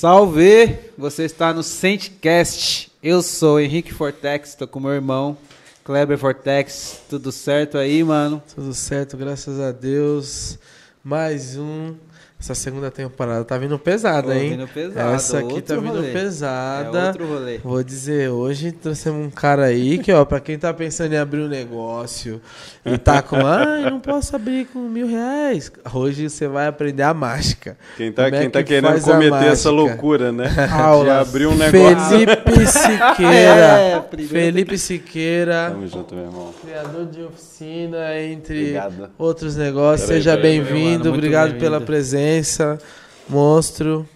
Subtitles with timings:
[0.00, 0.78] Salve!
[0.96, 2.90] Você está no Sentcast.
[3.02, 5.36] Eu sou Henrique Fortex, tô com meu irmão
[5.84, 7.02] Kleber Fortex.
[7.06, 8.42] Tudo certo aí, mano?
[8.54, 10.58] Tudo certo, graças a Deus.
[11.04, 11.96] Mais um
[12.40, 14.52] essa segunda temporada tá vindo pesada, hein?
[14.52, 15.14] Vindo pesada.
[15.14, 16.10] Essa aqui tá vindo rolê.
[16.10, 16.98] pesada.
[16.98, 17.58] É outro rolê.
[17.58, 21.42] Vou dizer, hoje trouxemos um cara aí que, ó, pra quem tá pensando em abrir
[21.42, 22.40] um negócio
[22.82, 25.70] e tá com, ai, não posso abrir com mil reais.
[25.92, 27.76] Hoje você vai aprender a mágica.
[27.98, 30.48] Quem tá, Como é quem tá que querendo cometer essa loucura, né?
[30.48, 31.20] De Aula.
[31.20, 32.18] abrir um negócio.
[32.18, 33.80] Felipe Siqueira.
[34.10, 35.70] É, Felipe Siqueira.
[35.70, 36.54] Tamo junto, meu irmão.
[36.60, 39.10] Criador de oficina, entre Obrigado.
[39.18, 40.08] outros negócios.
[40.08, 41.64] Peraí, Seja bem-vindo, obrigado bem-vindo.
[41.64, 42.78] pela presença,
[43.28, 44.08] monstro.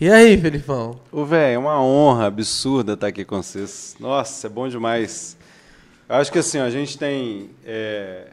[0.00, 1.00] E aí, Felipão?
[1.10, 3.96] Ô, velho, é uma honra absurda estar aqui com vocês.
[3.98, 5.36] Nossa, é bom demais.
[6.08, 8.26] Eu acho que assim, a gente tem é,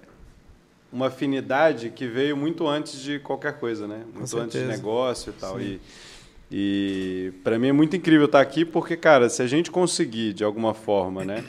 [0.92, 4.02] uma afinidade que veio muito antes de qualquer coisa, né?
[4.14, 5.60] Muito antes de negócio e tal.
[5.60, 5.80] E,
[6.52, 10.44] e para mim é muito incrível estar aqui porque, cara, se a gente conseguir de
[10.44, 11.44] alguma forma, né,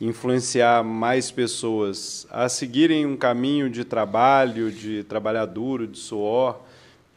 [0.00, 6.60] influenciar mais pessoas a seguirem um caminho de trabalho, de trabalhar duro, de suor,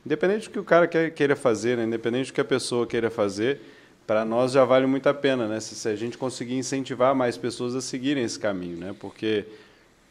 [0.06, 3.59] independente do que o cara queira fazer, né, independente do que a pessoa queira fazer,
[4.06, 5.62] para nós já vale muito a pena, né?
[5.62, 8.94] Se, se a gente conseguir incentivar mais pessoas a seguirem esse caminho, né?
[9.00, 9.45] Porque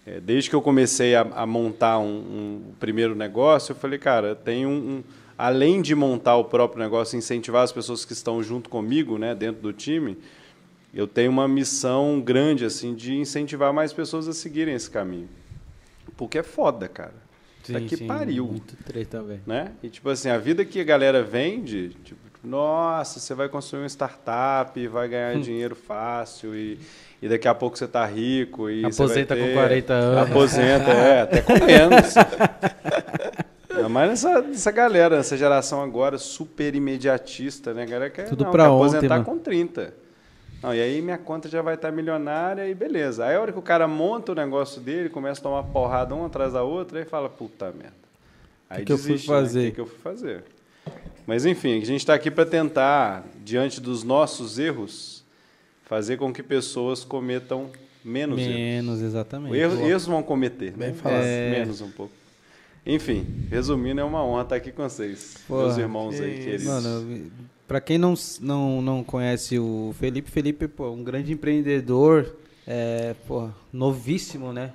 [0.07, 4.35] é, desde que eu comecei a, a montar um, um primeiro negócio, eu falei, cara,
[4.35, 5.05] tem um, um-
[5.37, 9.63] além de montar o próprio negócio, incentivar as pessoas que estão junto comigo, né, dentro
[9.63, 10.19] do time,
[10.95, 15.29] eu tenho uma missão grande assim de incentivar mais pessoas a seguirem esse caminho,
[16.17, 17.15] porque é foda, cara.
[17.67, 19.41] Tá que pariu Muito treta, velho.
[19.47, 19.71] né?
[19.83, 23.89] E tipo assim, a vida que a galera vende, tipo, nossa, você vai construir uma
[23.89, 26.77] startup, vai ganhar dinheiro fácil e,
[27.23, 30.31] e daqui a pouco você tá rico e Aposenta com ter- 40 anos.
[30.31, 32.15] Aposenta, é, até com menos.
[33.77, 37.83] Ainda mais nessa, nessa galera, nessa geração agora super imediatista, né?
[37.83, 39.25] A galera quer, Tudo não, pra quer ontem, aposentar mano.
[39.25, 39.95] com 30.
[40.63, 43.25] Não, e aí minha conta já vai estar milionária e beleza.
[43.27, 46.25] Aí a hora que o cara monta o negócio dele, começa a tomar porrada um
[46.25, 47.95] atrás da outra, aí fala, puta merda.
[48.71, 49.37] Aí que eu fui desiste, né?
[49.37, 49.61] fazer?
[49.61, 50.45] O que, que eu fui fazer?
[51.27, 55.25] Mas enfim, a gente está aqui para tentar, diante dos nossos erros,
[55.85, 57.71] fazer com que pessoas cometam
[58.05, 58.55] menos erros.
[58.55, 59.57] Menos, exatamente.
[59.57, 60.95] Erros, erros vão cometer, Bem né?
[60.95, 61.19] falado.
[61.19, 61.51] Mas É.
[61.51, 62.13] menos um pouco.
[62.85, 66.65] Enfim, resumindo, é uma honra estar aqui com vocês, Porra, meus irmãos que aí queridos.
[66.65, 67.31] Mano,
[67.69, 72.35] pra quem não, não, não conhece o Felipe, Felipe, pô, um grande empreendedor,
[72.67, 74.73] é, pô, novíssimo, né?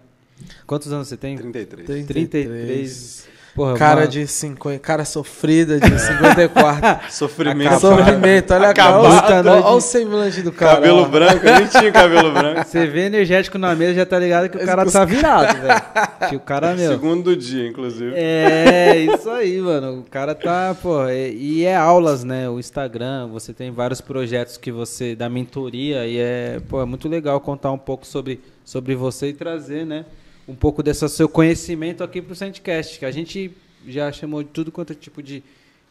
[0.66, 1.36] Quantos anos você tem?
[1.38, 2.06] 33.
[2.08, 3.28] 33.
[3.58, 7.10] Porra, Cara uma- de 50, cara sofrida de 54.
[7.12, 7.80] Sofrimento.
[7.80, 9.18] Sofrimento, olha a cara.
[9.18, 9.48] Acabado.
[9.50, 10.76] Olha, o semblante do cara.
[10.76, 11.06] Cabelo ó.
[11.06, 12.64] branco, eu nem tinha cabelo branco.
[12.64, 16.38] Você vê energético na mesa, já tá ligado que o cara tá virado, velho.
[16.38, 16.92] O cara, meu...
[16.92, 18.12] Segundo do dia, inclusive.
[18.16, 20.02] É, isso aí, mano.
[20.02, 22.48] O cara tá, pô, é- e é aulas, né?
[22.48, 27.10] O Instagram, você tem vários projetos que você dá mentoria e é, pô, é muito
[27.10, 30.06] legal contar um pouco sobre, sobre você e trazer, né?
[30.48, 33.52] Um pouco desse seu conhecimento aqui pro Sandcast, que a gente
[33.88, 35.44] já chamou de tudo quanto é tipo de,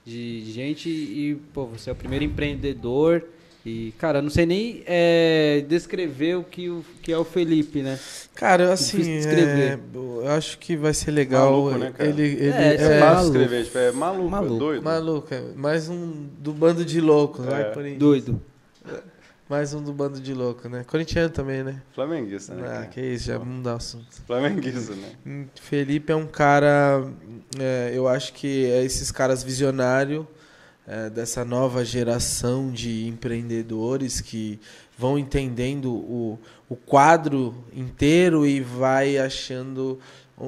[0.05, 3.23] de gente e, pô, você é o primeiro empreendedor
[3.65, 7.83] e, cara, eu não sei nem é, descrever o que, o que é o Felipe,
[7.83, 7.99] né?
[8.35, 11.51] Cara, assim, é, eu acho que vai ser legal.
[11.65, 12.09] Maluco, né, cara?
[12.09, 13.27] Ele, ele É, É, é fácil maluco.
[13.39, 14.55] escrever, tipo, é maluco, Maluco.
[14.55, 14.83] é doido.
[14.85, 17.65] maluco, é mais um do bando de loucos, vai É.
[17.65, 17.97] por aí.
[17.97, 18.41] Doido.
[19.49, 20.83] Mais um do bando de loucos, né?
[20.85, 21.81] Corintiano também, né?
[21.95, 22.81] Flamenguista, né?
[22.83, 24.21] Ah, que isso, já mudar o assunto.
[24.27, 25.13] Flamenguista, né?
[25.25, 27.09] Hum, Felipe é um cara,
[27.57, 30.27] é, eu acho que é esses caras visionários
[30.85, 34.59] é, dessa nova geração de empreendedores que
[34.99, 40.01] vão entendendo o, o quadro inteiro e vai achando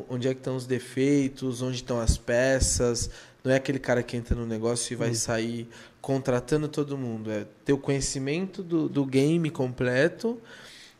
[0.08, 3.08] onde é que estão os defeitos, onde estão as peças.
[3.44, 5.68] Não é aquele cara que entra no negócio e vai sair
[6.08, 7.30] contratando todo mundo.
[7.30, 10.40] É ter o conhecimento do, do game completo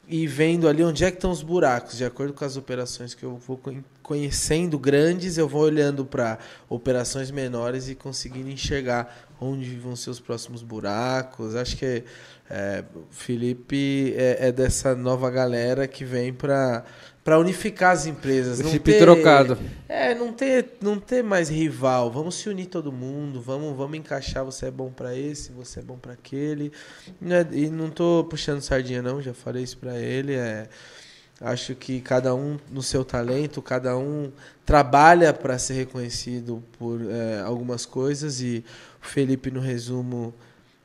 [0.06, 3.22] e vendo ali onde é que estão os buracos, de acordo com as operações que
[3.22, 6.38] eu vou con- conhecendo grandes, eu vou olhando para
[6.68, 11.54] operações menores e conseguindo enxergar onde vão ser os próximos buracos.
[11.54, 12.04] Acho que
[12.50, 16.84] é, o Felipe é, é dessa nova galera que vem para
[17.24, 19.58] para unificar as empresas, não Felipe ter trocado.
[19.86, 22.10] é, não ter, não ter mais rival.
[22.10, 24.42] Vamos se unir todo mundo, vamos, vamos encaixar.
[24.46, 26.72] Você é bom pra esse, você é bom pra aquele.
[27.20, 30.32] É- E não tô puxando sardinha não, já falei isso pra ele.
[30.36, 30.68] É,
[31.38, 34.32] acho que cada um no seu talento, cada um
[34.64, 38.64] trabalha para ser reconhecido por é, algumas coisas e
[39.02, 40.34] o Felipe no resumo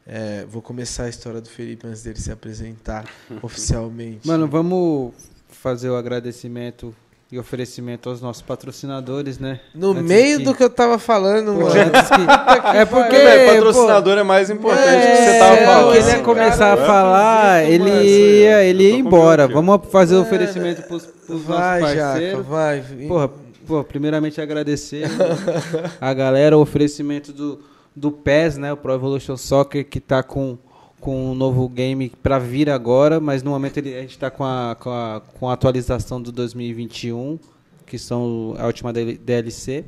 [0.06, 3.06] é, vou começar a história do Felipe antes dele se apresentar
[3.42, 4.27] oficialmente.
[4.27, 5.13] Mano, vamos
[5.50, 6.94] fazer o agradecimento
[7.31, 9.60] e oferecimento aos nossos patrocinadores, né?
[9.74, 11.74] No Antes meio que- do que eu tava falando, Pô, mano.
[11.74, 11.77] que-
[12.77, 15.95] é porque pô, patrocinador é mais importante é, do que você tava porque falando.
[15.95, 16.83] ele ia começar cara.
[16.83, 19.48] a falar, esquisito, ele ia, ele ia embora.
[19.48, 22.45] Vamos fazer o oferecimento pros, pros Vai, nossos Jaca, parceiros.
[22.45, 22.81] vai.
[23.07, 23.30] Porra,
[23.65, 25.06] pô, primeiramente agradecer
[26.00, 27.60] a galera, o oferecimento do,
[27.95, 28.73] do PES, né?
[28.73, 30.57] O Pro Evolution Soccer, que tá com,
[30.99, 34.43] com um novo game pra vir agora, mas no momento ele, a gente tá com
[34.43, 37.37] a, com, a, com a atualização do 2021,
[37.85, 39.83] que são a última DL- DLC.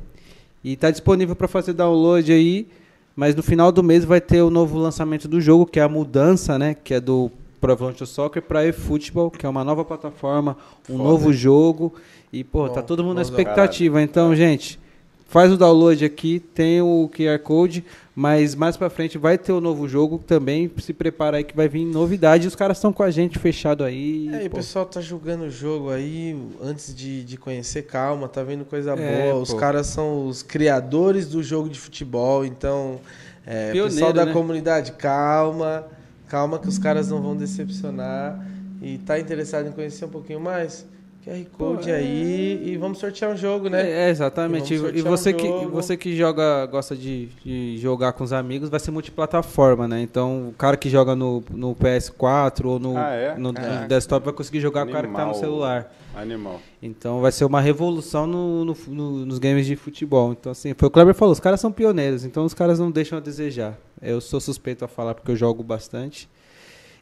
[0.62, 2.66] E tá disponível para fazer download aí,
[3.14, 5.88] mas no final do mês vai ter o novo lançamento do jogo, que é a
[5.88, 6.74] mudança, né?
[6.74, 7.30] Que é do
[7.60, 10.56] Pro Evolution Soccer para eFootball, que é uma nova plataforma,
[10.90, 11.02] um Foda.
[11.04, 11.94] novo jogo.
[12.32, 14.02] E, pô, tá todo mundo na expectativa.
[14.02, 14.78] Então, gente,
[15.26, 17.84] faz o download aqui, tem o QR Code,
[18.14, 20.70] mas mais pra frente vai ter o novo jogo também.
[20.78, 22.46] Se prepara aí que vai vir novidade.
[22.46, 24.28] Os caras estão com a gente fechado aí.
[24.32, 28.42] É, e o pessoal tá julgando o jogo aí antes de, de conhecer, calma, tá
[28.42, 29.42] vendo coisa É, boa.
[29.42, 29.56] Os pô.
[29.56, 33.00] caras são os criadores do jogo de futebol, então,
[33.44, 34.32] é, Pioneiro, pessoal da né?
[34.32, 35.86] comunidade, calma,
[36.28, 38.46] calma que os caras não vão decepcionar.
[38.80, 40.86] E tá interessado em conhecer um pouquinho mais?
[41.26, 41.94] QR Code Pô, é.
[41.96, 43.82] aí e vamos sortear um jogo, né?
[44.06, 44.74] É, exatamente.
[44.74, 45.70] E E, você, um que, jogo.
[45.70, 50.00] você que joga, gosta de, de jogar com os amigos, vai ser multiplataforma, né?
[50.00, 53.36] Então, o cara que joga no, no PS4 ou no, Ah, é?
[53.36, 53.88] no, Caraca.
[53.88, 55.40] desktop vai conseguir jogar com o cara que tá no Animal.
[55.40, 55.92] celular.
[56.14, 56.60] Animal.
[56.82, 60.32] Então vai ser uma revolução no, no- no- nos games de futebol.
[60.32, 62.78] Então, assim, foi o que o Kleber falou, os caras são pioneiros, então os caras
[62.78, 63.76] não deixam a desejar.
[64.00, 66.28] Eu sou suspeito a falar porque eu jogo bastante.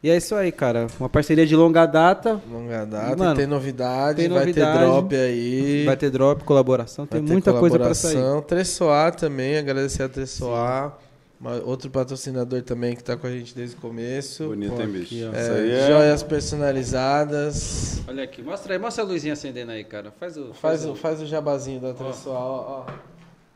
[0.04, 0.86] E é isso aí, cara.
[1.00, 2.38] Uma parceria de longa data.
[2.52, 4.78] Longa data, Mano, tem novidade, tem vai novidade.
[4.78, 5.84] ter drop aí.
[5.86, 8.12] Vai ter drop, colaboração, Vai tem muita coisa pra sair.
[8.16, 8.42] colaboração.
[8.42, 10.98] Tressoar também, agradecer a Tressoar.
[11.64, 14.46] Outro patrocinador também que tá com a gente desde o começo.
[14.48, 15.14] Bonito, Pô, hein, bicho?
[15.14, 15.30] ó.
[15.38, 15.86] Isso É, aí é...
[15.86, 18.02] Joias personalizadas.
[18.06, 20.12] Olha aqui, mostra aí, mostra a luzinha acendendo aí, cara.
[20.20, 20.52] Faz o.
[20.52, 22.92] Faz o, faz o jabazinho da Tressoar, ó, ó.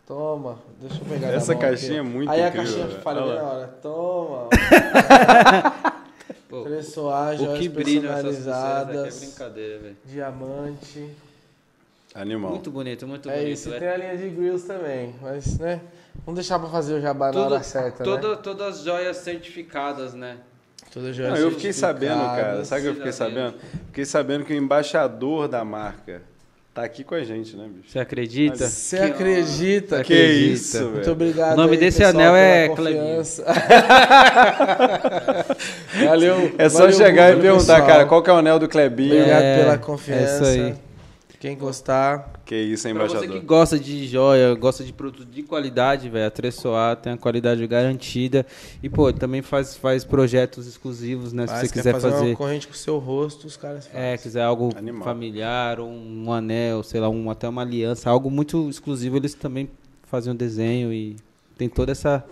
[0.07, 3.03] Toma, deixa eu pegar Essa caixinha aqui, é muito Aí a incrível, caixinha que velho.
[3.03, 3.67] falha na hora.
[3.83, 4.49] Toma.
[6.65, 9.19] Tressoar, o joias que brilha essas pulseiras aqui é personalizadas.
[9.21, 9.97] brincadeira, velho.
[10.05, 11.11] diamante.
[12.15, 12.51] é Animal.
[12.51, 13.53] Muito bonito, muito É bonito.
[13.53, 13.79] isso, né?
[13.79, 15.81] tem a linha de grills também, mas, né?
[16.25, 18.41] Vamos deixar pra fazer o jabá na Tudo- hora certa, toda- né?
[18.43, 20.39] Todas as joias certificadas, né?
[20.93, 22.29] Todas joias Não, eu fiquei sabendo, cara.
[22.65, 22.69] certificadas.
[22.69, 23.55] Sabe o que eu fiquei sabendo?
[23.87, 26.23] Fiquei sabendo que o embaixador da marca
[26.79, 27.91] tá aqui com a gente, né, bicho?
[27.91, 28.69] Você acredita?
[28.69, 29.97] Você Que- acredita?
[29.99, 30.53] Você Que acredita?
[30.55, 30.91] isso, velho.
[30.93, 31.55] Muito obrigado.
[31.55, 33.45] O nome aí, desse pessoal, anel é confiança.
[36.05, 36.53] valeu.
[36.59, 37.87] É só valeu chegar e perguntar, pessoal.
[37.87, 39.15] cara, qual que é o anel do Clebinho?
[39.17, 40.35] Obrigado É, pela é confiança.
[40.35, 40.75] isso aí.
[41.41, 43.41] Quem gostar, Que isso, hein, Pra você embaixador?
[43.41, 47.65] que gosta de joia, gosta de produto de qualidade, velho, a Tressoar tem a qualidade
[47.67, 48.45] garantida.
[48.83, 51.47] E, pô, também faz, faz projetos exclusivos, né?
[51.47, 52.27] faz, se você quer quiser fazer, fazer.
[52.31, 54.01] uma corrente com o seu rosto, os caras fazem.
[54.03, 55.05] É, quiser algo Animal.
[55.05, 59.71] familiar, um, um anel, sei lá, um, até uma aliança, algo muito exclusivo, eles também
[60.09, 61.15] fazem um desenho e
[61.57, 62.25] tem toda essa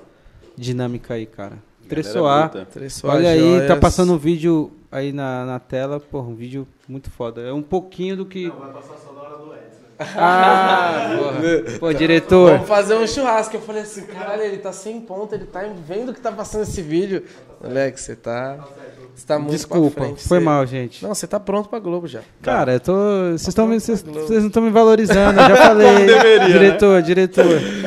[0.56, 1.58] dinâmica aí, cara.
[1.88, 2.50] Tressoar.
[3.04, 3.78] Olha aí, tá joias.
[3.78, 7.40] passando um vídeo aí na, na tela, pô, um vídeo muito foda.
[7.42, 8.48] É um pouquinho do que.
[8.50, 9.76] Vai passar só na hora do Edson.
[10.18, 11.78] Ah, porra.
[11.78, 12.52] Pô, diretor.
[12.52, 13.56] Vamos fazer um churrasco.
[13.56, 16.82] Eu falei assim, caralho, ele tá sem ponto, ele tá vendo que tá passando esse
[16.82, 17.22] vídeo.
[17.64, 18.58] Alex, você tá.
[19.14, 21.02] Você tá muito Desculpa, pra frente, foi você- mal, gente.
[21.02, 22.20] Não, você tá pronto pra Globo já.
[22.42, 22.92] Cara, eu tô.
[23.30, 26.04] Vocês estão me- vocês- não estão me valorizando, eu já falei.
[26.04, 27.46] deveria, diretor, diretor.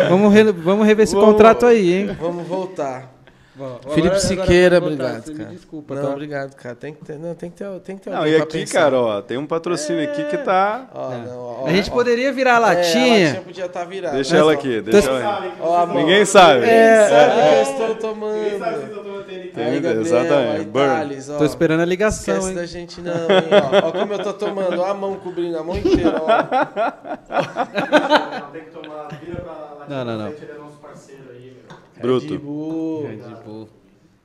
[0.10, 2.18] Vamos, re- vamos rever esse Vamos- contrato aí, hein?
[2.20, 3.19] Vamos voltar.
[3.60, 5.50] Agora- Felipe agora Siqueira, voltar, obrigado, me cara.
[5.50, 6.10] Desculpa, não, tá?
[6.10, 6.76] obrigado, cara.
[6.76, 8.80] Tem que ter, não, tem que ter, tem que ter Não, e aqui, pensar.
[8.80, 10.88] cara, ó, tem um patrocínio aqui que tá.
[10.94, 11.18] Ó, É.
[11.18, 11.94] não, ó, A gente ó.
[11.94, 13.26] poderia virar a É, a latinha.
[13.26, 14.16] latinha podia estar virada.
[14.16, 15.52] Deixa Mas, ela ó, aqui, deixa ela aqui.
[15.60, 15.86] Ó.
[15.88, 16.66] Ninguém sabe.
[16.66, 17.64] É, sabe É.
[17.66, 18.92] que eu estou Ninguém sabe se tomando.
[18.98, 19.62] eu tomando TNT.
[19.62, 19.80] Aí?
[19.80, 20.58] Gabriel, Exatamente.
[20.58, 20.88] aí, Burn.
[20.88, 21.38] Thales, ó.
[21.38, 22.56] Tô esperando a ligação, Esquece hein?
[22.56, 23.50] da gente não, hein?
[23.84, 24.80] Ó, ó como eu tô tomando.
[24.82, 26.28] Ó a mão cobrindo, a mão inteira, ó.
[28.40, 29.08] Não, tem que tomar.
[29.24, 29.86] Vira pra lá.
[29.90, 30.28] Não, não, não.
[30.28, 30.30] É
[30.60, 31.29] nosso parceiro.
[32.02, 32.34] Bruto.
[32.34, 33.04] Red Bull.
[33.08, 33.70] Red Bull.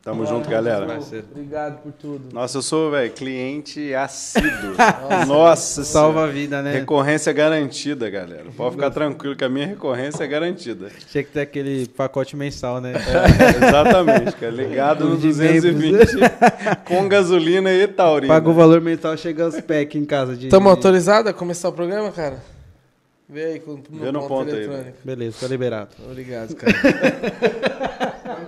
[0.02, 0.84] Tamo junto, galera.
[0.84, 1.24] Parceiro.
[1.30, 2.28] Obrigado por tudo.
[2.30, 4.74] Nossa, eu sou, velho, cliente assíduo.
[5.26, 6.74] Nossa, Salva a vida, né?
[6.74, 8.44] Recorrência garantida, galera.
[8.54, 10.88] Pode ficar tranquilo que a minha recorrência é garantida.
[11.10, 12.92] Tinha que ter aquele pacote mensal, né?
[12.92, 14.52] É, exatamente, cara.
[14.52, 16.16] Ligado no De 220
[16.84, 18.34] com gasolina e taurina.
[18.34, 20.36] Paga o valor mental, chega aos packs em casa.
[20.36, 22.42] De, Estamos de- autorizados a começar o programa, cara?
[23.28, 24.98] Vê aí com, no, Vê no ponto aí, eletrônico.
[25.04, 25.90] Beleza, tá liberado.
[26.04, 26.72] Obrigado, cara.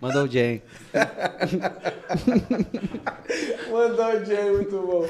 [0.00, 0.62] Manda o Jen.
[3.70, 5.08] Mandou o Jay, muito bom.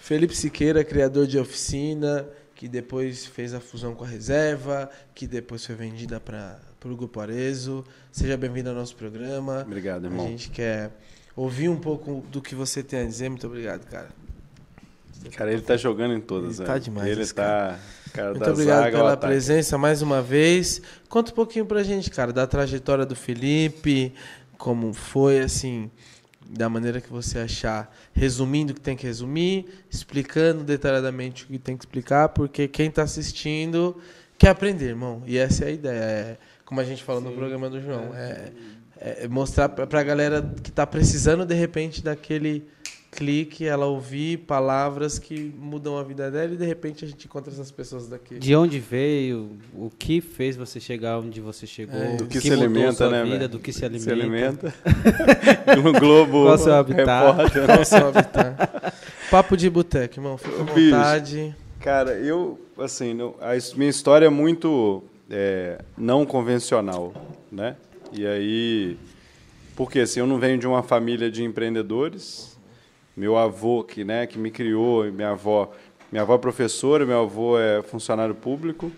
[0.00, 5.64] Felipe Siqueira, criador de oficina, que depois fez a fusão com a reserva, que depois
[5.64, 7.84] foi vendida para o Grupo Arezo.
[8.10, 9.62] Seja bem-vindo ao nosso programa.
[9.66, 10.26] Obrigado, A irmão.
[10.26, 10.90] gente quer
[11.34, 13.28] ouvir um pouco do que você tem a dizer.
[13.28, 14.08] Muito obrigado, cara.
[15.30, 16.74] Cara, ele tá jogando em todas, Ele né?
[16.74, 17.78] tá demais, Ele esse tá.
[18.12, 20.82] Cara Muito da obrigado zaga pela presença mais uma vez.
[21.08, 24.12] Conta um pouquinho pra gente, cara, da trajetória do Felipe,
[24.58, 25.90] como foi, assim,
[26.46, 31.58] da maneira que você achar, resumindo o que tem que resumir, explicando detalhadamente o que
[31.58, 33.96] tem que explicar, porque quem tá assistindo
[34.36, 35.22] quer aprender, irmão.
[35.26, 35.98] E essa é a ideia.
[35.98, 36.36] É,
[36.66, 38.52] como a gente falou no programa do João, é,
[39.00, 42.66] é mostrar pra, pra galera que tá precisando, de repente, daquele
[43.14, 47.52] clique, ela ouvir palavras que mudam a vida dela e de repente a gente encontra
[47.52, 48.38] essas pessoas daqui.
[48.38, 52.40] De onde veio, o que fez você chegar onde você chegou, É, Do o que,
[52.40, 53.22] se alimenta, sua né?
[53.22, 54.04] vida, do que se alimenta.
[54.04, 54.74] Se alimenta.
[55.82, 56.44] no Globo.
[56.44, 57.36] Qual seu habitat?
[57.36, 57.66] Repórter.
[57.66, 58.56] Qual seu habitat?
[59.30, 60.38] Papo de boteco, irmão.
[60.38, 60.96] Fica à Bicho.
[60.96, 61.56] vontade.
[61.80, 67.12] Cara, eu, assim, não- a minha história é muito é, não convencional,
[67.50, 67.76] né?
[68.10, 68.96] E aí,
[69.76, 72.51] porque assim, eu não venho de uma família de empreendedores.
[73.16, 75.70] Meu avô, que, né, que me criou, minha avó,
[76.10, 78.90] minha avó é professora, meu avô é funcionário público.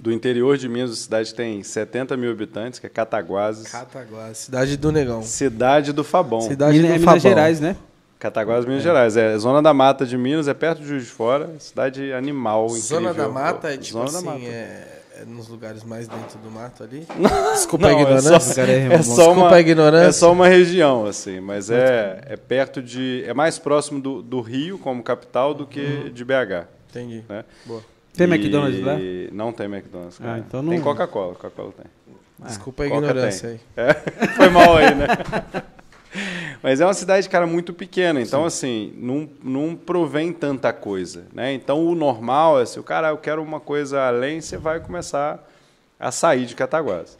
[0.00, 3.68] Do interior de Minas, a cidade tem 70 mil habitantes, que é Cataguases.
[3.70, 5.22] Cataguás, cidade do Negão.
[5.22, 6.40] Cidade do Fabão.
[6.40, 7.10] Cidade Minas- do é Fabão.
[7.14, 7.76] Minas Gerais, né?
[8.18, 9.16] Cataguases, Minas Gerais.
[9.16, 13.10] É zona da mata de Minas, é perto de Juiz de Fora, cidade animal, Zona
[13.10, 13.14] incrível.
[13.26, 14.40] da Mata é tipo Zona da assim, mata.
[14.44, 17.06] é, é nos lugares mais dentro do mato ali.
[17.54, 18.40] Desculpa a Não, é ignorância.
[18.40, 20.08] só- cara é É só, Desculpa uma, a ignorância.
[20.08, 23.24] é só uma região, assim, mas é, é perto de.
[23.26, 26.10] É mais próximo do, do Rio como capital do que Uhum.
[26.10, 26.66] de BH.
[26.90, 27.24] Entendi.
[27.28, 27.44] Né?
[27.66, 27.82] Boa.
[28.14, 28.96] Tem E- McDonald's lá?
[29.32, 30.18] Não tem McDonald's.
[30.18, 30.34] Cara.
[30.34, 31.86] Ah, então não- Tem Coca-Cola, Coca-Cola tem.
[32.46, 33.60] Desculpa a Coca ignorância aí.
[33.76, 33.94] É,
[34.36, 35.06] foi mal aí, né?
[36.62, 38.20] Mas é uma cidade, cara, muito pequena.
[38.20, 41.52] Então, assim, não, não provém tanta coisa, né?
[41.52, 45.46] Então, o normal é, se o cara, eu quero uma coisa além, você vai começar
[45.98, 47.18] a sair de Cataguás.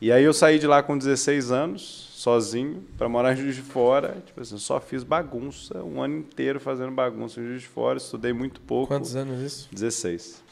[0.00, 3.62] E aí eu saí de lá com 16 anos, sozinho, para morar em Juiz de
[3.62, 4.16] Fora.
[4.24, 8.32] Tipo assim, só fiz bagunça, um ano inteiro fazendo bagunça em Juiz de Fora, estudei
[8.32, 8.88] muito pouco.
[8.88, 9.68] Quantos anos isso?
[9.72, 10.42] 16.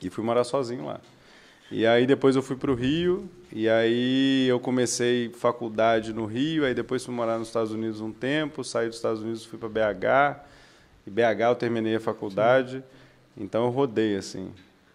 [0.00, 1.00] E fui morar sozinho lá.
[1.72, 6.66] E aí depois eu fui para o Rio, e aí eu comecei faculdade no Rio,
[6.66, 9.70] aí depois fui morar nos Estados Unidos um tempo, saí dos Estados Unidos fui para
[9.70, 10.44] BH,
[11.06, 12.84] e BH eu terminei a faculdade,
[13.34, 14.50] então eu rodei assim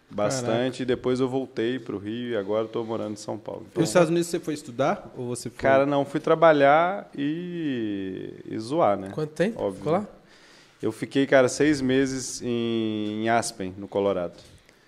[0.09, 3.65] bastante, e depois eu voltei para o Rio e agora estou morando em São Paulo.
[3.71, 5.57] Então, Nos Estados Unidos você foi estudar ou você foi?
[5.57, 9.09] cara, não, fui trabalhar e, e zoar, né?
[9.13, 9.59] Quanto tempo?
[9.59, 9.77] Óbvio.
[9.79, 10.07] Ficou lá?
[10.81, 14.35] Eu fiquei, cara, seis meses em, em Aspen, no Colorado.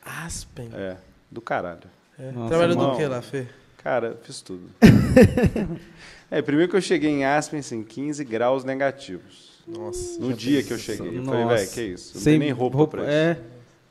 [0.06, 0.70] Aspen.
[0.74, 0.96] É,
[1.32, 1.80] do caralho.
[2.20, 2.32] É.
[2.32, 3.46] Nossa, Trabalhou do que lá, Fê?
[3.84, 4.70] Cara, fiz tudo.
[6.30, 9.50] é, primeiro que eu cheguei em Aspen, assim, 15 graus negativos.
[9.68, 10.20] Nossa.
[10.20, 11.18] No dia que eu cheguei.
[11.20, 11.56] Eu falei, Nossa.
[11.58, 12.12] velho, que isso?
[12.16, 13.12] Não Sem tem nem roupa, pra isso.
[13.12, 13.38] É,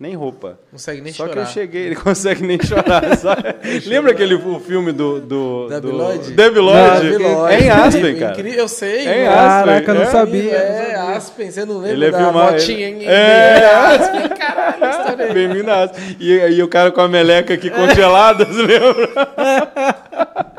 [0.01, 0.49] Nem roupa.
[0.51, 1.33] Não consegue nem Só chorar.
[1.33, 3.03] que eu cheguei, ele consegue nem chorar.
[3.87, 5.21] Lembra aquele o filme do.
[5.21, 6.33] do Debi do- Lloyd?
[6.33, 7.11] Debi Lloyd?
[7.11, 7.55] Debi Lloyd.
[7.55, 8.33] É em Aspen, cara.
[8.33, 9.07] incrível, Eu sei.
[9.09, 9.37] É em mano.
[9.37, 10.07] Caraca, eu não É?
[10.07, 10.53] sabia.
[10.53, 13.65] É, Aspen, você não lembra Ele é da filmado- motinha ele- em É.
[13.65, 14.29] Aspen?
[14.31, 15.33] Caralho, estourei.
[15.33, 16.17] Bem-vindo a Aspen.
[16.19, 19.09] E aí o cara com a meleca aqui congelada, você lembra?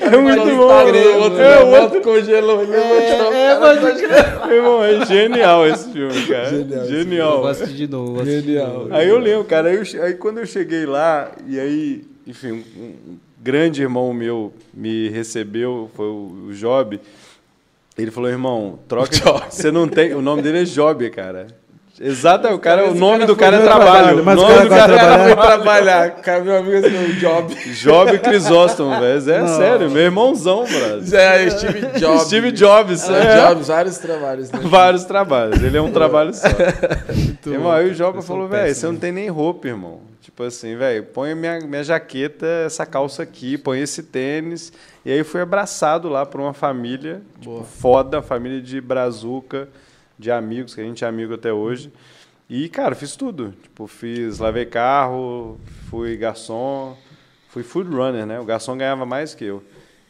[0.00, 0.66] É muito bom.
[0.66, 2.62] O outro É, é, o o outro congelou.
[2.62, 4.00] É, mas...
[4.46, 6.50] Meu irmão, é genial esse filme, cara.
[6.50, 7.40] eu Genial.
[7.40, 8.12] gosto de novo.
[8.12, 8.94] vou assistir de novo.
[8.94, 12.84] Aí eu lembro, cara, aí, eu aí quando eu cheguei lá, e aí, enfim, um,
[13.12, 17.00] um grande irmão meu me recebeu, foi o, o Job.
[17.96, 19.10] Ele falou, irmão, troca.
[19.50, 20.14] Você não tem.
[20.14, 21.46] O nome dele é Job, cara.
[22.02, 23.90] Exato, o cara, o nome cara do cara é trabalho.
[23.90, 26.10] trabalho, O mas o nome cara do cara é Cara, foi trabalhar.
[26.22, 27.54] Cara, meu amigo assim, o Job.
[27.74, 29.30] Job Crisóstomo, velho.
[29.30, 31.20] É sério, meu irmãozão, brother.
[31.20, 32.22] É, Steve Jobs.
[32.22, 33.46] Steve Jobs, É, é.
[33.48, 34.50] Jobs, vários trabalhos.
[34.50, 34.60] Né?
[34.62, 36.46] Vários trabalhos, ele é um trabalho só.
[37.46, 40.00] irmão, aí o sou falou, velho, você não tem nem roupa, irmão.
[40.22, 44.72] Tipo assim, velho, põe minha, minha jaqueta, essa calça aqui, põe esse tênis.
[45.04, 49.68] E aí fui abraçado lá por uma família tipo, foda, família de brazuca,
[50.20, 51.90] de amigos, que a gente é amigo até hoje.
[52.48, 53.54] E, cara, fiz tudo.
[53.62, 55.58] Tipo, fiz, lavei carro,
[55.88, 56.96] fui garçom,
[57.48, 58.38] fui food runner, né?
[58.38, 59.62] O garçom ganhava mais que eu.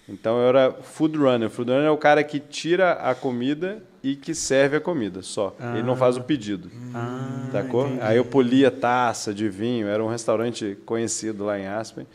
[0.08, 1.48] Então eu era food runner.
[1.48, 5.54] Food runner é o cara que tira a comida e que serve a comida só.
[5.74, 6.70] Ele não faz o pedido.
[6.94, 7.48] Ah?
[8.00, 12.06] Aí eu polia taça de vinho, era um restaurante conhecido lá em Aspen.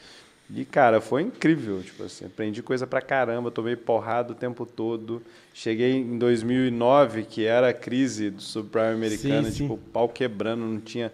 [0.54, 1.82] E, cara, foi incrível.
[1.82, 5.22] Tipo assim, aprendi coisa pra caramba, tomei porrada o tempo todo.
[5.54, 10.80] Cheguei em 2009, que era a crise do subprime americano, Sim, tipo, pau quebrando, não
[10.80, 11.12] tinha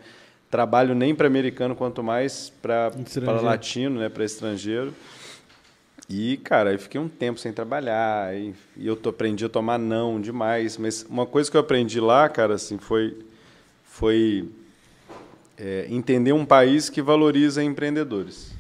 [0.50, 2.92] trabalho nem para americano, quanto mais para
[3.42, 4.94] latino, né, para estrangeiro.
[6.10, 10.20] E, cara, eu fiquei um tempo sem trabalhar, e, e eu aprendi a tomar não
[10.20, 10.78] demais.
[10.78, 13.18] Mas uma coisa que eu aprendi lá, cara, assim, foi,
[13.86, 14.50] foi
[15.58, 18.52] é, entender um país que valoriza empreendedores.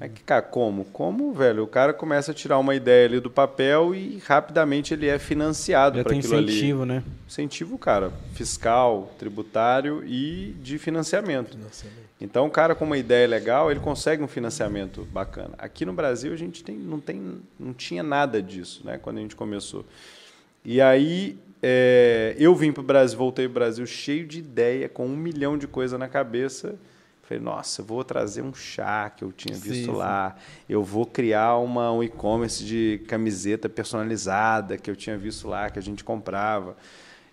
[0.00, 0.86] É que, cara, como?
[0.86, 1.64] Como, velho?
[1.64, 6.00] O cara começa a tirar uma ideia ali do papel e rapidamente ele é financiado
[6.02, 6.52] para tem aquilo ali.
[6.52, 7.02] incentivo, né?
[7.28, 11.58] Incentivo, cara, fiscal, tributário e de financiamento.
[12.20, 15.54] Então, o cara com uma ideia legal, ele consegue um financiamento bacana.
[15.58, 19.20] Aqui no Brasil, a gente tem, não, tem, não tinha nada disso, né, quando a
[19.20, 19.84] gente começou.
[20.64, 24.88] E aí, é, eu vim para o Brasil, voltei para o Brasil cheio de ideia,
[24.88, 26.74] com um milhão de coisa na cabeça.
[27.30, 29.92] Falei, nossa, eu vou trazer um chá que eu tinha visto Sim, sim.
[29.92, 30.34] lá.
[30.68, 35.78] Eu vou criar uma, um e-commerce de camiseta personalizada que eu tinha visto lá, que
[35.78, 36.76] a gente comprava.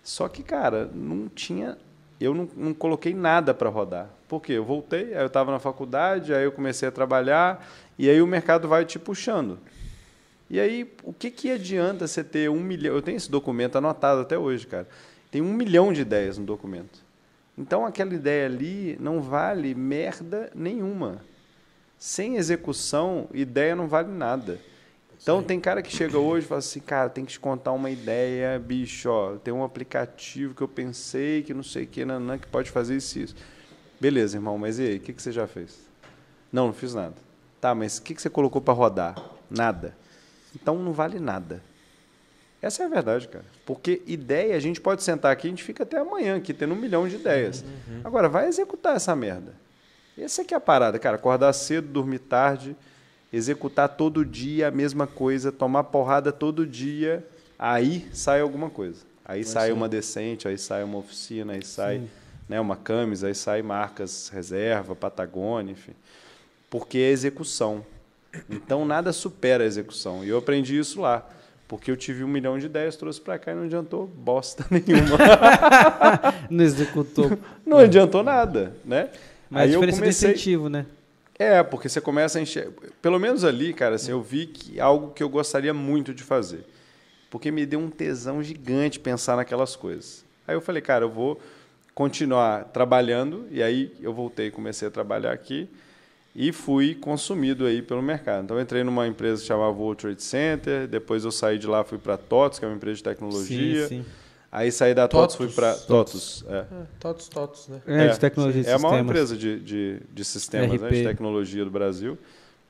[0.04, 1.76] Só que, cara, não tinha.
[2.20, 4.08] Eu não, não coloquei nada para rodar.
[4.28, 4.52] Por quê?
[4.52, 8.26] Eu voltei, aí eu estava na faculdade, aí eu comecei a trabalhar, e aí o
[8.26, 9.58] mercado vai te puxando.
[10.48, 12.94] E aí, o que, que adianta você ter um milhão?
[12.94, 14.86] Eu tenho esse documento anotado até hoje, cara.
[15.28, 17.07] Tem um milhão de ideias no documento.
[17.58, 21.20] Então, aquela ideia ali não vale merda nenhuma.
[21.98, 24.60] Sem execução, ideia não vale nada.
[25.20, 27.90] Então, tem cara que chega hoje e fala assim, cara, tem que te contar uma
[27.90, 32.38] ideia, bicho, ó, tem um aplicativo que eu pensei que não sei o que, nanã,
[32.38, 33.34] que pode fazer isso e isso.
[34.00, 35.80] Beleza, irmão, mas e aí, o que, que você já fez?
[36.52, 37.16] Não, não fiz nada.
[37.60, 39.20] Tá, mas o que, que você colocou para rodar?
[39.50, 39.96] Nada.
[40.54, 41.60] Então, não vale nada.
[42.60, 43.44] Essa é a verdade, cara.
[43.64, 46.76] Porque ideia, a gente pode sentar aqui, a gente fica até amanhã aqui, tendo um
[46.76, 47.64] milhão de ideias.
[48.02, 49.54] Agora, vai executar essa merda.
[50.16, 51.16] Essa aqui é a parada, cara.
[51.16, 52.74] Acordar cedo, dormir tarde,
[53.32, 57.24] executar todo dia a mesma coisa, tomar porrada todo dia,
[57.56, 59.06] aí sai alguma coisa.
[59.24, 62.02] Aí sai uma decente, aí sai uma oficina, aí sai
[62.48, 65.92] né, uma camisa, aí sai marcas reserva, Patagônia, enfim.
[66.70, 67.84] Porque é execução.
[68.48, 70.24] Então nada supera a execução.
[70.24, 71.28] E eu aprendi isso lá.
[71.68, 75.18] Porque eu tive um milhão de ideias, trouxe para cá e não adiantou bosta nenhuma.
[76.48, 77.38] Não executou.
[77.64, 79.10] não adiantou nada, né?
[79.50, 80.86] Mas a Aí eu diferença comecei- do incentivo, né?
[81.38, 82.72] É, porque você começa a enxergar.
[83.02, 86.64] Pelo menos ali, cara, assim, eu vi que algo que eu gostaria muito de fazer.
[87.30, 90.24] Porque me deu um tesão gigante pensar naquelas coisas.
[90.48, 91.38] Aí eu falei, cara, eu vou
[91.94, 93.46] continuar trabalhando.
[93.50, 95.68] E aí eu voltei e comecei a trabalhar aqui.
[96.34, 98.44] E fui consumido aí pelo mercado.
[98.44, 100.86] Então eu entrei numa empresa que chamava World Trade Center.
[100.86, 103.88] Depois eu saí de lá, fui para TOTS, que é uma empresa de tecnologia.
[103.88, 104.04] Sim, sim.
[104.50, 105.54] Aí saí da TOTS, TOTUS.
[105.54, 106.44] fui para TOTUS.
[106.48, 106.56] É.
[106.58, 106.64] É,
[106.98, 107.82] totos, totos, né?
[107.86, 109.10] É, de tecnologia de É a maior sistemas.
[109.10, 112.16] empresa de, de, de sistemas, né, de tecnologia do Brasil.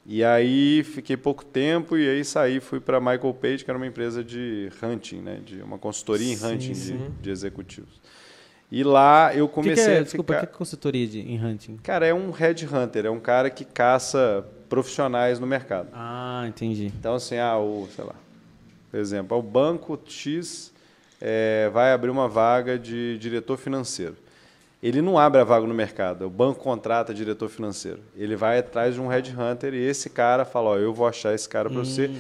[0.05, 3.87] E aí fiquei pouco tempo e aí saí fui para Michael Page, que era uma
[3.87, 6.97] empresa de hunting, né, de uma consultoria em Sim, hunting sim.
[6.97, 8.01] De, de executivos.
[8.71, 10.47] E lá eu O que, comecei que é, desculpa, o ficar...
[10.47, 11.79] que é consultoria de, em hunting?
[11.83, 15.89] Cara, é um headhunter, é um cara que caça profissionais no mercado.
[15.93, 16.87] Ah, entendi.
[16.87, 18.15] Então, assim, ah, o, sei lá,
[18.91, 20.73] por exemplo, o banco X
[21.21, 24.17] é, vai abrir uma vaga de diretor financeiro.
[24.83, 28.01] Ele não abre a vaga no mercado, o banco contrata diretor financeiro.
[28.17, 31.49] Ele vai atrás de um headhunter e esse cara fala, ó, eu vou achar esse
[31.49, 32.11] cara para você.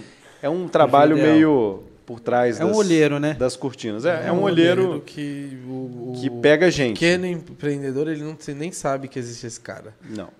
[0.42, 3.34] É um trabalho meio por trás É um das, olheiro, né?
[3.34, 4.06] das cortinas.
[4.06, 6.94] É, é um olheiro que o, o que pega gente.
[6.94, 9.94] pequeno empreendedor ele não nem sabe que existe esse cara.
[10.08, 10.30] Não.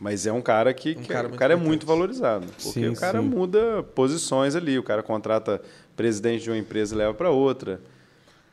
[0.00, 2.46] Mas é um cara que, Um que- cara o muito cara é muito valorizado.
[2.46, 3.26] Porque Sim, o cara sim.
[3.26, 5.60] muda posições ali, o cara contrata
[5.94, 7.82] presidente de uma empresa e leva para outra.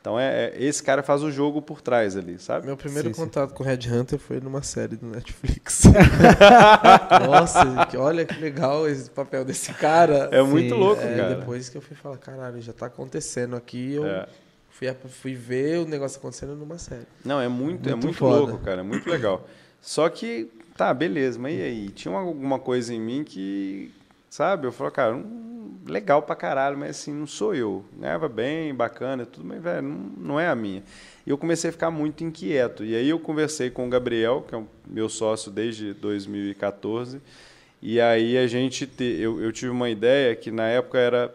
[0.06, 2.64] Então é, é- esse cara faz o jogo por trás ali, sabe?
[2.64, 3.20] Meu primeiro Sim, sim.
[3.22, 5.82] contato com Red Hunter foi numa série do Netflix.
[7.26, 10.28] Nossa, que- olha que legal esse papel desse cara.
[10.30, 11.34] É muito Sim, louco, É, cara.
[11.34, 14.28] depois que eu fui falar, caralho, já tá acontecendo aqui, eu É.
[14.70, 17.06] fui, fui ver o negócio acontecendo numa série.
[17.24, 18.38] Não, é muito, é Muito muito foda.
[18.52, 19.44] louco, cara, é muito legal.
[19.80, 21.88] Só que, tá, beleza, mas e aí?
[21.88, 23.92] Tinha uma- alguma coisa em mim que,
[24.36, 27.82] sabe, eu falei, cara, hum, legal pra caralho, mas assim, não sou eu.
[27.98, 30.82] Ganhava bem, bacana tudo, mas, velho, não, não é a minha.
[31.26, 32.84] E eu comecei a ficar muito inquieto.
[32.84, 37.18] E aí eu conversei com o Gabriel, que é o meu sócio desde 2014,
[37.80, 41.34] e aí a gente, te, eu, eu tive uma ideia que na época era,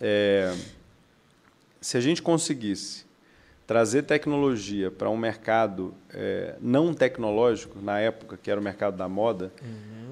[0.00, 0.52] é,
[1.80, 3.06] se a gente conseguisse
[3.68, 9.08] trazer tecnologia para um mercado eh, não tecnológico, na época que era o mercado da
[9.08, 9.52] moda,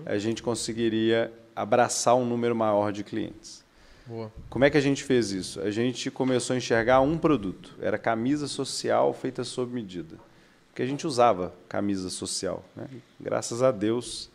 [0.07, 3.65] a gente conseguiria abraçar um número maior de clientes.
[4.07, 4.33] Boa.
[4.49, 5.61] Como é que a gente fez isso?
[5.61, 10.17] A gente começou a enxergar um produto, era camisa social feita sob medida.
[10.69, 12.65] Porque a gente usava camisa social.
[12.75, 12.87] Né?
[13.21, 14.31] Graças a Deus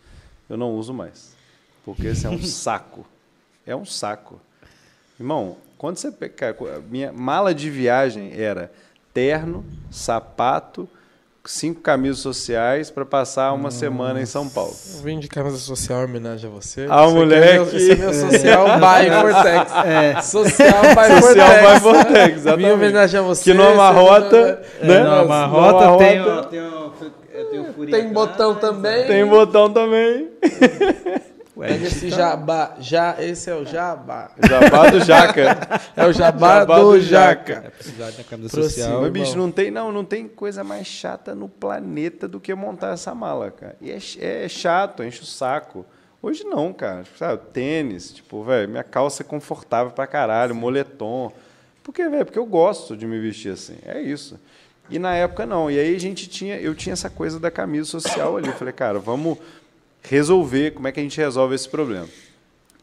[0.50, 1.36] eu não uso mais.
[1.84, 3.06] Porque esse é um saco.
[3.66, 4.40] É um saco.
[5.20, 6.56] Irmão, quando você pega.
[6.76, 8.72] a Minha mala de viagem era
[9.14, 10.90] terno, sapato,
[11.46, 14.74] cinco camisas sociais para passar uma semana em São Paulo.
[14.96, 16.88] Eu vim de camisa social em homenagem a você.
[16.90, 17.48] Ah, Esse aqui moleque.
[17.48, 19.72] É meu, esse é meu social by Vortex.
[19.86, 20.22] É.
[20.22, 21.74] Social by Social Vortex.
[21.74, 22.68] by Vortex, Vim exatamente.
[22.70, 23.44] em homenagem a você.
[23.44, 24.30] Que não amarrota,
[24.80, 24.96] você- né?
[24.98, 29.08] É, não, uma Não, rota a tem, tem, tem Tem atrás, botão também.
[29.08, 30.30] Tem botão também.
[31.58, 32.76] Ué, Pega esse tá- jabá.
[32.80, 34.32] Já, esse é o jabá.
[34.46, 35.58] Jabá do Jaca.
[35.96, 37.64] É o jabá, Jabá do, do Jaca.
[37.66, 39.02] É precisar da camisa social.
[39.02, 42.94] Mas, bicho, não tem, não, não tem coisa mais chata no planeta do que montar
[42.94, 43.78] essa mala, cara.
[43.80, 45.86] E é, é chato, enche o saco.
[46.22, 47.04] Hoje não, cara.
[47.18, 51.32] Sabe, tênis, tipo, velho, minha calça é confortável pra caralho, moletom.
[51.82, 52.26] Por quê, velho?
[52.26, 53.78] Porque eu gosto de me vestir assim.
[53.86, 54.38] É isso.
[54.90, 55.72] E na época não.
[55.72, 58.48] E aí a gente tinha, eu tinha essa coisa da camisa social ali.
[58.48, 59.38] Eu falei, cara, vamos
[60.10, 62.08] resolver, como é que a gente resolve esse problema?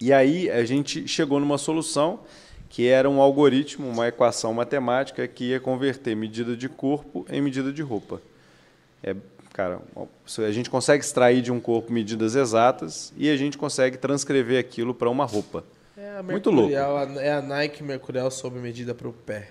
[0.01, 2.21] E aí a gente chegou numa solução
[2.69, 7.73] que era um algoritmo, uma equação matemática que ia converter medida de corpo em medida
[7.73, 8.21] de roupa.
[9.03, 9.15] É,
[9.53, 9.81] cara,
[10.39, 14.95] a gente consegue extrair de um corpo medidas exatas e a gente consegue transcrever aquilo
[14.95, 15.65] para uma roupa.
[15.97, 16.73] É a Muito louco.
[16.73, 19.51] É a Nike Mercurial sob medida para o pé.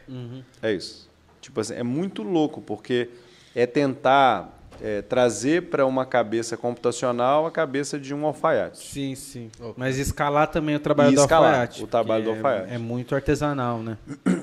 [0.61, 1.07] É isso.
[1.39, 3.09] Tipo assim, é muito louco, porque
[3.55, 8.79] é tentar é, trazer para uma cabeça computacional a cabeça de um alfaiate.
[8.79, 9.51] Sim, sim.
[9.77, 11.83] Mas escalar também o trabalho E do escalar alfaiate.
[11.83, 12.71] o trabalho do alfaiate.
[12.71, 13.97] É, é muito artesanal, né?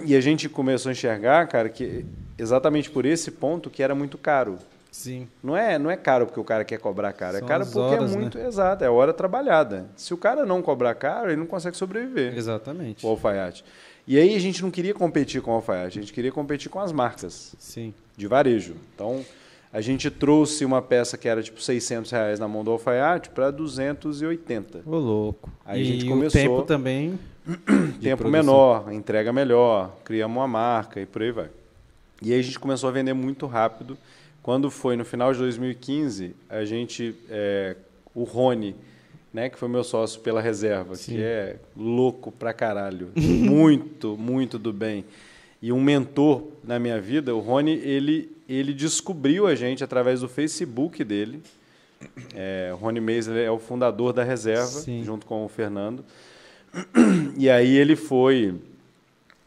[0.05, 2.07] E a gente começou a enxergar, cara, que
[2.39, 4.59] exatamente por esse ponto que era muito caro.
[4.91, 5.29] Sim.
[5.43, 7.71] Não é, não é caro porque o cara quer cobrar caro, é São caro as
[7.73, 9.87] porque horas, é muito exato, é hora trabalhada.
[9.97, 12.37] Se o cara não cobrar caro, ele não consegue sobreviver.
[12.37, 13.05] Exatamente.
[13.05, 13.65] O alfaiate.
[14.07, 16.81] E aí a gente não queria competir com o alfaiate, a gente queria competir com
[16.81, 17.93] as marcas Sim.
[18.17, 18.75] de varejo.
[18.95, 19.23] Então,
[19.73, 23.51] a gente trouxe uma peça que era tipo 600 reais na mão do alfaiate para
[23.51, 24.83] 280.
[24.87, 25.51] Ô, louco.
[25.65, 27.19] Aí e a gente o começou- tempo também.
[28.03, 28.31] Tempo produção.
[28.31, 31.49] menor, entrega melhor, criamos uma marca e por aí vai.
[32.21, 33.97] E aí a gente começou a vender muito rápido.
[34.43, 37.75] Quando foi no final de 2015, a gente, é,
[38.15, 38.75] o Rony,
[39.33, 41.13] né, que foi meu sócio pela reserva, Sim.
[41.15, 45.05] que é louco pra caralho, muito, muito do bem,
[45.61, 50.29] e um mentor na minha vida, o Rony, ele, ele descobriu a gente através do
[50.29, 51.43] Facebook dele.
[52.35, 55.03] É, o Rony Meisler é o fundador da reserva, Sim.
[55.03, 56.05] junto com o Fernando.
[57.37, 58.55] E aí ele foi.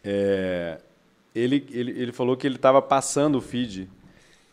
[0.03, 0.79] é,
[1.33, 3.87] ele, ele, ele falou que ele estava passando o feed.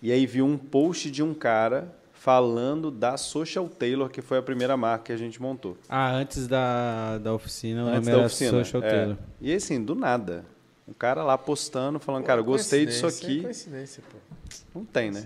[0.00, 4.42] E aí viu um post de um cara falando da Social Tailor, que foi a
[4.42, 5.76] primeira marca que a gente montou.
[5.88, 8.50] Ah, antes da, da oficina, Antes da oficina.
[8.50, 8.90] Social é.
[8.90, 9.16] Tailor.
[9.40, 10.44] E assim, do nada.
[10.88, 13.40] Um cara lá postando, falando, cara, eu gostei disso aqui.
[13.40, 14.16] É coincidência, pô.
[14.74, 15.24] Não tem, né?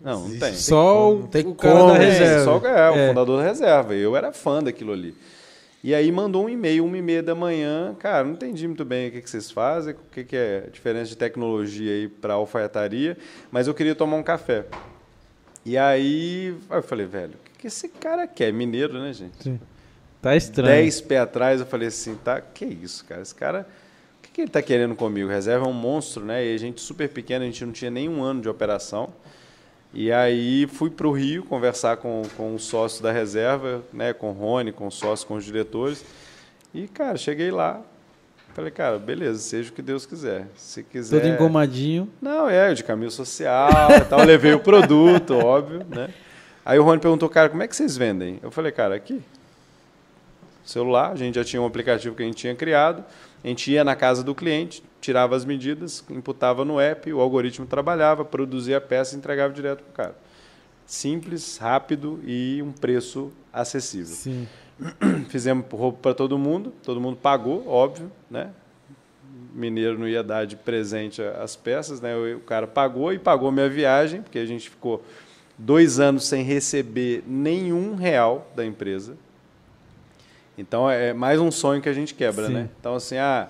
[0.00, 0.54] Não, não tem.
[0.54, 1.92] Só não tem o cara como.
[1.92, 2.44] da É, reserva.
[2.44, 3.08] Só é, o É.
[3.08, 3.94] fundador da reserva.
[3.94, 5.14] Eu era fã daquilo ali.
[5.82, 7.96] E aí mandou um e-mail, uma e meia da manhã.
[7.98, 10.70] Cara, não entendi muito bem o que, que vocês fazem, o que, que é a
[10.70, 13.16] diferença de tecnologia aí para alfaiataria,
[13.50, 14.64] mas eu queria tomar um café.
[15.64, 18.52] E aí eu falei, velho, o que, que esse cara quer?
[18.52, 19.58] Mineiro, né, gente?
[20.20, 20.68] Tá estranho.
[20.68, 23.22] Dez pés atrás eu falei assim, tá, que isso, cara?
[23.22, 23.81] Esse cara, o
[24.32, 25.28] que, que ele tá querendo comigo?
[25.28, 26.44] Reserva é um monstro, né?
[26.44, 29.12] E a gente super pequeno, a gente não tinha nem um ano de operação.
[29.94, 34.30] E aí fui para o Rio conversar com, com o sócio da reserva, né, com
[34.30, 36.02] o Rony, com o sócio, com os diretores.
[36.72, 37.82] E, cara, cheguei lá.
[38.54, 40.46] Falei, cara, beleza, seja o que Deus quiser.
[40.56, 41.20] Se quiser.
[41.20, 42.08] Todo engomadinho.
[42.20, 44.24] Não, é, de caminho social e tal.
[44.24, 46.08] Levei o produto, óbvio, né?
[46.64, 48.38] Aí o Rony perguntou, cara, como é que vocês vendem?
[48.42, 49.22] Eu falei, cara, aqui.
[50.64, 53.04] Celular, a gente já tinha um aplicativo que a gente tinha criado.
[53.44, 57.66] A gente ia na casa do cliente, tirava as medidas, imputava no app, o algoritmo
[57.66, 60.16] trabalhava, produzia a peça e entregava direto para o cara.
[60.86, 64.14] Simples, rápido e um preço acessível.
[64.14, 64.48] Sim.
[65.28, 68.50] Fizemos roupa para todo mundo, todo mundo pagou, óbvio, né?
[69.54, 72.16] Mineiro não ia dar de presente as peças, né?
[72.16, 75.04] O o cara pagou e pagou minha viagem, porque a gente ficou
[75.58, 79.16] dois anos sem receber nenhum real da empresa.
[80.56, 82.52] Então é mais um sonho que a gente quebra, Sim.
[82.52, 82.68] né?
[82.78, 83.48] Então assim, ah,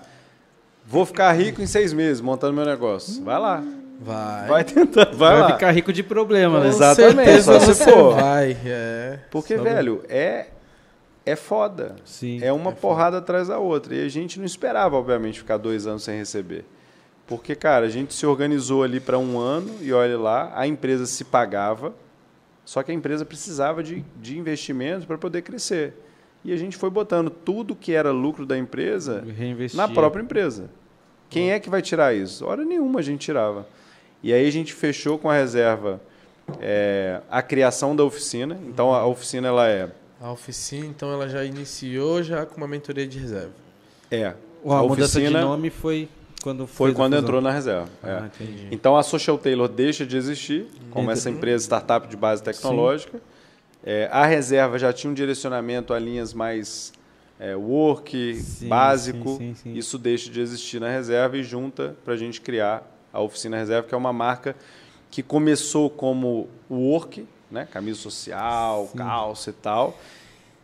[0.85, 3.23] vou ficar rico em seis meses montando meu negócio.
[3.23, 3.63] Vai lá,
[3.99, 4.47] Vai.
[4.47, 5.53] vai tentar, vai, Vai, lá.
[5.53, 6.67] ficar rico de problema, né?
[6.69, 8.15] Exatamente, certeza só se você for.
[8.15, 8.57] vai.
[8.65, 9.19] É.
[9.29, 10.47] Porque Só- velho, é
[11.25, 11.95] é foda.
[12.03, 12.39] Sim.
[12.43, 13.95] É uma porrada atrás da outra.
[13.95, 16.65] E a gente não esperava, obviamente, ficar dois anos sem receber.
[17.25, 21.05] Porque, cara, a gente se organizou ali para um ano e olha lá, a empresa
[21.05, 21.93] se pagava,
[22.65, 25.93] só que a empresa precisava de, de investimentos para poder crescer.
[26.45, 29.77] E a gente foi botando tudo que era lucro da empresa Reinvestir.
[29.77, 30.69] na própria empresa.
[31.29, 32.45] Quem é que vai tirar isso?
[32.45, 33.65] Hora nenhuma a gente tirava.
[34.21, 36.01] E aí a gente fechou com a reserva
[36.59, 38.59] é, a criação da oficina.
[38.67, 39.89] Então a oficina ela é
[40.21, 43.51] A oficina, então, ela já iniciou já com uma mentoria de reserva.
[44.11, 44.33] é A,
[44.65, 46.07] a mudança de oficina nome foi
[46.41, 47.87] quando foi a quando entrou na reserva.
[48.03, 48.11] é.
[48.11, 48.67] Ah, entendi.
[48.69, 51.19] Então a Social Tailor deixa de existir como Entendi.
[51.19, 53.21] essa empresa startup de base tecnológica.
[53.83, 56.93] É, a reserva já tinha um direcionamento a linhas mais
[57.39, 59.37] é, work, Sim, básico.
[59.37, 59.73] sim, sim.
[59.73, 63.87] Isso deixa de existir na reserva e junta para a gente criar a Oficina Reserva,
[63.87, 64.55] que é uma marca
[65.11, 69.99] que começou como work, né, camisa social, calça e tal.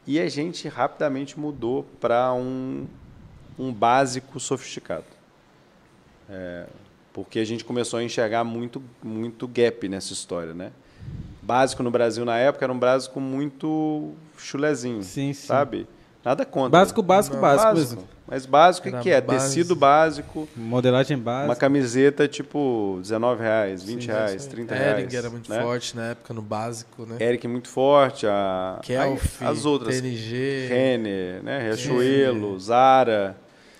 [0.07, 2.87] E a gente rapidamente mudou para um,
[3.59, 5.05] um básico sofisticado.
[6.27, 6.65] É,
[7.13, 10.71] porque a gente começou a enxergar muito, muito gap nessa história, né?
[11.49, 15.47] Básico no Brasil na época era um básico muito chulezinho, Sim, sim.
[15.47, 15.87] sabe?
[16.23, 16.69] Nada contra.
[16.69, 17.73] Básico, básico, Não, básico.
[17.73, 18.03] básico.
[18.27, 19.19] Mas básico o que é?
[19.19, 19.47] base.
[19.47, 21.55] Tecido básico, Modelagem uma básica.
[21.55, 24.51] camiseta tipo 19 reais, 20 Sim, reais, isso aí.
[24.51, 25.03] 30 reais.
[25.05, 25.59] Ering era muito né?
[25.59, 27.15] forte na época, no básico, né?
[27.19, 31.63] Eric muito forte, a, Kelf, as outras, TNG, Renner, né?
[31.63, 33.35] Riachuelo, Zara.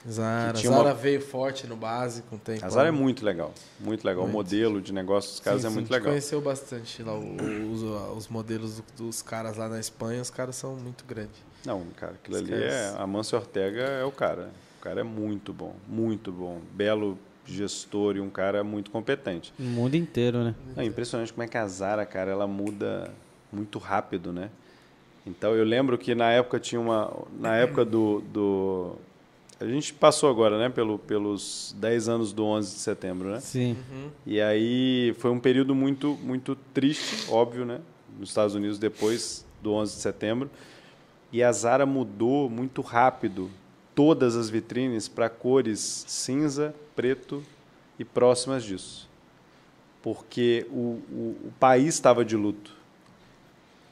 [0.08, 0.54] Zara.
[0.54, 2.66] que tinha Zara uma- veio forte no básico um tempo.
[2.66, 4.24] A Zara é muito legal, muito legal.
[4.24, 4.34] Muito.
[4.34, 6.12] O modelo de negócio dos caras Sim, é sim, muito a gente legal.
[6.12, 10.76] conheceu bastante lá os, os modelos do- dos caras lá na Espanha, os caras são
[10.76, 11.42] muito grandes.
[11.66, 12.96] Não, cara, aquilo Os ali caras- é.
[12.98, 14.50] A Mancio Ortega é o cara.
[14.78, 16.60] O cara é muito bom, muito bom.
[16.74, 19.52] Belo gestor e um cara muito competente.
[19.60, 20.56] No mundo inteiro, né?
[20.76, 23.12] Não, impressionante como é que a Zara, cara, ela muda
[23.52, 24.50] muito rápido, né?
[25.26, 27.12] Então eu lembro que na época tinha uma.
[27.38, 28.22] Na época do.
[28.32, 28.96] do
[29.60, 30.70] a gente passou agora, né?
[30.70, 33.40] Pelo, pelos 10 anos do 11 de setembro, né?
[33.42, 33.76] Sim.
[34.26, 37.82] E aí foi um período muito, muito triste, óbvio, né?
[38.18, 40.50] Nos Estados Unidos depois do 11 de setembro.
[41.32, 43.50] E a Zara mudou muito rápido
[43.94, 47.44] todas as vitrines para cores cinza, preto
[48.00, 49.10] e próximas disso.
[50.02, 52.74] Porque o, o, o país estava de luto.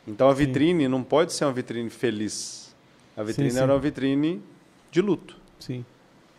[0.07, 2.73] Então a vitrine não pode ser uma vitrine feliz.
[3.17, 3.57] A vitrine sim.
[3.57, 4.41] era uma vitrine
[4.89, 5.35] de luto.
[5.59, 5.85] Sim.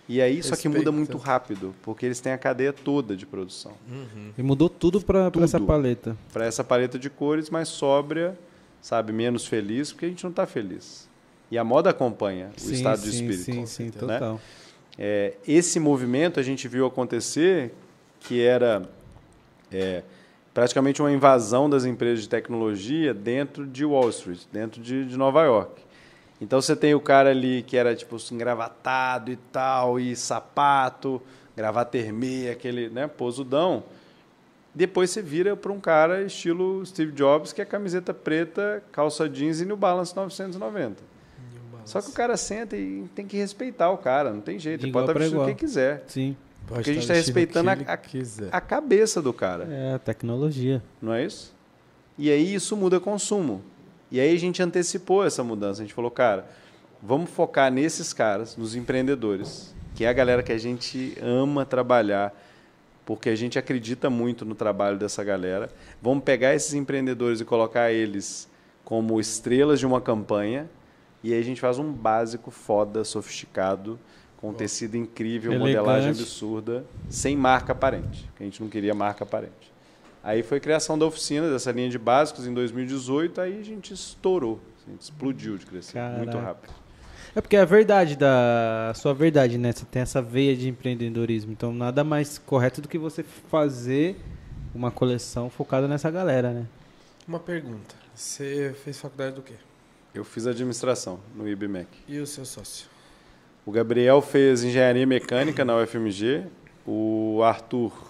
[0.09, 3.73] E aí, só que muda muito rápido, porque eles têm a cadeia toda de produção.
[4.39, 6.17] E mudou tudo pra essa paleta.
[6.33, 8.39] Para essa paleta de cores mais sóbria,
[8.81, 11.07] sabe, menos feliz, porque a gente não está feliz.
[11.51, 13.45] E a moda acompanha o sim, estado sim, de espírito.
[13.45, 13.91] Sim, sim, né?
[13.99, 14.41] total.
[14.99, 17.73] É, esse movimento a gente viu acontecer,
[18.21, 18.89] que era
[19.71, 20.03] é,
[20.55, 25.45] praticamente uma invasão das empresas de tecnologia dentro de Wall Street, dentro de, de Nova
[25.45, 25.83] York.
[26.41, 31.21] Então você tem o cara ali que era tipo engravatado e tal, e sapato,
[31.57, 33.83] gravata hermê, aquele né, posudão.
[34.75, 39.61] Depois você vira para um cara estilo Steve Jobs, que é camiseta preta, calça jeans
[39.61, 41.03] e New Balance 990.
[41.85, 44.81] Só que o cara senta e tem que respeitar o cara, não tem jeito.
[44.81, 46.05] De Ele pode estar vestindo o que quiser.
[46.07, 46.37] Sim.
[46.67, 48.49] Pode Porque a gente tá está vestindo respeitando a, que ele a- quiser.
[48.53, 50.83] a cabeça do cara, É a tecnologia.
[51.01, 51.57] não é isso?
[52.19, 53.63] E aí isso muda consumo.
[54.11, 55.83] E aí a gente antecipou essa mudança.
[55.83, 56.49] A gente falou, cara,
[57.03, 62.35] vamos focar nesses caras, nos empreendedores, que é a galera que a gente ama trabalhar,
[63.05, 65.71] porque a gente acredita muito no trabalho dessa galera.
[66.01, 68.49] Vamos pegar esses empreendedores e colocar eles
[68.85, 70.69] como estrelas de uma campanha,
[71.23, 73.99] e aí a gente faz um básico foda, sofisticado,
[74.39, 75.77] com tecido incrível, Elegante.
[75.77, 79.73] modelagem absurda, sem marca aparente, a gente não queria marca aparente.
[80.29, 83.95] Aí foi a criação da oficina, dessa linha de básicos em 2018, aí a gente
[83.95, 86.49] estourou, a gente explodiu de crescer, muito Caraca.
[86.49, 86.75] rápido.
[87.35, 88.91] É porque é a verdade da.
[88.91, 89.73] A sua verdade, né?
[89.73, 91.51] Você tem essa veia de empreendedorismo.
[91.51, 94.21] Então nada mais correto do que você fazer
[94.75, 96.67] uma coleção focada nessa galera, né?
[97.27, 97.95] Uma pergunta.
[98.15, 99.55] Você fez faculdade do quê?
[100.13, 101.89] Eu fiz administração no IBMEC.
[102.07, 102.87] E o seu sócio?
[103.65, 106.45] O Gabriel fez engenharia mecânica na UFMG.
[106.87, 108.08] O Arthur,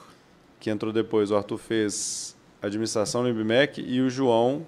[0.60, 3.80] que entrou depois, o Arthur fez administração no IBMEC.
[3.86, 4.62] E o João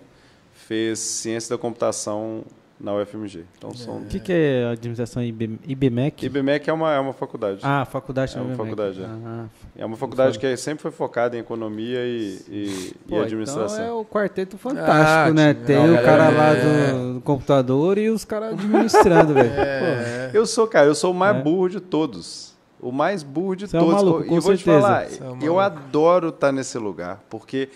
[0.53, 2.45] fez ciência da computação
[2.79, 3.45] na UFMG.
[3.59, 3.99] Então são.
[3.99, 6.25] O que, que é administração IB, IBMEC?
[6.25, 7.61] IBMEC é uma, é uma faculdade.
[7.63, 8.63] Ah, faculdade É uma IBMEC.
[8.63, 9.07] faculdade, é.
[9.07, 9.45] Ah,
[9.77, 13.77] É uma faculdade que sempre foi focada em economia e, e, pô, e administração.
[13.85, 15.53] Então é o quarteto fantástico, Ah, né?
[15.53, 16.93] Tem não, o cara galera, lá é.
[16.93, 19.51] do, do computador e os caras administrando, velho.
[19.61, 20.31] É.
[20.33, 21.43] Eu sou, cara, eu sou o mais É.
[21.43, 22.50] burro de todos.
[22.83, 24.03] O mais burro de Você é um todos.
[24.03, 24.81] maluco, e vou te certeza.
[24.81, 27.69] falar, Você é um eu adoro estar nesse lugar, porque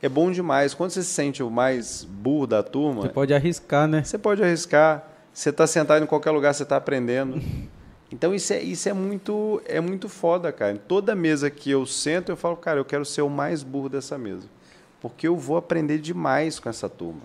[0.00, 0.72] é bom demais.
[0.74, 4.02] Quando você se sente o mais burro da turma, Você pode arriscar, né?
[4.02, 5.06] você pode arriscar.
[5.32, 7.40] Você está sentado em qualquer lugar, você está aprendendo.
[8.14, 10.72] Então isso é, isso é muito é muito foda, cara.
[10.72, 13.88] Em toda mesa que eu sento, eu falo, cara, eu quero ser o mais burro
[13.88, 14.46] dessa mesa.
[15.00, 17.22] Porque eu vou aprender demais com essa turma.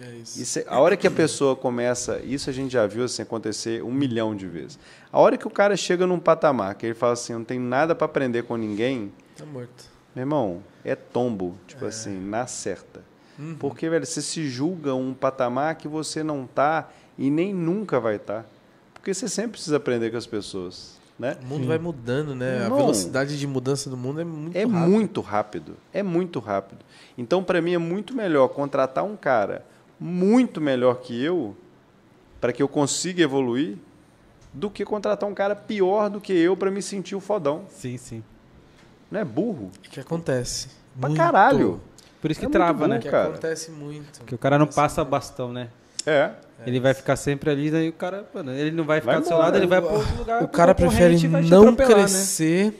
[0.00, 0.40] É isso.
[0.42, 3.82] Isso é- a hora que a pessoa começa, isso a gente já viu assim, acontecer
[3.82, 4.78] um milhão de vezes.
[5.12, 7.62] A hora que o cara chega num patamar que ele fala assim, eu não tenho
[7.62, 9.84] nada para aprender com ninguém, Tá morto.
[10.14, 13.02] meu irmão, é tombo, tipo assim, na certa.
[13.38, 13.56] Uhum.
[13.58, 18.16] Porque, velho, você se julga um patamar que você não tá e nem nunca vai
[18.16, 18.44] estar.
[18.92, 21.36] Porque você sempre precisa aprender com as pessoas, né?
[21.42, 22.62] O mundo vai mudando, né?
[22.62, 24.78] Irmão, a velocidade de mudança do mundo é muito É rápida.
[24.88, 25.76] muito rápido.
[25.92, 26.78] É muito rápido.
[27.18, 29.64] Então, para mim, é muito melhor contratar um cara
[29.98, 31.56] muito melhor que eu,
[32.40, 33.76] para que eu consiga evoluir,
[34.52, 37.64] do que contratar um cara pior do que eu para me sentir o fodão.
[37.68, 38.22] Sim, sim.
[39.10, 39.70] Não é burro?
[39.76, 40.68] O que acontece?
[40.98, 41.18] Pra Muito.
[41.18, 41.80] caralho.
[42.20, 42.96] Por isso que É muito trava, bom, né?
[42.98, 43.28] O que cara.
[43.28, 44.24] acontece muito.
[44.24, 45.68] Que o cara não passa bastão, né?
[46.06, 46.30] É.
[46.66, 49.26] Ele vai ficar sempre ali, daí o cara, mano, ele não vai ficar Vai do
[49.26, 50.42] seu lado, ele vai para outro lugar.
[50.42, 51.84] O cara prefere não né?
[51.84, 52.74] crescer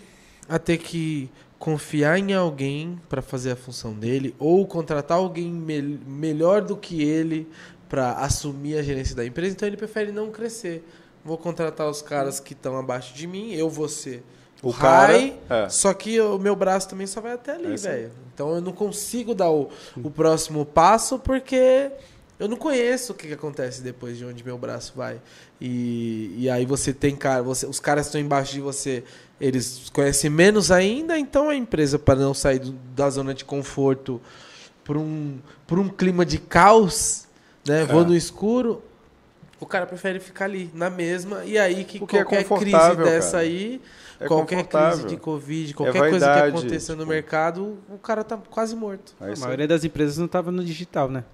[0.49, 1.31] a ter que
[1.65, 7.03] confiar em alguém para fazer a função dele ou contratar alguém mel- melhor do que
[7.03, 7.49] ele
[7.89, 9.55] para assumir a gerência da empresa.
[9.55, 10.87] Então ele prefere não crescer.
[11.25, 14.23] Vou contratar os caras que estão abaixo de mim, eu vou ser
[14.63, 15.69] O o cara- high, é.
[15.71, 18.11] só que o meu braço também só vai até ali, É velho.
[18.35, 21.91] Então eu não consigo dar o, o próximo passo porque
[22.39, 25.19] eu não conheço o que, que acontece depois de onde meu braço vai.
[25.59, 29.03] E, e aí você tem cara, você, os caras que estão embaixo de você,
[29.41, 34.21] eles conhecem menos ainda, então a empresa, para não sair do- da zona de conforto
[34.85, 37.27] por um, por um clima de caos,
[37.67, 37.85] né?
[37.85, 38.05] Vou É.
[38.05, 38.83] no escuro.
[39.61, 43.05] O cara prefere ficar ali, na mesma, e aí que Porque é qualquer crise confortável,
[43.05, 43.43] dessa cara.
[43.45, 43.81] aí,
[44.21, 47.11] É qualquer crise de Covid, qualquer coisa que aconteça no tipo.
[47.11, 49.15] mercado, o cara tá quase morto.
[49.21, 51.25] É A maioria das empresas não tava no digital, né?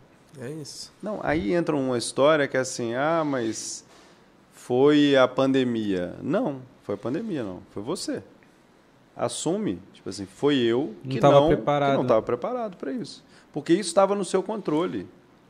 [0.41, 0.93] É isso.
[1.03, 3.85] Não, aí entra uma história que é assim, ah, mas
[4.55, 6.15] foi a pandemia.
[6.23, 7.61] Não, foi a pandemia, não.
[7.71, 8.23] Foi você.
[9.17, 11.91] Assume, tipo assim, foi eu que tava não preparado.
[11.91, 13.23] que não estava preparado para isso.
[13.53, 15.07] Porque isso estava no seu controle.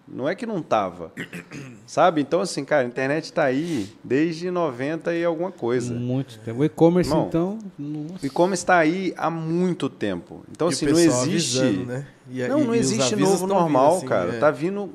[0.08, 1.12] Não é que não estava.
[1.86, 2.20] Sabe?
[2.20, 5.94] Então, assim, cara, a internet está aí desde 90 e alguma coisa.
[5.94, 6.60] Muito tempo.
[6.60, 7.58] O e-commerce, então.
[7.78, 8.24] Nossa.
[8.24, 10.42] O e-commerce está aí há muito tempo.
[10.50, 11.58] Então, E o assim, não existe.
[11.60, 12.06] avisando, né?
[12.28, 14.34] E- Não, e- não existe novo normal, assim, cara.
[14.34, 14.38] é.
[14.38, 14.90] Tá vindo.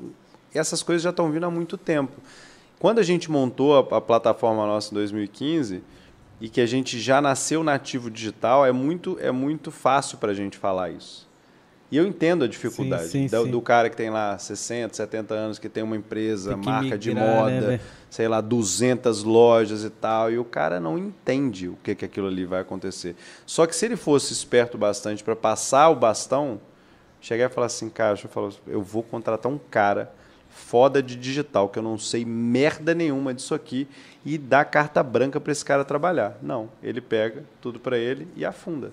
[0.52, 2.12] Essas coisas já estão vindo há muito tempo.
[2.78, 5.82] Quando a gente montou a, a plataforma nossa em 2015
[6.40, 10.34] e que a gente já nasceu nativo digital, é muito, é muito fácil para a
[10.34, 11.26] gente falar isso.
[11.90, 13.50] E eu entendo a dificuldade Sim, sim, do, sim.
[13.50, 17.10] do cara que tem lá 60, 70 anos, que tem uma empresa, Tem marca de
[17.10, 17.80] migrar, né, moda, velho?
[18.10, 22.26] sei lá, 200 lojas e tal, e o cara não entende o que, que aquilo
[22.26, 23.14] ali vai acontecer.
[23.46, 26.60] Só que se ele fosse esperto bastante para passar o bastão,
[27.20, 30.12] chegar e falar assim, cara, eu falar, eu vou contratar um cara
[30.56, 33.86] foda de digital, que eu não sei merda nenhuma disso aqui,
[34.24, 36.38] e dar carta branca para esse cara trabalhar.
[36.42, 38.90] Não, ele pega tudo para ele e afunda.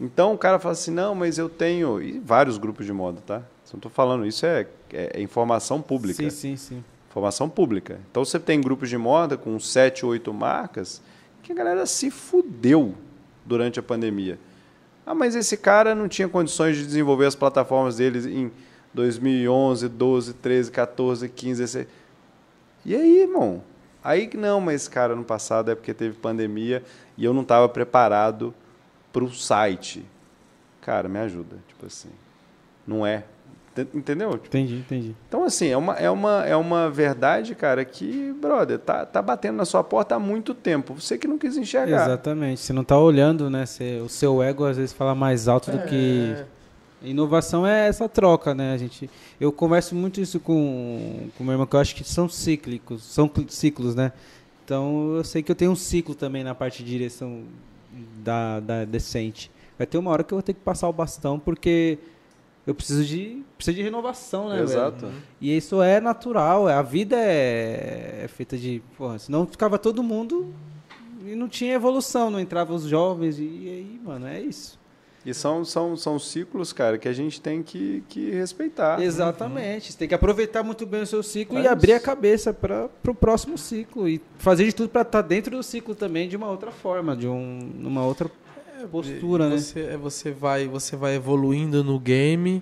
[0.00, 2.00] Então o cara fala assim, não, mas eu tenho.
[2.00, 3.42] E vários grupos de moda, tá?
[3.72, 6.22] Não estou falando, isso é, é informação pública.
[6.22, 6.84] Sim, sim, sim.
[7.08, 7.98] Informação pública.
[8.10, 11.02] Então você tem grupos de moda com 7, 8 marcas
[11.42, 12.94] que a galera se fudeu
[13.44, 14.38] durante a pandemia.
[15.06, 18.52] Ah, mas esse cara não tinha condições de desenvolver as plataformas deles em
[18.94, 21.86] 2011, 12, 13, 14, 15, 16.
[22.84, 23.62] E aí, irmão?
[24.04, 26.82] Aí que não, mas cara, no passado é porque teve pandemia
[27.16, 28.52] e eu não estava preparado
[29.12, 30.04] para o site.
[30.80, 32.08] Cara, me ajuda, tipo assim.
[32.86, 33.22] Não é.
[33.78, 34.32] Ent- Entendeu?
[34.32, 35.16] Tipo, Entendi, entendi.
[35.28, 39.56] então, assim, é uma, é uma, é uma verdade, cara, que, brother, tá, tá batendo
[39.56, 40.92] na sua porta há muito tempo.
[40.94, 42.04] Você que não quis enxergar.
[42.04, 42.60] Exatamente.
[42.60, 43.64] Você não tá olhando, né?
[43.64, 46.34] Você- o seu ego às vezes fala mais alto do que.
[47.04, 47.08] É.
[47.08, 48.72] Inovação é essa troca, né?
[48.72, 49.08] A gente,
[49.40, 53.28] eu converso muito isso com com meu irmão, que eu acho que são cíclicos, são
[53.28, 54.12] cl- ciclos, né?
[54.64, 57.42] Então eu sei que eu tenho um ciclo também na parte de direção
[58.22, 59.50] da, da decente.
[59.76, 61.98] Vai ter uma hora que eu vou ter que passar o bastão porque
[62.66, 64.56] eu preciso de preciso de renovação, né?
[64.56, 64.64] velho?
[64.68, 65.10] Exato.
[65.40, 68.80] E isso é natural, a vida é, é feita de.
[68.96, 70.54] Porra, senão ficava todo mundo
[71.26, 74.78] e não tinha evolução, não entravam os jovens, e, aí, mano, é isso.
[75.24, 79.00] E são, são, são ciclos, cara, que a gente tem que, que respeitar.
[79.00, 79.92] Exatamente.
[79.92, 82.88] Você tem que aproveitar muito bem o seu ciclo É e abrir a cabeça para
[83.06, 84.08] o próximo ciclo.
[84.08, 87.28] E fazer de tudo para estar dentro do ciclo também de uma outra forma, de
[87.28, 88.28] um, uma outra
[88.90, 89.58] postura, né?
[89.58, 92.60] Você, é, você, vai, você vai evoluindo no game,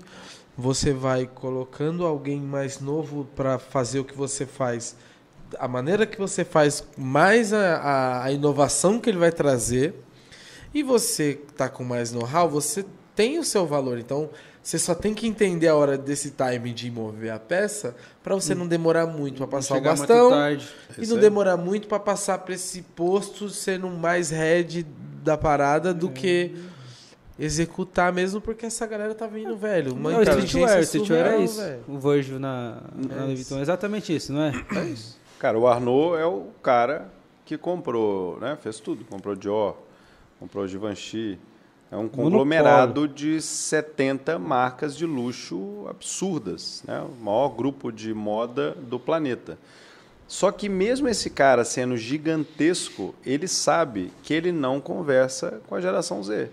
[0.57, 4.97] você vai colocando alguém mais novo para fazer o que você faz.
[5.59, 9.95] A maneira que você faz, mais a, a, a inovação que ele vai trazer.
[10.73, 13.99] E você que tá com mais know-how, você tem o seu valor.
[13.99, 14.31] Então,
[14.63, 18.55] você só tem que entender a hora desse time de mover a peça para você
[18.55, 20.31] não demorar muito para passar o bastão.
[20.31, 20.69] tarde.
[20.99, 24.87] E não demorar muito para passar para esse posto sendo mais head
[25.25, 26.55] da parada do que
[27.39, 29.95] executar mesmo, porque essa galera tá vindo, velho.
[29.95, 31.61] Uma Não, streetwear, o streetwear é isso.
[31.61, 31.81] velho.
[31.89, 33.51] O Virgil na, na É Louis.
[33.53, 34.53] É exatamente isso, não é?
[34.77, 35.19] É isso.
[35.39, 37.11] Cara, o Arnaud é o cara
[37.47, 38.59] que comprou, né?
[38.63, 39.05] Fez tudo.
[39.07, 39.75] Comprou Dior,
[40.41, 41.39] comprou Givenchy.
[41.93, 47.01] É um conglomerado de 70 marcas de luxo absurdas, né?
[47.01, 49.59] O maior grupo de moda do planeta.
[50.27, 55.81] Só que mesmo esse cara sendo gigantesco, ele sabe que ele não conversa com a
[55.81, 56.49] geração Z.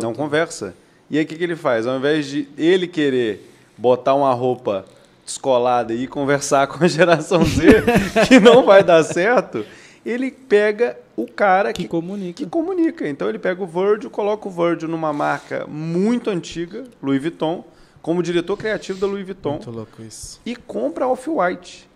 [0.00, 0.74] Não conversa.
[1.08, 1.86] E aí o que, que ele faz?
[1.86, 4.84] Ao invés de ele querer botar uma roupa
[5.24, 7.84] descolada e conversar com a geração Z,
[8.26, 9.64] que não vai dar certo,
[10.04, 12.32] ele pega o cara Que que, comunica.
[12.44, 13.08] que comunica.
[13.08, 17.64] Então ele pega o Virgil, coloca o Virgil numa marca muito antiga, Louis Vuitton,
[18.00, 20.40] como diretor criativo da Louis Vuitton Muito louco isso.
[20.46, 21.88] e compra a Off-White,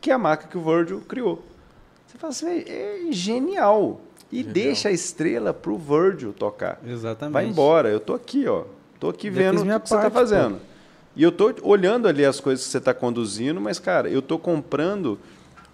[0.00, 1.42] que é a marca que o Virgil criou.
[2.06, 4.00] Você fala assim, "Véi, é genial.
[4.30, 4.52] E Genial.
[4.52, 6.78] deixa a estrela pro Virgil tocar.
[6.86, 7.32] Exatamente.
[7.32, 8.64] Vai embora, eu tô aqui, ó.
[9.00, 10.60] Tô aqui Já vendo o que você tá parte, fazendo.
[11.16, 14.38] E eu tô olhando ali as coisas que você tá conduzindo, mas, cara, eu tô
[14.38, 15.18] comprando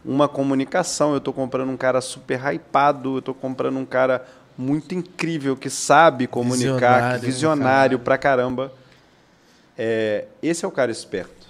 [0.04, 4.24] uma comunicação, eu tô comprando um cara super hypado, eu tô comprando um cara
[4.56, 7.98] muito incrível que sabe comunicar, Visionário, que visionário caralho.
[7.98, 8.72] pra caramba.
[9.76, 11.44] É, esse é o cara esperto.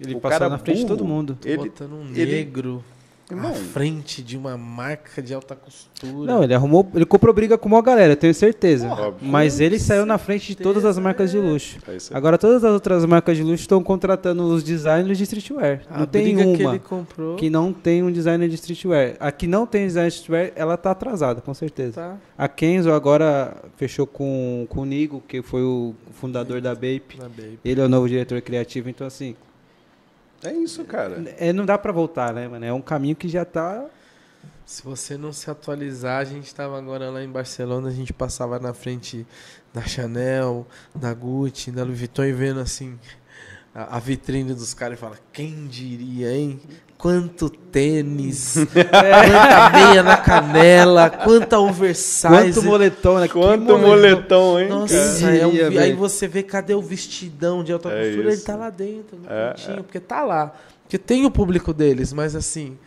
[0.00, 1.38] Ele O passou cara na frente de burro, todo mundo.
[1.44, 2.84] Ele- botando um ele- negro
[3.28, 6.32] Irmão, à frente de uma marca de alta costura.
[6.32, 8.88] Não, ele arrumou, ele comprou briga com uma galera, eu tenho certeza.
[8.88, 9.16] Óbvio.
[9.20, 11.78] Mas ele saiu na frente de todas as marcas de luxo.
[11.88, 12.16] é isso aí.
[12.16, 15.82] Agora todas as outras marcas de luxo estão contratando os designers de streetwear.
[15.90, 17.36] a não tem briga que uma ele comprou.
[17.36, 19.16] que não tem um designer de streetwear.
[19.18, 21.94] A que não tem designer de streetwear, ela tá atrasada, com certeza.
[21.94, 27.16] Tá A Kenzo agora fechou com, com o Nigo, que foi o fundador da Bape.
[27.18, 27.58] na baby.
[27.64, 29.34] Ele é o novo diretor criativo, então assim,
[30.42, 31.22] É isso, cara.
[31.38, 32.64] é, não dá pra voltar, né, mano?
[32.64, 33.84] É um caminho que já tá.
[34.64, 38.58] Se você não se atualizar, a gente tava agora lá em Barcelona, a gente passava
[38.58, 39.24] na frente
[39.72, 42.98] da Chanel, da Gucci, da Louis Vuitton e vendo assim
[43.72, 46.60] a, a vitrine dos caras e fala, quem diria, hein?
[46.98, 52.26] Quanto tênis, quanta meia na canela, quanta oversize.
[52.54, 53.28] Quanto moletom, né?
[53.28, 55.36] Quanto moletom, hein, Nossa, cara?
[55.36, 58.28] é um aí você vê cadê o vestidão de alta É costura?
[58.28, 58.46] Ele isso.
[58.46, 60.54] tá lá dentro, no É, cantinho, porque tá lá.
[60.84, 62.78] Porque tem o público deles, mas assim,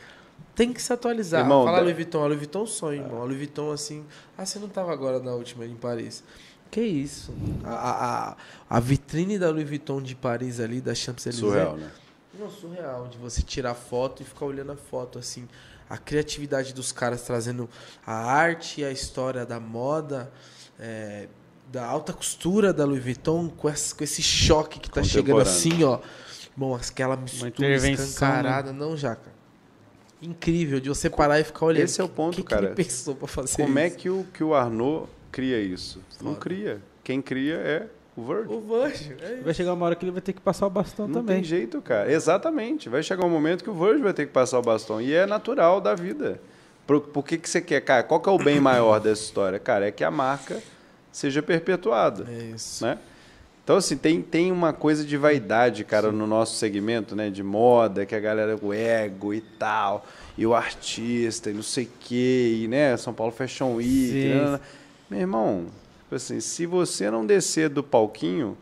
[0.56, 1.42] tem que se atualizar.
[1.42, 3.22] Irmão, Fala da- Louis Vuitton, a Louis Vuitton é sonho, irmão.
[3.22, 4.04] A Louis Vuitton, assim.
[4.36, 6.24] Ah, você não tava agora na última em Paris.
[6.72, 7.32] Que isso?
[7.64, 8.36] A, a, a,
[8.70, 11.40] a vitrine da Louis Vuitton de Paris ali, da Champs-Élysées.
[11.48, 11.88] Surreal, né?
[12.40, 15.48] Não, surreal, de você tirar foto e ficar olhando a foto, assim.
[15.90, 17.70] A criatividade dos caras trazendo
[18.06, 20.32] a arte e a história da moda,
[20.80, 21.28] é,
[21.70, 25.84] da alta costura da Louis Vuitton, com esse, com esse choque que tá chegando assim,
[25.84, 26.00] ó.
[26.56, 28.72] Bom, aquela mistura escancarada.
[28.72, 29.32] Não, Jaca.
[30.22, 31.84] Incrível, de você parar e ficar olhando.
[31.84, 32.68] Esse é o ponto, que, que cara.
[32.68, 33.98] ele pensou pra fazer Como é isso?
[33.98, 36.02] que o, que o Arnaud cria isso?
[36.22, 36.40] Não Foda.
[36.42, 36.84] cria.
[37.04, 37.88] Quem cria é
[38.20, 38.52] o Virgil.
[38.58, 41.08] O Virgil, é Vai chegar uma hora que ele vai ter que passar o bastão
[41.08, 41.38] Não também.
[41.38, 42.12] tem jeito, cara.
[42.12, 42.90] Exatamente.
[42.90, 45.02] Vai chegar um momento que o Virgil vai ter que passar o bastão.
[45.02, 46.40] E é natural da vida.
[46.86, 47.82] Por, por que, que você quer?
[47.82, 49.60] Cara, qual que é o bem maior dessa história?
[49.60, 50.62] Cara, é que a marca
[51.12, 52.26] seja perpetuada.
[52.30, 52.84] É isso.
[52.86, 52.98] né?
[53.64, 57.30] Então, assim, tem, tem uma coisa de vaidade, cara, no nosso segmento, né?
[57.30, 60.04] De moda, que a galera, o ego e tal,
[60.36, 62.98] e o artista, e não sei o quê, e, né?
[62.98, 64.10] São Paulo Fashion Week.
[64.12, 64.30] Sim.
[64.34, 64.60] né?
[65.08, 65.66] Meu irmão,
[66.10, 68.58] tipo assim, se você não descer do palquinho,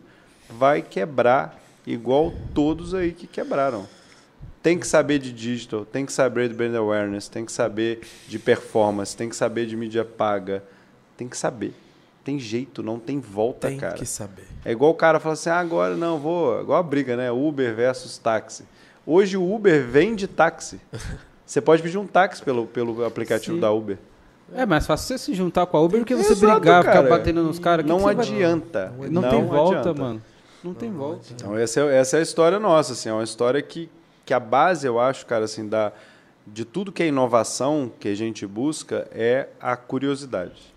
[0.50, 3.88] vai quebrar igual todos aí que quebraram.
[4.62, 8.38] Tem que saber de digital, tem que saber de brand awareness, tem que saber de
[8.38, 10.62] performance, tem que saber de mídia paga,
[11.16, 11.72] tem que saber.
[12.22, 13.94] Tem jeito, não tem volta, Tem cara.
[13.94, 14.46] que saber.
[14.62, 16.60] É igual o cara fala assim, ah, agora não, vou.
[16.60, 17.32] Igual a briga, né?
[17.32, 18.64] Uber versus táxi.
[19.06, 20.78] Hoje o Uber vende táxi.
[21.46, 23.60] Você pode pedir um táxi pelo, pelo aplicativo Sim.
[23.62, 23.96] da Uber.
[24.54, 26.92] É mais fácil você se juntar com a Uber do que você Exato, brigar, ficar
[26.94, 27.08] cara.
[27.08, 27.84] batendo nos caras.
[27.84, 28.92] Que não vai- adianta.
[29.10, 29.94] Não, tem volta, adianta.
[30.00, 30.22] mano.
[30.64, 31.26] Não, tem volta.
[31.32, 33.88] Então essa é, essa é a história nossa, assim, é uma história que,
[34.24, 35.92] que a base, eu acho, cara, assim, da,
[36.46, 40.74] de tudo que é inovação que a gente busca é a curiosidade.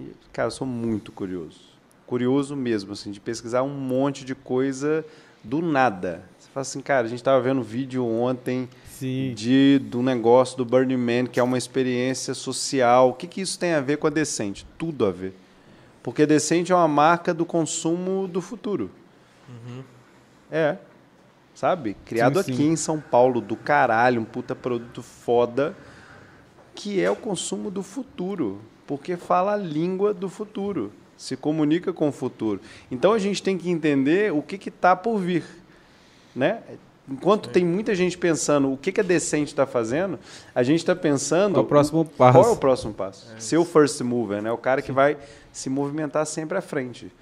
[0.00, 1.60] E, cara, eu sou muito curioso.
[2.06, 5.04] Curioso mesmo, assim, de pesquisar um monte de coisa
[5.42, 6.22] do nada.
[6.38, 8.68] Você fala assim, cara, a gente estava vendo vídeo ontem
[8.98, 9.32] Sim.
[9.34, 13.10] de do negócio do Burning Man, que é uma experiência social.
[13.10, 14.66] O que, que isso tem a ver com a Decente?
[14.78, 15.34] Tudo a ver.
[16.02, 18.90] Porque Decente é uma marca do consumo do futuro.
[20.50, 20.76] É.
[21.54, 21.96] Sabe?
[22.04, 22.52] Criado Sim, sim.
[22.52, 25.74] aqui em São Paulo, do caralho, um puta produto foda,
[26.74, 28.60] que é o consumo do futuro.
[28.86, 30.92] Porque fala a língua do futuro.
[31.16, 32.60] Se comunica com o futuro.
[32.90, 35.44] Então a gente tem que entender o que está por vir.
[36.34, 36.60] Né?
[37.08, 40.18] Enquanto tem muita gente pensando o que, que a Decente está fazendo,
[40.54, 42.38] a gente está pensando É o próximo passo.
[42.38, 43.30] qual é o próximo passo?
[43.38, 44.50] Ser o first mover, né?
[44.50, 45.18] O cara que vai
[45.52, 47.12] se movimentar sempre à frente.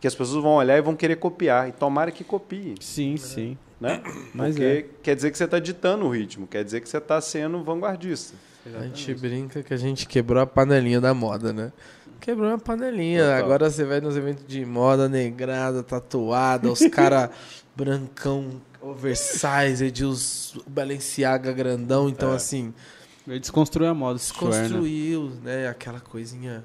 [0.00, 1.68] Que as pessoas vão olhar e vão querer copiar.
[1.68, 2.74] E tomara que copie.
[2.80, 3.58] Sim, sim.
[3.80, 4.00] Né?
[4.32, 7.20] Mas Porque quer dizer que você está ditando o ritmo, quer dizer que você está
[7.20, 8.36] sendo vanguardista.
[8.78, 11.72] A gente brinca que a gente quebrou a panelinha da moda, né?
[12.20, 13.24] Quebrou uma panelinha.
[13.24, 13.38] Total.
[13.44, 17.30] Agora você vai nos eventos de moda, negrada, tatuada, os caras
[17.74, 22.08] brancão, oversized, os Balenciaga grandão.
[22.08, 22.36] Então, É.
[22.36, 22.72] assim,
[23.26, 24.14] Ele desconstruiu a moda.
[24.14, 24.18] né?
[24.18, 25.68] desconstruiu, né?
[25.68, 26.64] Aquela coisinha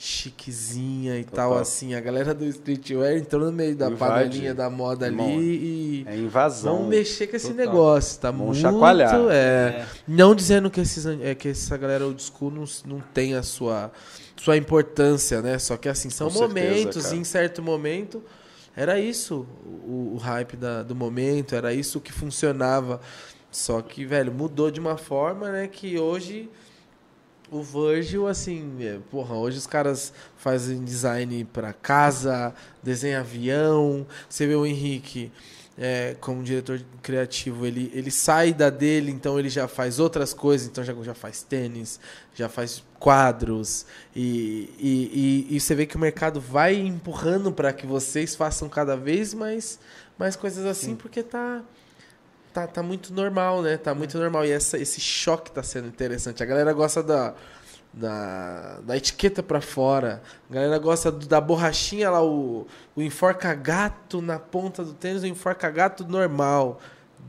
[0.00, 1.50] chiquezinha e Total.
[1.50, 1.94] tal, assim.
[1.94, 4.28] A galera do streetwear entrou no meio da Invade.
[4.28, 6.04] panelinha da moda ali e...
[6.06, 6.74] É invasão.
[6.76, 7.66] Vamos mexer com esse Total.
[7.66, 8.60] negócio, tá Vamos muito...
[8.60, 9.14] chacoalhar.
[9.30, 13.42] É, Não dizendo que, esses, é, que essa galera old school não, não tem a
[13.42, 13.90] sua,
[14.36, 15.58] sua importância, né?
[15.58, 17.16] Só que assim, são Com certeza, momentos, cara.
[17.16, 18.22] e em certo momento
[18.78, 23.00] Era isso o, o hype da- do momento, era isso que funcionava.
[23.50, 26.48] Só que, velho, mudou de uma forma, né, que hoje
[27.50, 34.06] o Virgil, assim, é, porra, hoje os caras fazem design pra casa, desenha avião.
[34.28, 35.32] Você vê o Henrique
[35.78, 40.66] é, como diretor criativo, ele, ele sai da dele, então ele já faz outras coisas,
[40.66, 42.00] então já, já faz tênis,
[42.34, 43.86] já faz quadros.
[44.14, 48.68] E, e, e, e você vê que o mercado vai empurrando para que vocês façam
[48.68, 49.78] cada vez mais,
[50.18, 51.62] mais coisas assim, porque tá.
[52.52, 53.76] Tá, tá muito normal, né?
[53.76, 54.44] Tá muito normal.
[54.44, 56.42] E essa, esse choque tá sendo interessante.
[56.42, 57.34] A galera gosta da,
[57.98, 60.22] da, da etiqueta pra fora.
[60.50, 65.26] A galera gosta do- da borrachinha lá, o, o enforca-gato na ponta do tênis, o
[65.26, 66.80] enforca-gato normal.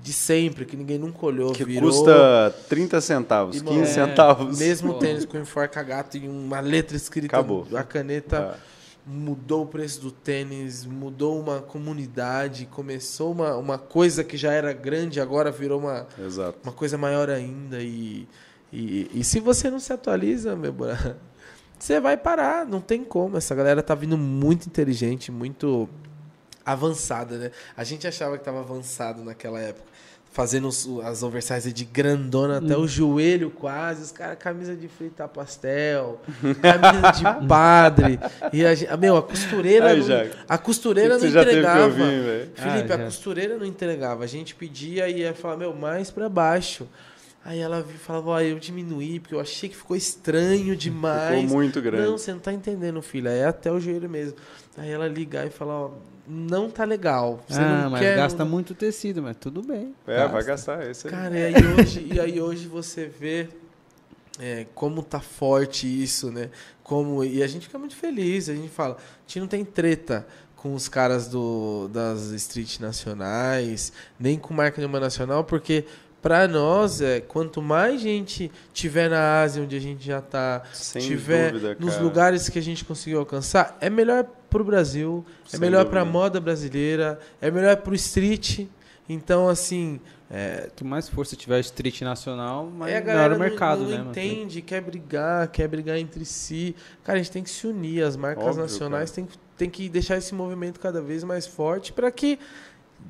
[0.01, 1.51] De sempre, que ninguém nunca olhou.
[1.51, 4.57] Que virou custa 30 centavos, E, 15 mano, centavos.
[4.59, 4.99] Mesmo Pô.
[4.99, 7.35] tênis com enforca-gato e uma letra escrita.
[7.35, 7.67] Acabou.
[7.75, 8.59] A caneta Ah,
[9.05, 14.71] mudou o preço do tênis, mudou uma comunidade, começou uma, uma coisa que já era
[14.71, 16.57] grande, agora virou uma, exato.
[16.63, 17.81] uma coisa maior ainda.
[17.81, 18.25] E,
[18.71, 20.73] e, e se você não se atualiza, meu
[21.79, 23.37] você vai parar, não tem como.
[23.37, 25.87] Essa galera tá vindo muito inteligente, muito
[26.65, 27.51] avançada, né?
[27.75, 29.87] A gente achava que tava avançado naquela época.
[30.31, 30.69] Fazendo
[31.03, 36.21] as oversize de grandona até o joelho quase, os caras camisa de fritar pastel,
[36.61, 37.11] camisa
[37.41, 38.19] de padre.
[38.53, 39.85] E a, gente, meu, a costureira.
[39.95, 40.05] Não-
[40.47, 41.83] a costureira não entregava.
[41.85, 42.03] ouvir?
[42.53, 44.23] Felipe, Ah, a costureira não entregava.
[44.23, 46.87] A gente pedia e ia falar, meu, mais pra baixo.
[47.49, 51.41] Aí ela falava, ó, eu diminuí, porque eu achei que ficou estranho demais.
[51.41, 52.05] Ficou muito grande.
[52.05, 53.29] Não, você não tá entendendo, filha.
[53.29, 54.37] É até o joelho mesmo.
[54.77, 55.91] Aí ela ligar e falar, ó,
[56.27, 57.43] não tá legal.
[57.47, 58.17] Você ah, não mas quer.
[58.17, 59.95] gasta não- muito tecido, mas tudo bem.
[60.05, 60.87] É, vai gastar.
[60.91, 61.11] Isso aí.
[61.11, 63.49] Cara, e aí hoje, e aí hoje você vê
[64.39, 66.51] é, como tá forte isso, né?
[66.83, 68.47] Como, e a gente fica muito feliz.
[68.47, 73.91] A gente fala, a gente não tem treta com os caras do, das street nacionais,
[74.19, 75.85] nem com marca nenhuma nacional, porque
[76.21, 81.01] pra nós, é, quanto mais gente tiver na Ásia, onde a gente já tá, Sem
[81.01, 82.03] tiver dúvida, nos cara.
[82.03, 86.17] lugares que a gente conseguiu alcançar, é melhor pro Brasil, é Sem melhor pra dúvida.
[86.19, 88.67] moda brasileira, é melhor pro street.
[89.07, 89.99] Então, assim,
[90.29, 93.97] é, Quanto mais força tiver street nacional, mais é, a melhor o mercado, não, né?
[93.97, 96.75] não entende, quer brigar, quer brigar entre si.
[97.03, 98.03] Cara, a gente tem que se unir.
[98.03, 101.91] As marcas Óbvio, nacionais têm, que- têm que deixar esse movimento cada vez mais forte
[101.91, 102.37] para que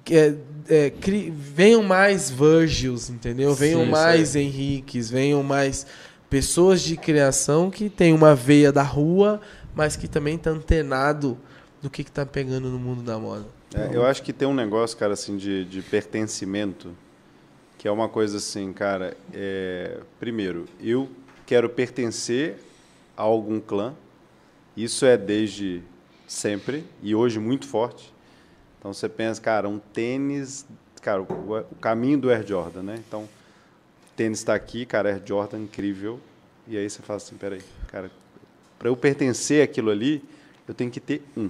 [0.10, 0.36] é,
[0.68, 3.54] é, cri- venham mais Virgils, entendeu?
[3.54, 5.86] Venham Sim, mais Henriques, venham mais
[6.30, 9.42] pessoas de criação que tem uma veia da rua,
[9.76, 11.38] mas que também tá antenado
[11.82, 13.46] do que, que tá pegando no mundo da moda.
[13.74, 16.92] É, eu acho que tem um negócio, cara, assim, de, de pertencimento,
[17.78, 19.16] que é uma coisa assim, cara.
[19.34, 21.10] é, primeiro, eu
[21.46, 22.58] quero pertencer
[23.16, 23.94] a algum clã.
[24.76, 25.82] Isso é desde
[26.28, 28.14] sempre e hoje muito forte.
[28.80, 30.66] Então você pensa, cara, um tênis,
[31.02, 32.96] cara, o, o caminho do Air Jordan, né?
[33.06, 33.30] Então, o
[34.16, 36.20] tênis está aqui, cara, Air Jordan incrível.
[36.66, 38.10] E aí você fala assim, peraí, cara,
[38.78, 40.24] para eu pertencer àquilo ali,
[40.68, 41.50] eu tenho que ter um.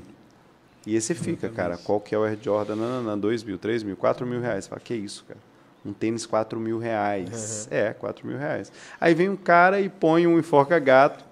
[0.85, 1.77] E esse fica, cara.
[1.77, 2.75] Qual que é o Air Jordan?
[2.75, 4.63] Não, não, não, 2 mil, 3 mil, 4 mil reais.
[4.63, 5.39] Você fala, que isso, cara?
[5.85, 7.67] Um tênis 4 mil reais.
[7.69, 8.71] É, 4 mil reais.
[8.99, 11.23] Aí vem um cara e põe um enforca-gato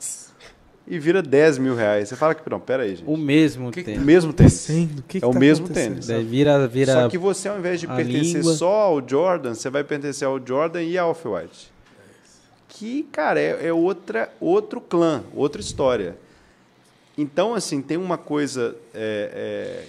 [0.88, 2.08] e vira 10 mil reais.
[2.08, 3.04] Você fala que, não, pera aí, gente.
[3.06, 4.06] O mesmo que que O tênis.
[4.06, 4.70] mesmo tênis.
[4.70, 6.08] O que que É o tá mesmo tênis.
[6.08, 8.54] Vira, vira Só que você, ao invés de pertencer língua.
[8.54, 11.72] só ao Jordan, você vai pertencer ao Jordan e ao Off-White.
[12.70, 16.16] Que, cara, é, é outra, outro clã, outra história.
[17.18, 19.86] Então, assim, tem uma coisa é, é,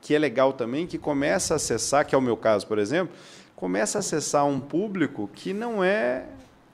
[0.00, 3.14] que é legal também, que começa a acessar, que é o meu caso, por exemplo,
[3.56, 6.24] começa a acessar um público que não é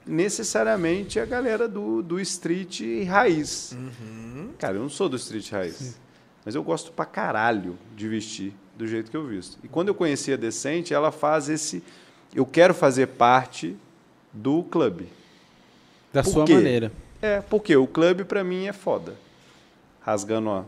[0.09, 3.75] necessariamente a galera do, do street raiz.
[4.57, 5.97] Cara, eu não sou do street raiz.
[6.43, 9.57] Mas eu gosto pra caralho de vestir do jeito que eu visto.
[9.63, 11.83] E quando eu conheci a Decente, ela faz esse.
[12.33, 13.75] Eu quero fazer parte
[14.33, 15.07] do clube.
[16.11, 16.53] da Por sua quê?
[16.55, 16.91] maneira.
[17.21, 19.15] É, porque o clube pra mim é foda.
[20.01, 20.63] Rasgando ó,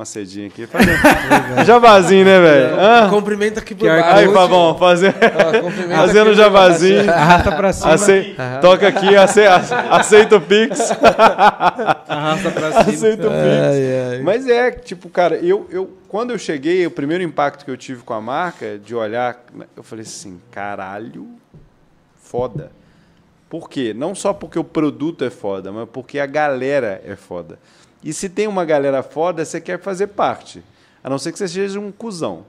[0.00, 0.66] uma cedinha aqui.
[0.66, 0.96] Fazendo...
[1.64, 3.10] Jabazinho, né, velho?
[3.10, 4.08] Cumprimenta aqui por baixo.
[4.08, 5.14] Aí, fazer...
[5.36, 7.10] Ó, cumprimenta fazendo aqui por jabazinho.
[7.10, 7.92] Arrasta pra cima.
[7.92, 8.36] Acei...
[8.60, 9.42] Toca aqui, ace...
[9.90, 10.90] aceita o Pix.
[12.08, 12.80] Arrasta pra cima.
[12.80, 13.64] aceita o Pix.
[13.70, 14.22] Ai, ai.
[14.22, 18.02] Mas é, tipo, cara, eu, eu quando eu cheguei, o primeiro impacto que eu tive
[18.02, 19.44] com a marca, de olhar,
[19.76, 21.28] eu falei assim, caralho,
[22.20, 22.72] foda.
[23.48, 23.92] Por quê?
[23.94, 27.58] Não só porque o produto é foda, mas porque a galera é foda.
[28.02, 30.62] E se tem uma galera foda, você quer fazer parte.
[31.02, 32.44] A não ser que você seja um cuzão.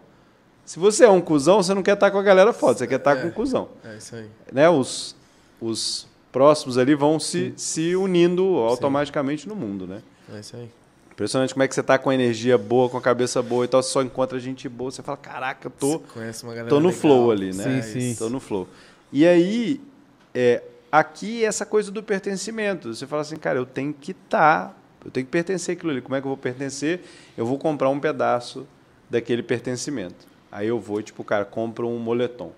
[0.65, 2.95] Se você é um cuzão, você não quer estar com a galera foda, você quer
[2.95, 4.27] estar com o cuzão É isso aí.
[4.53, 5.15] né, os,
[5.59, 10.01] os próximos ali vão se, se unindo automaticamente no mundo, né?
[10.33, 10.69] É isso aí.
[11.11, 13.83] Impressionante como é que você tá com energia boa, com a cabeça boa e tal,
[13.83, 16.79] você só encontra gente boa, você fala, caraca, eu tô, Você conhece uma galera tô
[16.79, 17.01] no legal.
[17.01, 17.81] flow ali, né?
[17.81, 18.15] Sim, sim.
[18.15, 18.67] Tô no flow.
[19.11, 19.81] E aí,
[20.33, 22.93] é, aqui é essa coisa do pertencimento.
[22.93, 24.75] Você fala assim, cara, eu tenho que estar,
[25.05, 26.01] eu tenho que pertencer àquilo ali.
[26.01, 27.01] Como é que eu vou pertencer?
[27.37, 28.67] Eu vou comprar um pedaço
[29.09, 30.27] daquele pertencimento.
[30.51, 32.51] Aí eu vou, tipo, cara, compro um moletom.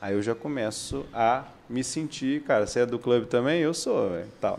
[0.00, 3.60] Aí eu já começo a me sentir, cara, você é do clube também?
[3.60, 4.58] Eu sou, velho, tal.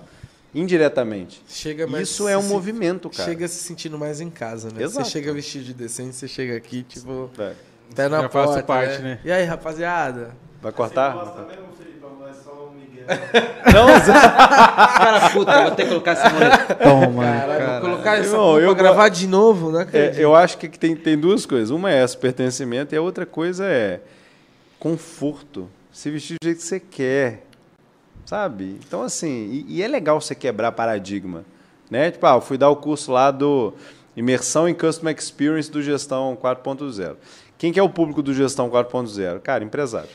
[0.54, 1.42] Indiretamente.
[1.48, 3.30] Chega mais Isso é um se- movimento, cara.
[3.30, 4.84] Chega se sentindo mais em casa, né?
[4.84, 5.06] Exato.
[5.06, 7.54] Você chega vestido de decente, você chega aqui, tipo, É.
[7.96, 9.04] tá na Já faço porta, parte, né?
[9.16, 9.20] né?
[9.24, 10.36] E aí, rapaziada?
[10.62, 11.14] Vai Você cortar?
[11.14, 11.71] gosta mesmo,
[13.68, 14.14] um Miguel.
[14.14, 17.48] Cara, puta, vou ter que colocar esse moletom, mano.
[17.48, 19.88] Caralho, vou colocar essa Irmão, eu pra gravar de novo, né?
[19.94, 21.70] É, eu acho que tem, tem duas coisas.
[21.70, 24.00] Uma é esse pertencimento e a outra coisa é
[24.80, 25.70] conforto.
[25.92, 27.44] Se vestir do jeito que você quer.
[28.26, 28.80] Sabe?
[28.88, 31.44] Então, assim, e, e é legal você quebrar paradigma.
[31.90, 32.12] Né?
[32.12, 33.74] Tipo, ah, eu fui dar o curso lá do
[34.16, 37.16] Imersão em Customer Experience do Gestão 4.0.
[37.58, 39.40] Quem que é o público do Gestão 4.0?
[39.42, 40.10] Cara, empresário.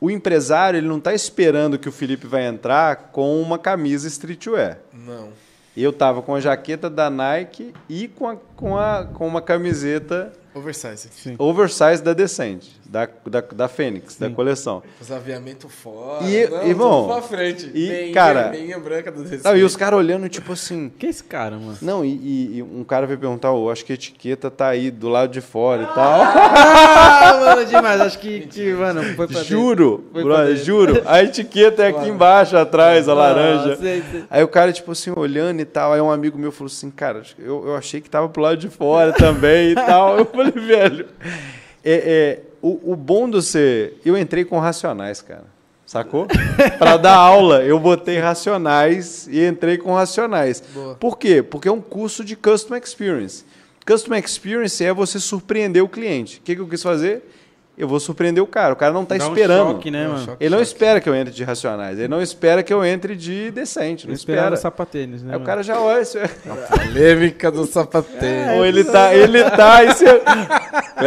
[0.00, 4.78] O empresário ele não está esperando que o Felipe vai entrar com uma camisa streetwear.
[4.92, 5.28] Não.
[5.76, 10.32] Eu tava com a jaqueta da Nike e com, a, com, a, com uma camiseta
[10.54, 11.08] Oversize.
[11.38, 14.82] oversize da Decente, da, da, da Fênix, da coleção.
[15.00, 16.24] Os aviamentos fora.
[16.26, 17.70] E, não, irmão, pra frente.
[17.74, 20.90] e, cara- vermelha, branca do Não, e os caras olhando, tipo assim.
[20.98, 21.78] Que é esse cara, mano?
[21.80, 24.90] Não, e, e- e um cara veio perguntar, "Ô, acho que a etiqueta tá aí
[24.90, 26.20] do lado de fora e tal.
[26.22, 28.00] Ah, mano, demais.
[28.00, 31.02] Acho que, que mano, foi pra juro, Foi pra juro.
[31.06, 32.08] A etiqueta é aqui Claro.
[32.14, 33.74] embaixo, atrás, a laranja.
[33.74, 34.24] Ah, sei, sei.
[34.28, 35.92] Aí o cara, tipo assim, olhando e tal.
[35.92, 38.68] Aí um amigo meu falou assim, cara, eu, eu achei que tava pro lado de
[38.68, 40.18] fora também e tal.
[40.18, 41.06] Eu falei, velho.
[41.84, 44.00] É, é, o, o bom do ser.
[44.04, 45.44] Eu entrei com racionais, cara.
[45.86, 46.28] Sacou?
[46.78, 50.62] Pra dar aula, eu botei racionais e entrei com racionais.
[50.72, 50.94] Boa.
[50.94, 51.42] Por quê?
[51.42, 53.44] Porque é um curso de Customer Experience.
[53.84, 56.38] Customer Experience é você surpreender o cliente.
[56.38, 57.24] O que, que eu quis fazer?
[57.80, 58.72] Eu vou surpreender o cara.
[58.74, 59.72] O cara não está Dá um esperando.
[59.72, 60.24] choque, né, mano?
[60.24, 60.36] choque.
[60.44, 61.98] Ele não espera que eu entre de racionais.
[61.98, 64.06] Ele não espera que eu entre de decente.
[64.06, 64.60] Não esperava espera.
[64.60, 65.34] sapatênis, né?
[65.34, 66.02] Aí o cara já olha.
[66.02, 66.28] Isso é...
[66.28, 68.50] Polêmica do sapateiro.
[68.58, 69.14] Ou ele tá.
[69.14, 69.84] Ele tá.
[69.84, 70.20] Isso é...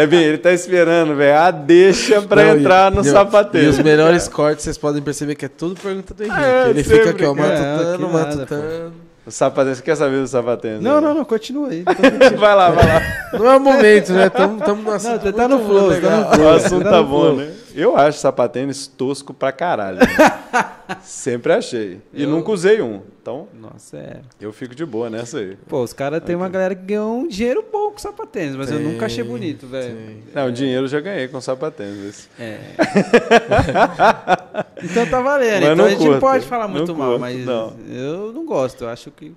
[0.04, 1.38] Ele tá esperando, velho.
[1.38, 3.68] A deixa pra Não, e- entrar no e- sapateiro.
[3.68, 6.40] E os melhores cortes, vocês podem perceber que é tudo pergunta do Henrique.
[6.44, 8.94] É, ele sempre, fica aqui, ó, matutando, É, matutando.
[9.32, 9.76] O.
[9.76, 10.82] Você quer saber do sapateiro?
[10.82, 11.84] Não, não, não, continua aí.
[12.38, 13.02] Vai lá, vai lá.
[13.34, 14.30] Não é o momento, né?
[14.30, 16.34] Tamo, tamo no Não, assunto você tá no flow, tá no legal.
[16.34, 16.46] flow.
[16.46, 17.52] O assunto Tá tá bom, né?
[17.76, 19.98] Eu acho sapatênis tosco pra caralho.
[20.00, 20.06] né?
[21.02, 22.02] Sempre achei.
[22.14, 23.02] E Eu- nunca usei um.
[23.22, 24.20] Então, Nossa, é.
[24.40, 25.58] eu fico de boa nessa aí.
[25.68, 28.78] Pô, os caras tem uma galera que ganhou um dinheiro bom com sapatênis, mas eu
[28.80, 30.24] Tem, nunca achei bonito, velho.
[30.34, 32.04] Não, dinheiro eu já ganhei com sapatênis.
[32.06, 32.30] esse.
[32.38, 32.60] É.
[34.84, 35.54] então tá valendo.
[35.54, 37.74] Mas então não a gente curto, não pode falar não muito mal, curto, mas não.
[37.90, 38.84] eu não gosto.
[38.84, 39.34] Eu acho que.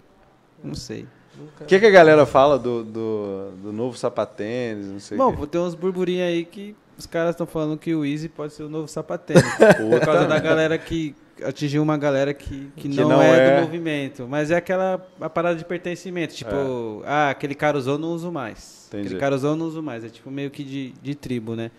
[0.62, 1.06] Não sei.
[1.60, 4.86] O que, que a galera fala do, do, do novo sapatênis?
[4.86, 8.28] Não sei Bom, tem uns burburinhos aí que os caras estão falando que o Easy
[8.28, 9.42] pode ser o novo sapatênis.
[9.90, 13.56] por causa da galera que atingiu uma galera que, que, Que não, não é, é.
[13.56, 14.26] do movimento.
[14.28, 16.34] Mas é aquela a parada de pertencimento.
[16.34, 18.86] Tipo, ah, aquele cara usou, não uso mais.
[18.88, 19.06] Entendi.
[19.06, 20.04] Aquele cara usou, não uso mais.
[20.04, 21.70] É tipo meio que de, de tribo, né?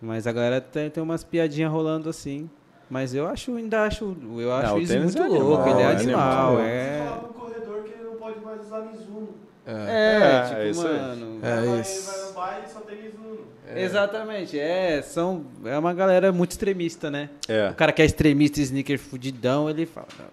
[0.00, 2.50] Mas a galera tem, tem umas piadinhas rolando assim.
[2.90, 5.62] Mas eu acho, ainda acho, eu acho o o Easy tênis muito é louco.
[5.62, 6.48] animal, ele é é animal.
[6.48, 6.60] animal.
[6.60, 9.28] É, Fala no corredor que ele não pode mais usar Mizuno.
[9.66, 9.70] É.
[9.72, 11.38] é, É, tipo, é isso mano.
[11.42, 11.92] É isso.
[12.10, 13.38] Ele vai no baile e só tem Mizuno.
[13.74, 17.30] Exatamente, é, são, é uma galera muito extremista, né?
[17.48, 17.70] É.
[17.70, 20.08] O cara que é extremista, sneaker fudidão, ele fala.
[20.18, 20.26] "Não."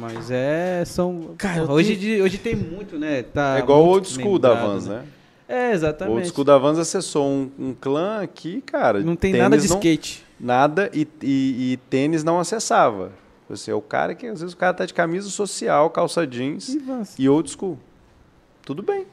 [0.00, 1.34] Mas é, são.
[1.38, 3.22] Cara, hoje, tenho- de- hoje tem muito, né?
[3.22, 5.04] Tá É igual o muito old school da Vans, né?
[5.48, 6.14] É, O exatamente.
[6.16, 9.00] old school da Vans acessou um, um clã aqui, cara.
[9.00, 10.24] Não tem nada de não- skate.
[10.40, 13.12] Nada e, e- e tênis não acessava.
[13.48, 16.70] Você é o cara que às vezes o cara tá de camisa social, calça jeans
[16.70, 16.82] E
[17.18, 17.78] e old school.
[18.64, 19.06] Tudo bem.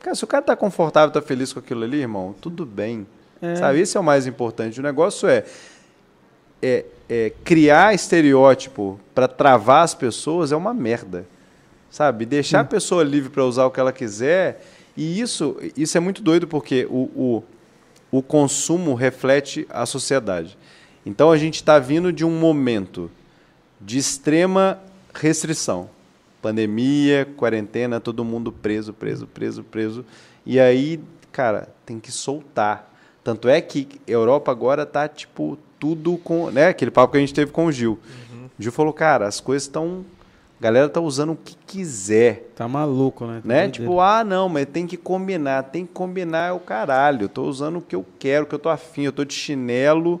[0.00, 3.06] Cara, se o cara tá confortável, tá feliz com aquilo ali, irmão, tudo bem.
[3.42, 3.56] É.
[3.56, 3.80] Sabe?
[3.80, 4.78] Esse é o mais importante.
[4.78, 5.44] O negócio é,
[6.62, 11.26] é, é criar estereótipo para travar as pessoas é uma merda.
[11.90, 12.24] Sabe?
[12.24, 14.64] Deixar a pessoa livre para usar o que ela quiser.
[14.96, 17.42] E isso, isso é muito doido porque o,
[18.12, 20.56] o, o consumo reflete a sociedade.
[21.04, 23.10] Então a gente está vindo de um momento
[23.80, 24.78] de extrema
[25.14, 25.88] restrição.
[26.46, 30.04] Pandemia, quarentena, todo mundo preso, preso, preso, preso.
[30.46, 31.00] E aí,
[31.32, 32.94] cara, tem que soltar.
[33.24, 36.48] Tanto é que a Europa agora tá, tipo, tudo com.
[36.52, 36.68] Né?
[36.68, 37.98] Aquele papo que a gente teve com o Gil.
[38.56, 40.04] O Gil falou, cara, as coisas estão.
[40.60, 42.48] A galera tá usando o que quiser.
[42.54, 43.40] Tá maluco, né?
[43.42, 43.68] Tá Né?
[43.68, 45.64] Tipo, ah, não, mas tem que combinar.
[45.64, 47.24] Tem que combinar é o caralho.
[47.24, 49.02] Eu tô usando o que eu quero, o que eu tô afim.
[49.02, 50.20] Eu tô de chinelo.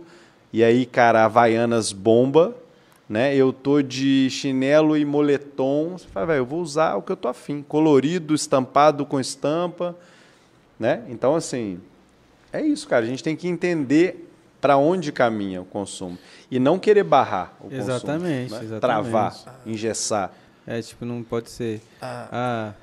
[0.52, 2.52] E aí, cara, Havaianas bomba.
[3.08, 3.34] Né?
[3.34, 5.96] Eu tô de chinelo e moletom.
[5.96, 7.62] Você fala, velho, eu vou usar o que eu tô afim.
[7.62, 9.94] Colorido, estampado com estampa,
[10.78, 11.04] né?
[11.08, 11.80] Então, assim,
[12.52, 13.04] é isso, cara.
[13.04, 14.28] A gente tem que entender
[14.60, 16.18] para onde caminha o consumo.
[16.50, 18.58] E não querer barrar o Exatamente, consumo.
[18.58, 18.64] né?
[18.76, 18.80] exatamente.
[18.80, 20.32] Travar, engessar.
[20.66, 21.80] É, tipo, não pode ser.
[22.02, 22.74] Ah, Ah.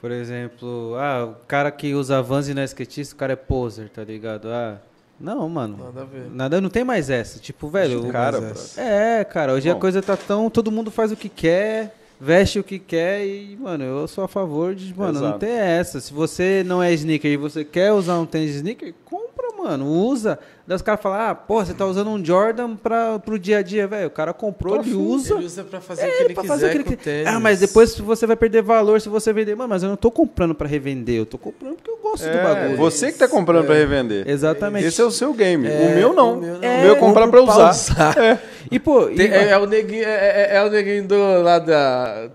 [0.00, 3.36] Por exemplo, ah, o cara que usa Vans e não é skatista, o cara é
[3.36, 4.48] poser, tá ligado?
[4.48, 4.76] Ah.
[5.18, 5.78] Não, mano.
[5.78, 6.30] nada a ver.
[6.30, 7.38] Nada, não tem mais essa.
[7.38, 8.06] Tipo, velho.
[8.08, 8.52] Cara.
[8.76, 9.80] É, cara, hoje a Bom.
[9.80, 10.50] coisa tá tão.
[10.50, 14.28] Todo mundo faz o que quer, veste o que quer e, mano, eu sou a
[14.28, 15.38] favor de, mano, não Exato.
[15.40, 16.00] ter essa.
[16.00, 19.25] Se você não é sneaker e você quer usar um tênis de sneaker, compra,
[19.66, 20.38] mano, usa.
[20.66, 23.62] Daí os caras falam, ah, pô, você tá usando um Jordan pra, pro dia a
[23.62, 24.08] dia, velho.
[24.08, 25.34] O cara comprou, ele usa.
[25.34, 27.26] Ele usa pra fazer o que É, ele pra quiser fazer o que ele tênis.
[27.28, 29.54] Ah, mas depois você vai perder valor se você vender.
[29.54, 32.28] Mano, mas eu não tô comprando pra revender, eu tô comprando porque eu gosto do
[32.36, 32.76] É, bagulho.
[32.76, 34.28] você que tá comprando para revender.
[34.28, 34.86] Exatamente.
[34.86, 35.68] Esse é o seu game.
[35.68, 36.34] É, o meu não.
[36.34, 36.58] o meu não.
[36.58, 38.18] O meu é comprar pra Compro usar.
[38.18, 38.38] É.
[38.70, 41.58] E, pô, e, Tem- é, é o neguinho, é, é- é o neguinho do, lá
[41.60, 42.28] da...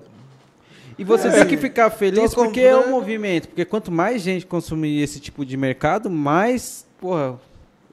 [0.97, 3.47] E você tem que ficar feliz porque é um movimento.
[3.47, 7.39] Porque quanto mais gente consumir esse tipo de mercado, mais, porra,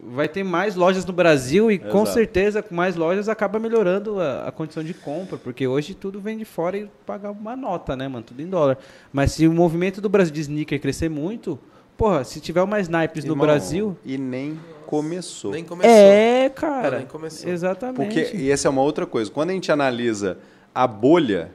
[0.00, 2.11] vai ter mais lojas no Brasil e com Exato.
[2.11, 6.38] certeza com mais lojas acaba melhorando a, a condição de compra, porque hoje tudo vem
[6.38, 8.24] de fora e paga uma nota, né, mano?
[8.24, 8.78] Tudo em dólar.
[9.12, 11.59] Mas se o movimento do Brasil de sneaker crescer muito,
[11.96, 15.50] porra, se tiver mais naipes no Irmão, Brasil, E nem começou.
[15.50, 15.90] Nem começou.
[15.90, 16.98] é, cara.
[16.98, 17.50] nem começou.
[17.50, 17.96] Exatamente.
[17.96, 19.30] Porque, e essa é uma outra coisa.
[19.30, 20.38] Quando a gente analisa
[20.74, 21.50] a bolha,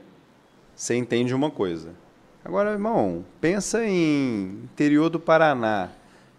[0.76, 1.92] você entende uma coisa.
[2.44, 5.90] Agora, irmão, pensa em interior do Paraná.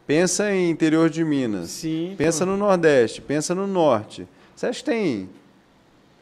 [0.06, 1.70] Pensa em interior de Minas.
[1.70, 2.14] Sim.
[2.16, 3.20] Pensa no Nordeste.
[3.22, 4.28] Pensa no Norte.
[4.54, 5.30] Você acha que tem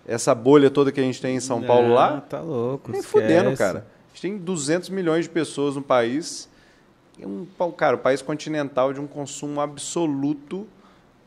[0.07, 2.21] essa bolha toda que a gente tem em São Paulo Não, lá?
[2.21, 2.91] Tá louco.
[2.93, 3.87] Nem fudendo, cara.
[4.07, 6.49] A gente tem 200 milhões de pessoas no país.
[7.21, 10.67] É um, cara, um país continental de um consumo absoluto.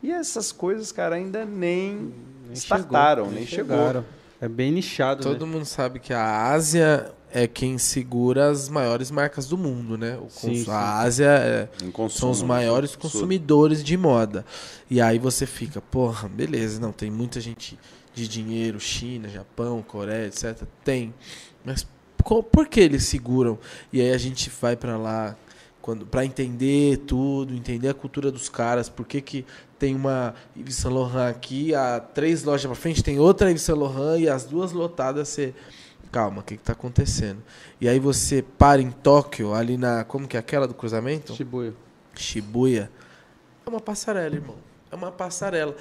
[0.02, 2.12] E essas coisas, cara, ainda nem,
[2.46, 3.76] Nem startaram, chegou, nem, chegou.
[3.76, 4.04] chegaram.
[4.40, 5.32] É bem nichado, né?
[5.34, 10.16] Todo mundo sabe que a Ásia é quem segura as maiores marcas do mundo, né?
[10.16, 10.70] O Sim, cons- sim.
[10.70, 13.12] A Ásia é- consumo, são os maiores Absurdo.
[13.12, 14.44] consumidores de moda.
[14.90, 17.78] E aí você fica, porra, beleza, não, tem muita gente
[18.14, 20.62] de dinheiro, China, Japão, Coreia, etc.
[20.84, 21.12] Tem.
[21.64, 21.86] Mas
[22.24, 23.58] qual- por que eles seguram?
[23.92, 25.36] E aí a gente vai pra lá
[25.82, 29.44] quando para entender tudo, entender a cultura dos caras, por que que
[29.78, 33.78] tem uma Yves Saint Laurent aqui, a três lojas pra frente tem outra Yves Saint
[33.78, 35.54] Laurent e as duas lotadas você
[36.06, 37.42] calma, o que que tá acontecendo?
[37.80, 41.34] E aí você para em Tóquio, ali na como que é aquela do cruzamento?
[41.34, 41.74] Shibuya.
[42.14, 42.90] Shibuya.
[43.66, 44.56] É uma passarela, irmão.
[44.90, 45.76] É uma passarela.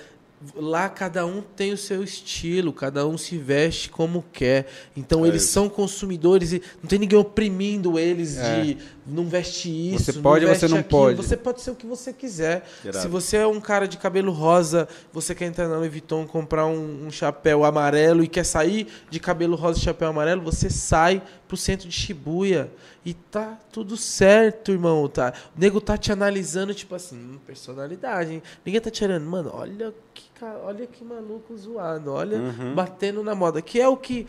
[0.55, 4.67] Lá cada um tem o seu estilo, cada um se veste como quer.
[4.95, 5.53] Então É eles isso.
[5.53, 8.61] são consumidores e não tem ninguém oprimindo eles É.
[8.61, 8.77] de
[9.07, 10.05] não veste isso.
[10.05, 10.89] Você pode veste você não aquilo.
[10.99, 11.15] pode.
[11.17, 12.67] Você pode ser o que você quiser.
[12.83, 12.99] Irado.
[13.01, 16.65] Se você é um cara de cabelo rosa, você quer entrar na Louis Vuitton comprar
[16.65, 21.21] um, um chapéu amarelo e quer sair de cabelo rosa e chapéu amarelo, você sai
[21.47, 22.71] pro centro de Shibuya.
[23.05, 25.07] E tá tudo certo, irmão.
[25.07, 25.33] Tá?
[25.55, 28.43] O nego tá te analisando, tipo assim, hum, personalidade, hein?
[28.65, 30.23] Ninguém tá te olhando, mano, olha que,
[30.63, 32.73] olha que maluco zoado, olha, Uhum.
[32.75, 33.61] batendo na moda.
[33.61, 34.27] Que é o que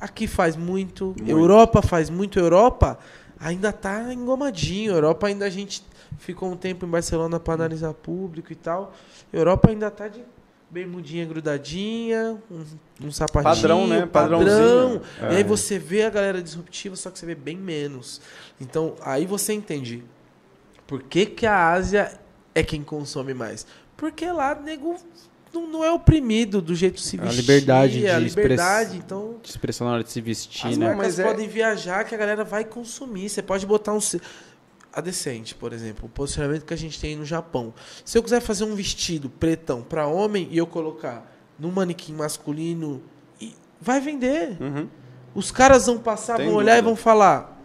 [0.00, 1.30] aqui faz muito, Muito.
[1.30, 2.98] Europa faz muito, Europa
[3.38, 4.92] ainda tá engomadinho.
[4.92, 5.82] Europa ainda a gente
[6.18, 8.92] ficou um tempo em Barcelona para analisar público e tal.
[9.32, 10.22] Europa ainda tá de
[10.70, 14.06] bermudinha grudadinha, um, um sapatinho, Padrão, né?
[14.06, 14.38] padrão.
[14.40, 15.02] Padrãozinho.
[15.22, 15.44] E aí É.
[15.44, 18.20] você vê a galera disruptiva, só que você vê bem menos.
[18.60, 20.04] Então, aí você entende
[20.86, 22.18] por que, que a Ásia
[22.54, 23.66] é quem consome mais.
[23.96, 24.96] Porque lá, nego,
[25.52, 27.40] não, não é oprimido do jeito de se A vestir.
[27.40, 29.36] liberdade a de liberdade, express- então...
[29.42, 30.86] De expressão na hora de se vestir, As né?
[30.86, 33.28] marcas Mas é- podem viajar que a galera vai consumir.
[33.28, 33.98] Você pode botar um.
[34.98, 37.72] A decente, por exemplo, o posicionamento que a gente tem no Japão.
[38.04, 41.24] Se eu quiser fazer um vestido pretão para homem e eu colocar
[41.56, 43.00] num manequim masculino,
[43.40, 44.60] e- vai vender.
[44.60, 44.88] Uhum.
[45.36, 47.62] Os caras vão passar, Tem vão olhar e vão falar: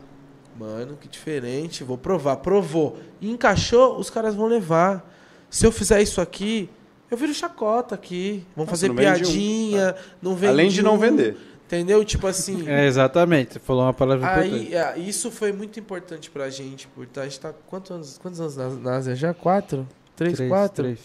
[0.60, 2.36] Mano, que diferente, vou provar.
[2.36, 3.00] Provou.
[3.20, 5.04] Encaixou, os caras vão levar.
[5.50, 6.70] Se eu fizer isso aqui,
[7.10, 8.46] eu viro chacota aqui.
[8.56, 11.36] Vão Nossa, fazer não vende um, piadinha, não vende Além de não um, vender.
[11.66, 12.03] Entendeu?
[12.05, 12.68] Tipo assim.
[12.70, 13.53] É, exatamente.
[13.53, 14.76] Você falou uma palavra importante.
[14.76, 18.39] Aí, é, isso foi muito importante pra gente, porque a gente tá quantos anos, quantos
[18.39, 19.34] anos na, na Ásia já?
[19.34, 19.88] Quatro?
[20.16, 20.84] Três, quatro?
[20.84, 20.99] três.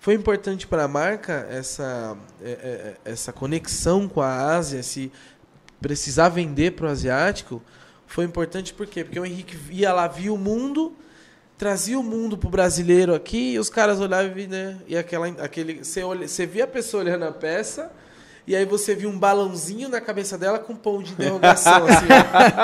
[0.00, 2.50] Foi importante para a marca essa, é,
[3.04, 5.10] é, essa conexão com a Ásia, se
[5.80, 7.62] precisar vender para o asiático,
[8.06, 9.04] foi importante por quê?
[9.04, 10.94] Porque o Henrique ia lá, via o mundo,
[11.56, 15.84] trazia o mundo pro brasileiro aqui, e os caras olhavam e, né, e aquela, aquele,
[15.84, 17.92] você, olha, você via a pessoa olhando a peça,
[18.48, 22.06] e aí você via um balãozinho na cabeça dela com um pão de interrogação, assim.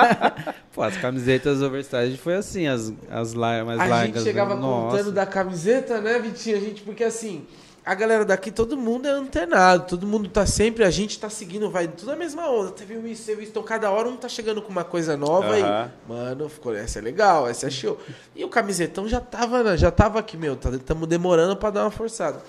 [0.73, 4.23] Pô, as camisetas oversized foi assim, as, as mais a largas.
[4.23, 4.63] gente chegava né?
[4.63, 5.13] contando Nossa.
[5.13, 6.57] da camiseta, né, Vitinho?
[6.57, 7.47] A gente, porque assim,
[7.85, 11.71] a galera daqui, todo mundo é antenado, todo mundo tá sempre, a gente tá seguindo,
[11.71, 12.73] vai tudo a mesma onda.
[12.75, 15.19] Você viu isso, você viu isso, então cada hora um tá chegando com uma coisa
[15.19, 15.93] nova Aham.
[16.09, 18.01] e, mano, ficou, essa é legal, essa é show.
[18.35, 21.83] E o camisetão já tava, né, já tava aqui, meu, tá, tamo demorando pra dar
[21.83, 22.41] uma forçada.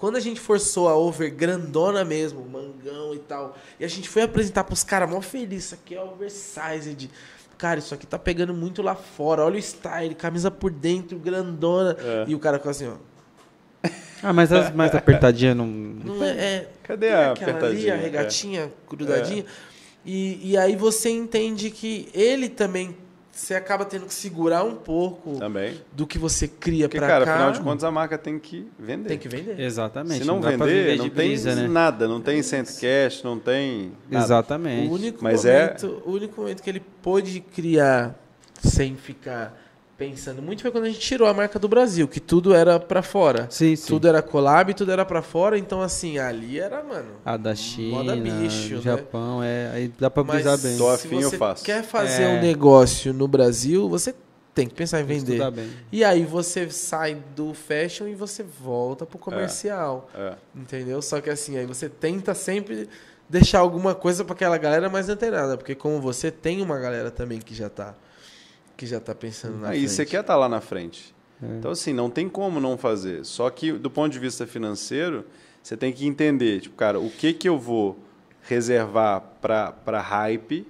[0.00, 4.22] Quando a gente forçou a over grandona mesmo, mangão e tal, e a gente foi
[4.22, 7.10] apresentar pros caras, mó feliz, isso aqui é oversized.
[7.58, 9.44] Cara, isso aqui tá pegando muito lá fora.
[9.44, 11.94] Olha o style, camisa por dentro, grandona.
[12.00, 12.24] É.
[12.28, 13.10] E o cara ficou assim, ó.
[14.22, 15.66] Ah, mas as mais apertadinhas não.
[15.66, 17.94] Não é, é- Cadê tem a aquela ali, apertadinha?
[17.94, 19.44] a regatinha grudadinha.
[20.04, 22.96] E, e aí você entende que ele também
[23.32, 25.80] você acaba tendo que segurar um pouco É, também.
[25.92, 27.34] do que você cria Porque, pra cara, cá.
[27.34, 29.08] afinal de contas, a marca tem que vender.
[29.08, 29.58] tem que vender.
[29.60, 30.20] Exatamente.
[30.22, 31.68] Se não, pra vender, não tem brisa, né?
[31.68, 32.08] nada.
[32.08, 34.24] Não tem centcash, não tem nada.
[34.24, 34.88] Exatamente.
[34.88, 38.14] O único, Mas é- momento, o único momento que ele pôde criar
[38.62, 39.56] sem ficar
[40.00, 43.02] pensando muito foi quando a gente tirou a marca do Brasil, que tudo era pra
[43.02, 43.46] fora.
[43.50, 43.86] Sim, sim.
[43.86, 47.10] Tudo era collab, tudo era pra fora, então assim, ali era, mano.
[47.22, 48.80] A da China, Moda bicho, né?
[48.80, 49.70] Japão, é.
[49.74, 50.78] Aí dá pra Mas brisar bem.
[50.78, 51.62] Tô se afim, eu você faço.
[51.62, 52.28] quer fazer É.
[52.28, 54.14] um negócio no Brasil, você
[54.54, 55.38] tem que pensar em vender.
[55.92, 60.08] E aí você sai do fashion e você volta pro comercial.
[60.14, 60.32] É.
[60.56, 61.02] Entendeu?
[61.02, 62.88] Só que assim, aí você tenta sempre
[63.28, 67.38] deixar alguma coisa pra aquela galera mais antenada, porque como você tem uma galera também
[67.38, 67.94] que já tá
[68.80, 69.92] que já tá pensando na Aí frente.
[69.92, 71.14] você quer estar lá na frente.
[71.42, 71.58] É.
[71.58, 73.26] Então, assim, não tem como não fazer.
[73.26, 75.26] Só que, do ponto de vista financeiro,
[75.62, 77.98] você tem que entender, tipo, cara, o que, que eu vou
[78.42, 80.66] reservar para hype,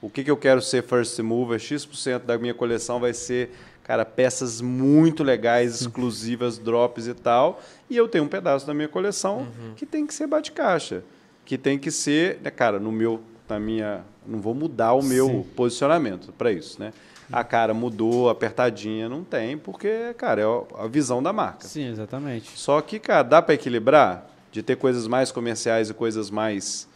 [0.00, 3.50] o que, que eu quero ser first mover, X% da minha coleção vai ser,
[3.84, 8.88] cara, peças muito legais, exclusivas, drops e tal, e eu tenho um pedaço da minha
[8.88, 9.46] coleção
[9.76, 11.04] que tem que ser bate-caixa,
[11.44, 15.26] que tem que ser, né, cara, no meu, na minha, não vou mudar o meu
[15.26, 15.46] Sim.
[15.54, 16.94] posicionamento para isso, né?
[17.32, 20.44] A cara mudou, apertadinha, não tem, porque, cara, é
[20.82, 21.66] a visão da marca.
[21.66, 22.50] Sim, exatamente.
[22.58, 26.88] Só que, cara, dá para equilibrar de ter coisas mais comerciais e coisas mais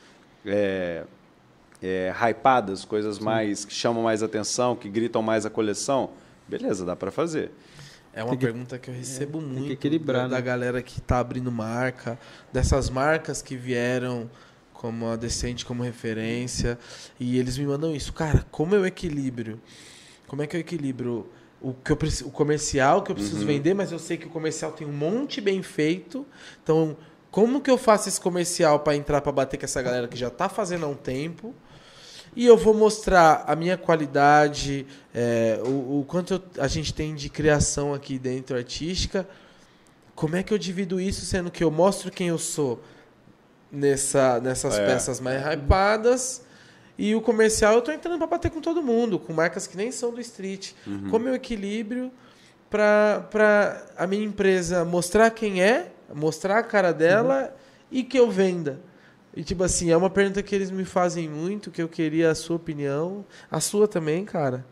[0.45, 1.05] é,
[1.82, 6.11] é, hypadas, coisas mais que chamam mais atenção, que gritam mais a coleção.
[6.49, 7.51] Beleza, dá para fazer.
[8.12, 10.43] É uma que- pergunta que eu recebo que muito equilibrar, da, da né?
[10.43, 12.18] galera que tá abrindo marca,
[12.53, 14.30] dessas marcas que vieram
[14.72, 16.78] como a Decente como referência,
[17.18, 18.12] e eles me mandam isso.
[18.12, 19.59] Cara, como eu equilibro?
[20.26, 21.28] Como é que eu equilibro
[21.60, 23.46] o, que eu, o comercial que eu preciso Uhum.
[23.46, 26.26] vender, mas eu sei que o comercial tem um monte bem feito.
[26.62, 26.96] Então,
[27.30, 30.30] como que eu faço esse comercial para entrar para bater com essa galera que já
[30.30, 31.54] tá fazendo há um tempo?
[32.36, 37.14] E eu vou mostrar a minha qualidade, é, o, o quanto eu- a gente tem
[37.14, 39.26] de criação aqui dentro artística.
[40.16, 42.82] Como é que eu divido isso, sendo que eu mostro quem eu sou
[43.70, 44.86] nessa, nessas É.
[44.86, 46.42] peças mais hypadas
[46.97, 49.90] e o comercial eu tô entrando para bater com todo mundo, com marcas que nem
[49.90, 50.72] são do street.
[50.86, 51.11] Uhum.
[51.11, 52.12] Como eu equilíbrio
[52.70, 57.55] para a minha empresa mostrar quem é, mostrar a cara dela
[57.90, 58.80] e que eu venda.
[59.36, 62.34] E tipo assim, é uma pergunta que eles me fazem muito, que eu queria a
[62.34, 64.64] sua opinião, a sua também, cara,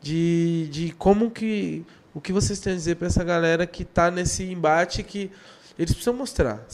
[0.00, 4.08] de, de como que o que vocês têm a dizer para essa galera que tá
[4.10, 5.32] nesse embate que
[5.76, 6.64] eles precisam mostrar,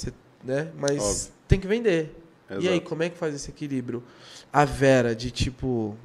[0.45, 0.71] né?
[0.77, 1.33] Mas Óbvio.
[1.49, 2.15] tem que vender.
[2.51, 2.81] E aí, Exato.
[2.83, 4.03] como é que faz esse equilíbrio?
[4.53, 5.97] A Vera de tipo,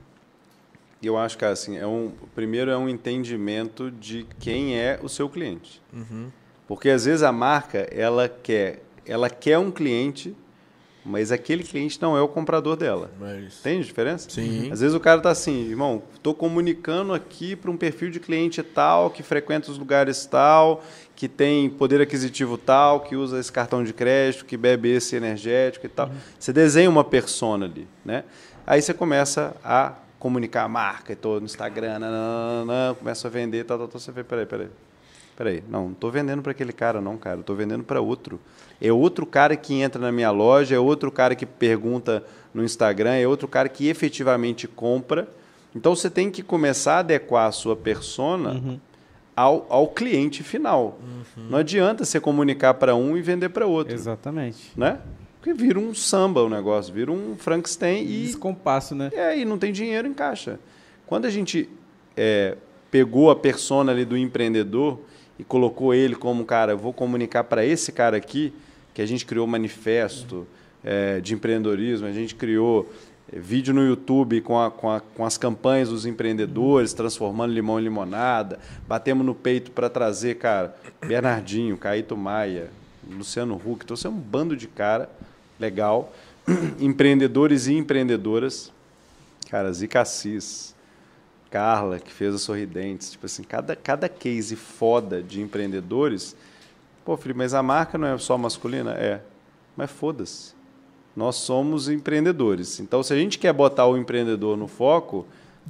[1.02, 5.28] eu acho que assim, é um, primeiro é um entendimento de quem é o seu
[5.30, 5.82] cliente.
[5.94, 6.30] uhum,
[6.68, 10.36] Porque às vezes a marca, ela quer, ela quer um cliente,
[11.04, 13.12] mas aquele cliente não é o comprador dela.
[13.20, 14.30] mas Entende a diferença?
[14.30, 14.72] Sim.
[14.72, 18.62] Às vezes o cara tá assim, irmão, tô comunicando aqui para um perfil de cliente
[18.64, 20.84] tal, que frequenta os lugares tal,
[21.16, 25.86] que tem poder aquisitivo tal, que usa esse cartão de crédito, que bebe esse energético
[25.86, 26.12] e tal.
[26.38, 28.24] Você desenha uma persona ali, né?
[28.68, 33.64] Aí você começa a comunicar a marca, e tô no Instagram, nananana, começa a vender,
[33.64, 34.68] tal, tal, tal, você vê, peraí, peraí.
[35.38, 38.40] Peraí, não, não tô vendendo para aquele cara não, cara, tô vendendo para outro.
[38.82, 43.16] É outro cara que entra na minha loja, é outro cara que pergunta no Instagram,
[43.16, 45.28] é outro cara que efetivamente compra.
[45.76, 48.80] Então você tem que começar a adequar a sua persona
[49.36, 51.00] ao, ao cliente final.
[51.36, 54.72] Não adianta você comunicar para um e vender para outro, Exatamente.
[54.76, 55.00] né?
[55.40, 59.12] Porque vira um samba o negócio, vira um Frankenstein e Descompasso, né?
[59.14, 60.60] é, e não tem dinheiro em caixa.
[61.06, 61.70] Quando a gente
[62.18, 62.58] é,
[62.90, 65.00] pegou a persona ali do empreendedor
[65.38, 68.54] e colocou ele como, cara, eu vou comunicar para esse cara aqui,
[68.94, 70.48] que a gente criou manifesto
[70.84, 72.90] é, de empreendedorismo, a gente criou
[73.34, 77.84] vídeo no YouTube com, a- com, a- com as campanhas dos empreendedores, transformando limão em
[77.84, 82.70] limonada, batemos no peito para trazer, cara, Bernardinho, Caíto Maia,
[83.10, 85.10] Luciano Huck, trouxe um bando de cara
[85.60, 86.14] legal,
[86.80, 88.72] empreendedores e empreendedoras,
[89.50, 90.74] cara, Zica Assis,
[91.52, 96.36] Carla, que fez a Sorridentes, tipo assim, cada, cada case foda de empreendedores
[97.06, 98.94] Pô, Felipe, mas a marca não é só masculina?
[98.94, 99.22] É.
[99.78, 100.55] Mas foda-se.
[101.16, 102.80] Nós somos empreendedores.
[102.80, 105.26] Então, se a gente quer botar o empreendedor no foco,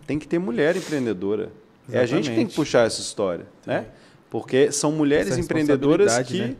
[0.07, 1.51] tem que ter mulher empreendedora.
[1.89, 2.55] É a gente que tem que Exatamente.
[2.55, 3.85] puxar essa história, né?
[4.29, 6.55] Porque são mulheres empreendedoras que né?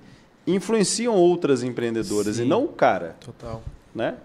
[0.45, 2.47] influenciam outras empreendedoras e Sim.
[2.47, 3.63] não o cara, Total.
[3.93, 4.17] né?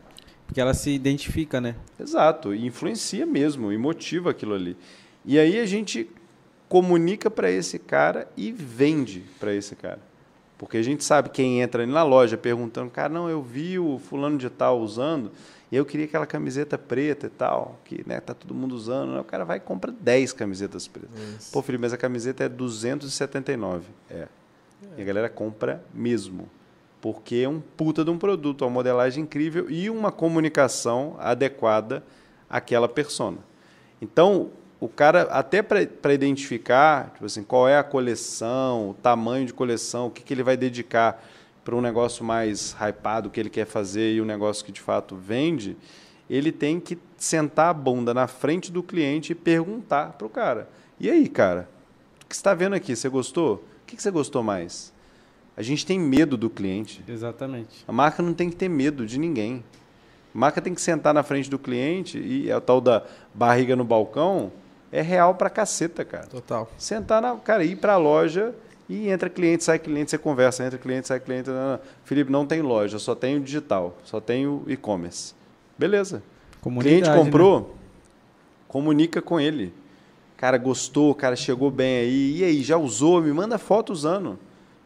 [0.47, 1.75] Porque ela se identifica, né?
[1.99, 4.77] Exato, e influencia mesmo, e motiva aquilo ali.
[5.25, 6.11] E aí a gente
[6.69, 10.01] comunica para esse cara e vende para esse cara.
[10.61, 13.99] Porque a gente sabe quem entra ali na loja perguntando, cara, não, eu vi o
[13.99, 15.33] fulano de tal usando,
[15.73, 19.13] e eu queria aquela camiseta preta e tal, que né, tá todo mundo usando.
[19.15, 19.21] né?
[19.21, 21.19] O cara vai e compra 10 camisetas pretas.
[21.19, 21.51] Isso.
[21.51, 23.87] Pô, Felipe, mas a camiseta é 279.
[24.11, 24.29] É.
[24.99, 26.47] E a galera compra mesmo.
[27.01, 32.05] Porque é um puta de um produto, uma modelagem incrível e uma comunicação adequada
[32.51, 33.39] àquela persona.
[34.03, 34.51] Então,
[34.81, 40.07] o cara, até para identificar, tipo assim, qual é a coleção, o tamanho de coleção,
[40.07, 41.23] o que, que ele vai dedicar
[41.63, 45.15] para um negócio mais hypado que ele quer fazer e um negócio que de fato
[45.15, 45.77] vende,
[46.31, 50.67] ele tem que sentar a bunda na frente do cliente e perguntar para o cara:
[50.99, 51.69] e aí, cara,
[52.25, 52.97] o que você está vendo aqui?
[52.97, 53.57] Você gostou?
[53.57, 54.95] O que que você gostou mais?
[55.57, 57.05] A gente tem medo do cliente.
[57.07, 57.85] Exatamente.
[57.87, 59.63] A marca não tem que ter medo de ninguém.
[60.35, 63.05] A marca tem que sentar na frente do cliente e é o tal da
[63.35, 64.51] barriga no balcão
[64.93, 66.27] é real pra caceta, cara.
[66.27, 66.71] Total.
[66.77, 68.55] Sentar na, cara, ir pra loja
[68.89, 71.49] e entra cliente, sai cliente, você conversa, entra cliente, sai cliente.
[71.49, 71.81] Não, não.
[72.05, 75.35] Felipe, não tem loja, só tem o digital, só tem o e-commerce.
[75.79, 76.23] Beleza.
[76.61, 77.25] Comunidade, cliente né?
[77.25, 77.77] comprou,
[78.69, 79.73] comunica com ele.
[80.37, 82.39] Cara, gostou, cara, chegou bem aí.
[82.39, 83.21] E aí, já usou?
[83.21, 84.39] Me manda foto usando.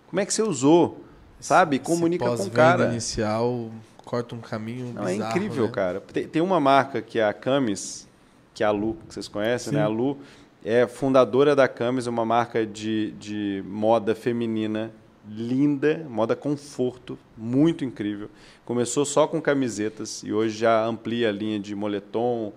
[0.09, 1.01] Como é que você usou?
[1.41, 1.79] Sabe?
[1.79, 2.87] Comunica com o cara.
[2.87, 3.71] inicial
[4.05, 5.73] corta um caminho Não, é bizarro, incrível, né?
[5.73, 6.01] cara.
[6.01, 8.07] Tem, tem uma marca que é a Camis,
[8.55, 9.77] que é a Lu, que vocês conhecem, Sim.
[9.77, 9.83] né?
[9.83, 10.17] A Lu
[10.65, 14.91] é fundadora da Camis, uma marca de, de moda feminina
[15.29, 18.29] linda, moda conforto, muito incrível.
[18.65, 22.53] Começou só com camisetas e hoje já amplia a linha de moletom,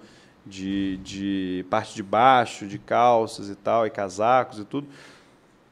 [0.45, 4.87] de, de parte de baixo, de calças e tal, e casacos e tudo.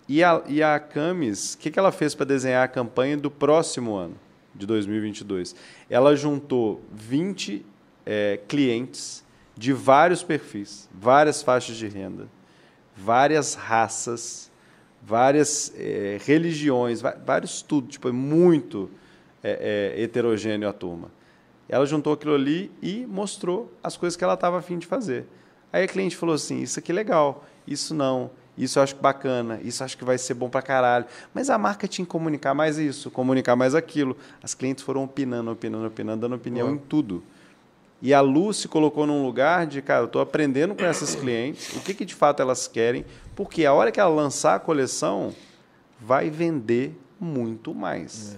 [0.07, 3.31] E a, e a Camis, o que, que ela fez para desenhar a campanha do
[3.31, 4.15] próximo ano,
[4.53, 5.55] de 2022?
[5.89, 7.65] Ela juntou 20
[8.05, 9.24] eh, clientes
[9.57, 12.27] de vários perfis, várias faixas de renda,
[12.95, 14.51] várias raças,
[15.01, 18.89] várias eh, religiões, vários tudo, tipo, é muito
[19.43, 21.11] eh, eh, heterogêneo a turma.
[21.69, 25.25] Ela juntou aquilo ali e mostrou as coisas que ela estava afim de fazer.
[25.71, 29.59] Aí a cliente falou assim: Isso aqui é legal, isso não, isso eu acho bacana,
[29.63, 31.05] isso eu acho que vai ser bom pra caralho.
[31.33, 34.15] Mas a marca tinha que comunicar mais isso, comunicar mais aquilo.
[34.41, 36.77] As clientes foram opinando, opinando, opinando, dando opinião Boa.
[36.77, 37.23] em tudo.
[38.01, 41.75] E a Lu se colocou num lugar de, cara, eu estou aprendendo com essas clientes,
[41.75, 45.33] o que, que de fato elas querem, porque a hora que ela lançar a coleção,
[45.99, 48.37] vai vender muito mais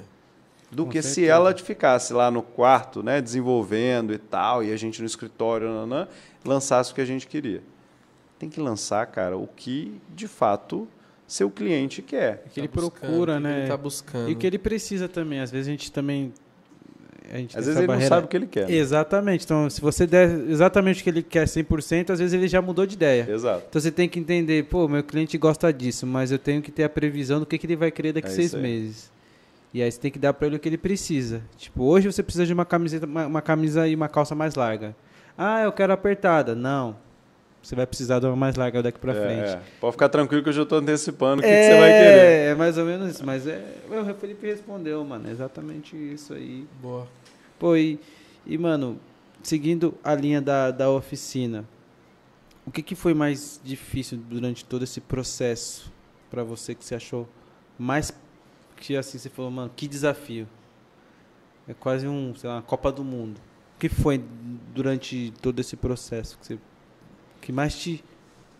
[0.71, 1.33] do Com que se certeza.
[1.33, 6.07] ela ficasse lá no quarto, né, desenvolvendo e tal, e a gente no escritório, nanã,
[6.45, 7.63] lançasse o que a gente queria.
[8.37, 10.87] Tem que lançar, cara, o que de fato
[11.25, 12.43] seu cliente quer.
[12.45, 13.59] O que ele Tá buscando, procura, o que né?
[13.59, 14.29] Ele tá buscando.
[14.29, 15.39] E o que ele precisa também.
[15.39, 16.33] Às vezes a gente também.
[17.31, 18.69] A gente Às vezes ele não barreira- sabe o que ele quer.
[18.69, 19.45] Exatamente.
[19.45, 22.85] Então, se você der exatamente o que ele quer 100%, às vezes ele já mudou
[22.85, 23.27] de ideia.
[23.29, 23.65] Exato.
[23.69, 26.83] Então você tem que entender, pô, meu cliente gosta disso, mas eu tenho que ter
[26.83, 29.11] a previsão do que, que ele vai querer daqui É seis meses.
[29.73, 31.41] E aí você tem que dar pra ele o que ele precisa.
[31.57, 34.95] Tipo, hoje você precisa de uma camiseta, uma, uma camisa e uma calça mais larga.
[35.37, 36.55] Ah, eu quero apertada.
[36.55, 36.95] Não.
[37.61, 39.49] Você vai precisar de uma mais larga daqui pra É, frente.
[39.49, 39.61] é.
[39.79, 42.51] Pode ficar tranquilo que eu já estou antecipando o que, que você vai querer.
[42.51, 43.25] É, mais ou menos isso.
[43.25, 45.27] Mas é, o Felipe respondeu, mano.
[45.27, 46.65] É exatamente isso aí.
[46.81, 47.07] Boa.
[47.59, 47.99] Pô, e,
[48.45, 48.99] e, mano,
[49.43, 51.65] seguindo a linha da, da oficina,
[52.65, 55.91] o que, que foi mais difícil durante todo esse processo
[56.29, 57.27] pra você que você achou
[57.77, 58.13] mais
[58.77, 60.47] que assim você falou, mano, que desafio?
[61.67, 63.41] É quase um, sei lá, uma Copa do Mundo.
[63.75, 64.21] O que foi
[64.73, 66.59] durante todo esse processo que você
[67.47, 68.03] que mais te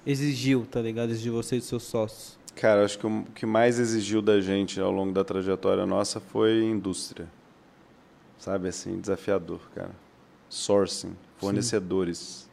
[0.05, 1.09] exigiu, tá ligado?
[1.09, 2.39] Exigiu você e dos seus sócios?
[2.55, 6.63] Cara, acho que o que mais exigiu da gente ao longo da trajetória nossa foi
[6.63, 7.27] indústria.
[8.39, 9.91] Sabe assim, desafiador, cara.
[10.47, 12.49] Sourcing, fornecedores.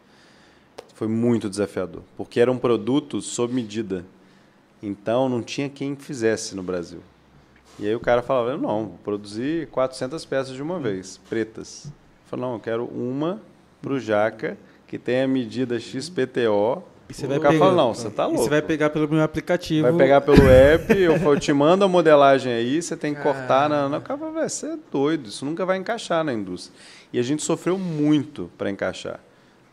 [0.95, 4.05] Foi muito desafiador, porque era um produto sob medida.
[4.83, 7.01] Então não tinha quem fizesse no Brasil.
[7.79, 11.85] E aí o cara falava: "Não, vou produzir 400 peças de uma vez, pretas".
[11.85, 11.93] Eu
[12.27, 13.41] falei: "Não, eu quero uma
[13.81, 16.83] pro Jaca que tenha a medida XPTO".
[17.09, 18.43] E você o vai cara pegar- fala: "Não, você tá louco".
[18.43, 19.83] você vai pegar pelo meu aplicativo.
[19.89, 23.69] Vai pegar pelo app, eu falo, te mando a modelagem aí, você tem que cortar
[23.69, 23.89] na.
[23.89, 23.99] na...
[23.99, 26.75] O cara fala, "Véi, você é doido, isso nunca vai encaixar na indústria.
[27.13, 29.21] E a gente sofreu muito para encaixar.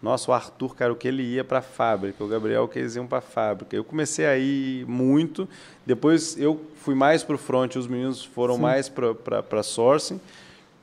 [0.03, 2.79] Nossa, o Arthur, cara, o que ele ia para a fábrica, o Gabriel, o que
[2.79, 3.75] eles iam para a fábrica.
[3.75, 5.47] Eu comecei a ir muito,
[5.85, 8.61] depois eu fui mais para o front, os meninos foram Sim.
[8.61, 10.19] mais para sourcing,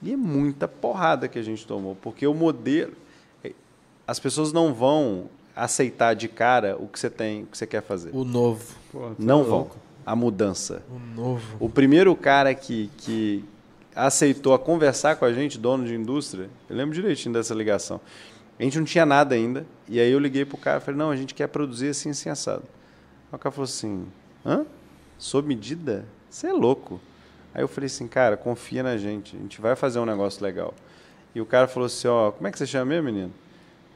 [0.01, 2.93] e é muita porrada que a gente tomou, porque o modelo.
[4.09, 7.83] As pessoas não vão aceitar de cara o que você tem, o que você quer
[7.83, 8.11] fazer.
[8.15, 8.75] O novo.
[8.91, 9.57] Pô, Não é vão.
[9.59, 9.77] louco.
[10.07, 10.83] A mudança.
[10.91, 11.57] O novo.
[11.61, 13.45] O primeiro cara que, que
[13.95, 18.01] aceitou a conversar com a gente, dono de indústria, eu lembro direitinho dessa ligação.
[18.59, 21.11] A gente não tinha nada ainda, e aí eu liguei pro cara e falei, não,
[21.11, 22.65] a gente quer produzir assim, assim, assado.
[23.31, 24.07] Aí o cara falou assim,
[24.47, 24.65] hã?
[25.19, 26.07] Sob medida?
[26.31, 26.99] Você é louco.
[27.55, 30.73] Aí eu falei assim, cara, confia na gente, a gente vai fazer um negócio legal.
[31.35, 33.33] E o cara falou assim, ó, como é que você chama mesmo, menino?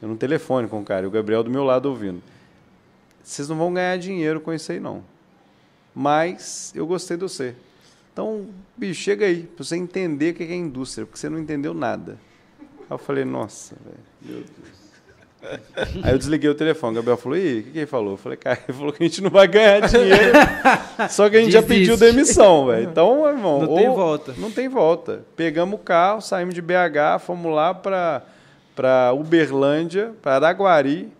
[0.03, 2.21] Eu no telefone com o cara, e o Gabriel do meu lado ouvindo.
[3.23, 5.01] Vocês não vão ganhar dinheiro com isso aí, não.
[5.95, 7.55] Mas eu gostei de você.
[8.11, 11.73] Então, bicho, chega aí, pra você entender o que é indústria, porque você não entendeu
[11.73, 12.17] nada.
[12.59, 16.03] Aí eu falei, nossa, velho, meu Deus.
[16.03, 18.11] Aí eu desliguei o telefone, o Gabriel falou, e o que, que ele falou?
[18.11, 20.33] Eu falei, cara, ele falou que a gente não vai ganhar dinheiro.
[21.09, 22.13] Só que a gente já pediu Desiste.
[22.13, 22.89] demissão, velho.
[22.89, 23.61] Então, irmão.
[23.61, 24.33] Não tem volta.
[24.37, 25.23] Não tem volta.
[25.33, 28.21] Pegamos o carro, saímos de BH, fomos lá pra,
[28.75, 31.11] pra Uberlândia, pra Araguari,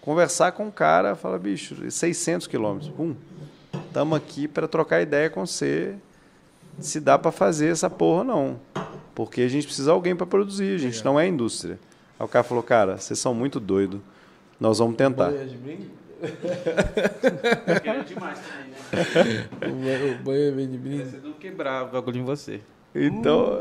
[0.00, 2.90] conversar com o cara, falar, bicho, 600 quilômetros.
[2.90, 3.14] Pum.
[3.86, 5.94] Estamos aqui para trocar ideia com você
[6.78, 8.60] se dá para fazer essa porra ou não.
[9.14, 11.78] Porque a gente precisa de alguém para produzir, a gente não é indústria.
[12.18, 14.00] Aí o cara falou, cara, vocês são muito doidos.
[14.60, 15.30] Nós vamos tentar.
[15.30, 15.90] Banho de brinde?
[17.82, 18.70] Quero demais também,
[19.30, 19.46] né?
[19.66, 21.04] O banho- O banho vem de brinde?
[21.10, 22.60] Você não quebrar o bagulho em você.
[22.94, 23.60] Então,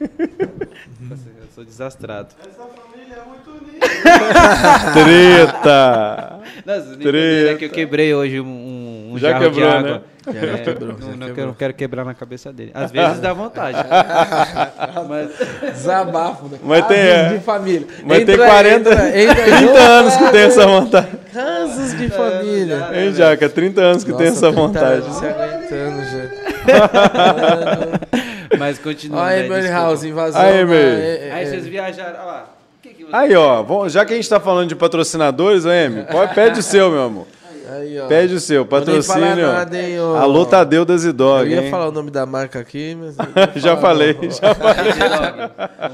[0.00, 2.28] Eu sou desastrado.
[2.40, 3.86] Essa família é muito unida.
[4.92, 6.40] treta!
[6.66, 7.74] Nem entenderam, é que eu Treta.
[7.74, 9.90] quebrei hoje um, um, um Já jarro quebrou, de água.
[9.92, 10.00] né?
[10.26, 11.34] Já É, quebrou, não, já não, quebrou.
[11.34, 12.70] quero, não quero quebrar na cabeça dele.
[12.74, 13.76] Às vezes dá vontade.
[15.08, 15.30] Mas
[15.74, 16.58] Desabafo, né?
[16.62, 17.28] Mas tem, é.
[17.34, 17.86] de família.
[18.04, 21.08] Mas tem 40, entra, entra, 30 anos que tem essa vontade.
[21.32, 22.88] Casos de família.
[22.94, 23.48] Hein, Jaca?
[23.48, 25.02] 30 anos que tem essa 30 vontade.
[25.02, 26.44] anos Se aguentando já.
[28.58, 29.24] Mas continua.
[29.26, 29.28] Né?
[29.34, 29.82] aí, Emily Desculpa.
[29.82, 30.40] House, invasão.
[30.40, 30.78] Aí, Emily.
[30.80, 32.14] é- é- Aí vocês viajaram.
[32.18, 32.50] Olha lá.
[32.82, 35.70] Que que você- Aí, ó, vamos- já que a gente tá falando de patrocinadores, ô
[35.72, 37.26] Emi, pode- pede o seu, meu amor.
[37.70, 38.06] Aí, ó.
[38.06, 39.46] Pede o seu, patrocínio.
[39.50, 39.96] nada, hein.
[39.98, 41.70] Alô, Tadeu das Eu Idog, ia hein?
[41.70, 43.16] falar o nome da marca aqui, mas.
[43.18, 43.24] eu
[43.60, 45.50] Já falei, já falei.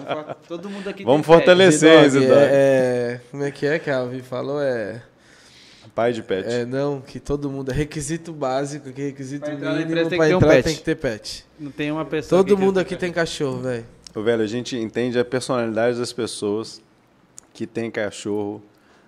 [0.08, 2.08] Vamos Todo mundo aqui Vamos fortalecer.
[2.10, 4.60] Zidog, é, é, como é que é que a Avi falou?
[4.60, 5.00] É,
[5.94, 6.48] Pai de pet.
[6.48, 10.26] é não, que todo mundo é requisito básico, que requisito Pra entrar mínimo tem pra
[10.26, 10.64] que ter um entrar pet.
[10.64, 11.46] tem que ter pet.
[11.58, 12.38] Não tem uma pessoa.
[12.42, 13.84] Todo que mundo tem- aqui tem cachorro, velho.
[14.14, 16.80] Ô, velho, a gente entende a personalidade das pessoas
[17.52, 18.62] que tem cachorro,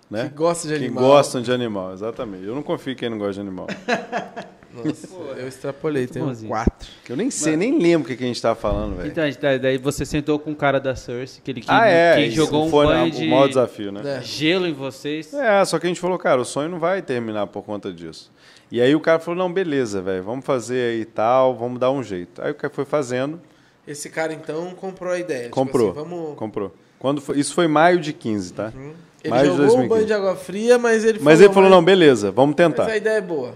[0.09, 0.29] né?
[0.29, 1.03] Que gosta de que animal.
[1.03, 2.45] gostam de animal, exatamente.
[2.45, 3.67] Eu não confio em quem não gosta de animal.
[4.73, 5.07] Nossa,
[5.39, 6.49] eu extrapolei, tem um bonzinho.
[6.49, 6.87] quatro.
[7.09, 9.09] Eu nem sei, nem lembro o que que a gente tava falando, velho.
[9.09, 12.15] Então, daí daí você sentou com o cara da Cersei, que ele que, ah, é.
[12.15, 14.17] que isso jogou um foi banho na- de o maior desafio, né?
[14.17, 14.21] É.
[14.21, 15.33] gelo em vocês.
[15.33, 18.31] É, só que a gente falou, cara, o sonho não vai terminar por conta disso.
[18.71, 21.91] E aí o cara falou, não, beleza, velho, vamos fazer aí e tal, vamos dar
[21.91, 22.41] um jeito.
[22.41, 23.39] Aí o cara foi fazendo,
[23.87, 25.43] Esse cara então comprou a ideia.
[25.43, 26.35] tipo comprou, assim, vamos...
[26.37, 26.73] comprou.
[26.97, 28.71] Quando foi- isso foi maio de 15, tá?
[28.75, 28.93] Hum.
[29.23, 29.89] Ele Mais de jogou um 2015.
[29.89, 32.87] banho de água fria, mas ele Mas ele falou, não, beleza, vamos Mas tentar.
[32.87, 33.53] a ideia é boa.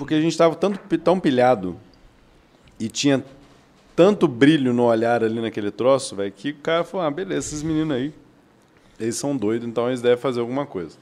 [0.00, 1.76] Porque a gente estava tão pilhado
[2.78, 3.22] e tinha
[3.94, 7.62] tanto brilho no olhar ali naquele troço, velho, que o cara falou, ah, beleza, esses
[7.62, 8.14] meninos aí,
[8.98, 10.96] eles são doidos, então eles devem fazer alguma coisa.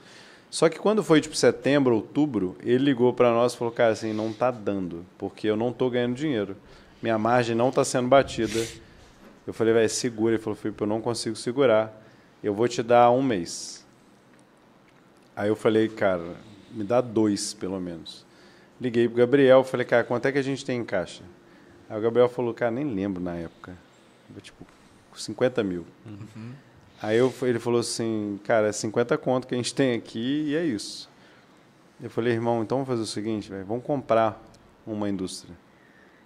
[0.50, 4.12] Só que quando foi tipo setembro, outubro, ele ligou para nós e falou, cara, assim,
[4.12, 6.56] não tá dando, porque eu não tô ganhando dinheiro.
[7.00, 8.66] Minha margem não tá sendo batida.
[9.46, 10.34] Eu falei, velho, segura.
[10.34, 11.96] Ele falou, Felipe, eu não consigo segurar.
[12.42, 13.86] Eu vou te dar um mês.
[15.36, 16.34] Aí eu falei, cara,
[16.72, 18.26] me dá dois, pelo menos.
[18.80, 21.22] Liguei pro Gabriel, falei, cara, quanto é que a gente tem em caixa?
[21.88, 23.76] Aí o Gabriel falou, cara, nem lembro na época.
[24.40, 24.66] Tipo,
[25.14, 25.84] 50 mil.
[27.00, 30.56] Aí eu, ele falou assim, cara, é 50 conto que a gente tem aqui e
[30.56, 31.08] é isso.
[32.00, 34.40] Eu falei, irmão, então vamos fazer o seguinte, velho, vamos comprar
[34.86, 35.54] uma indústria.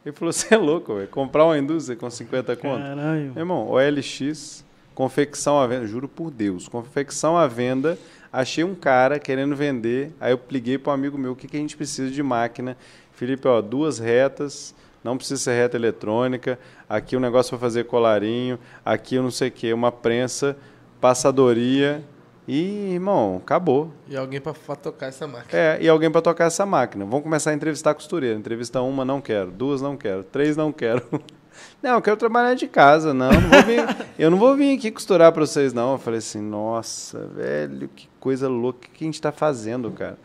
[0.05, 2.83] Ele falou, você é louco, velho, comprar uma indústria com 50 conto?
[2.83, 3.33] Caralho.
[3.33, 7.99] Meu irmão, OLX, confecção à venda, juro por Deus, confecção à venda,
[8.33, 11.57] achei um cara querendo vender, aí eu liguei para um amigo meu, o que, que
[11.57, 12.77] a gente precisa de máquina?
[13.13, 16.59] Felipe, ó, duas retas, não precisa ser reta eletrônica,
[16.89, 20.57] aqui o negócio para fazer colarinho, aqui eu não sei o que, uma prensa,
[21.01, 22.05] passadoria,
[22.47, 23.93] e, irmão, acabou.
[24.09, 25.61] E alguém pra tocar essa máquina.
[25.61, 27.05] É, e alguém para tocar essa máquina.
[27.05, 28.37] Vamos começar a entrevistar a costureira.
[28.37, 29.51] Entrevista uma, não quero.
[29.51, 30.25] Duas, não quero.
[30.25, 31.03] Três, não quero.
[31.83, 33.13] Não, eu quero trabalhar de casa.
[33.13, 35.93] Não, não vou vir, eu não vou vir aqui costurar para vocês, não.
[35.93, 38.87] Eu falei assim, nossa, velho, que coisa louca.
[38.87, 40.17] O que a gente está fazendo, cara?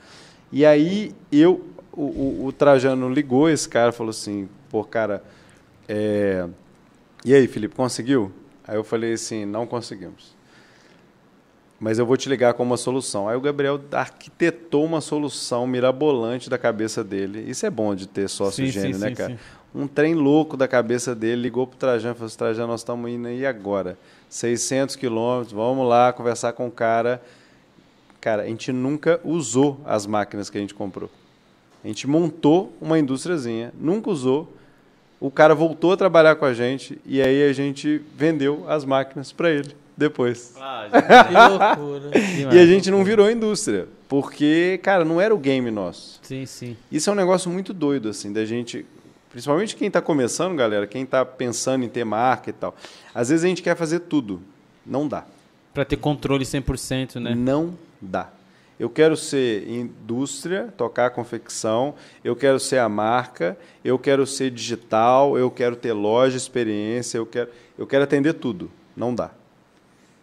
[0.51, 5.23] E aí, eu, o, o, o Trajano ligou esse cara falou assim, pô, cara,
[5.89, 6.47] é...
[7.25, 8.31] e aí, Felipe, conseguiu?
[8.65, 10.35] Aí eu falei assim, não conseguimos.
[11.79, 13.27] mas eu vou te ligar com uma solução.
[13.27, 17.39] Aí o Gabriel arquitetou uma solução mirabolante da cabeça dele.
[17.49, 19.33] Isso é bom de ter sócio Sim, gênio, sim, né, sim, cara?
[19.33, 19.39] sim.
[19.77, 23.11] Um trem louco da cabeça dele, ligou pro Trajano e falou assim, Trajano, nós estamos
[23.11, 23.95] indo aí agora.
[24.27, 27.21] 600 quilômetros, vamos lá conversar com o cara.
[28.19, 31.11] Cara, a gente nunca usou as máquinas que a gente comprou.
[31.83, 34.51] A gente montou uma indústriazinha, nunca usou.
[35.19, 39.31] O cara voltou a trabalhar com a gente e aí a gente vendeu as máquinas
[39.31, 40.53] para ele depois.
[40.55, 42.11] Que loucura.
[42.53, 46.19] E a gente não virou indústria, porque, cara, não era o game nosso.
[46.23, 46.77] Sim, sim.
[46.91, 48.85] Isso é um negócio muito doido, assim, da gente.
[49.37, 52.75] Principalmente quem está começando, galera, quem está pensando em ter marca e tal.
[53.13, 54.41] Às vezes a gente quer fazer tudo.
[54.83, 55.25] Não dá.
[55.75, 57.35] Pra ter controle 100%, né?
[57.35, 58.31] Não dá.
[58.79, 61.93] Eu quero ser indústria, tocar a confecção,
[62.23, 63.55] eu quero ser a marca,
[63.85, 68.71] eu quero ser digital, eu quero ter loja, experiência, eu quero, eu quero atender tudo.
[68.95, 69.29] Não dá.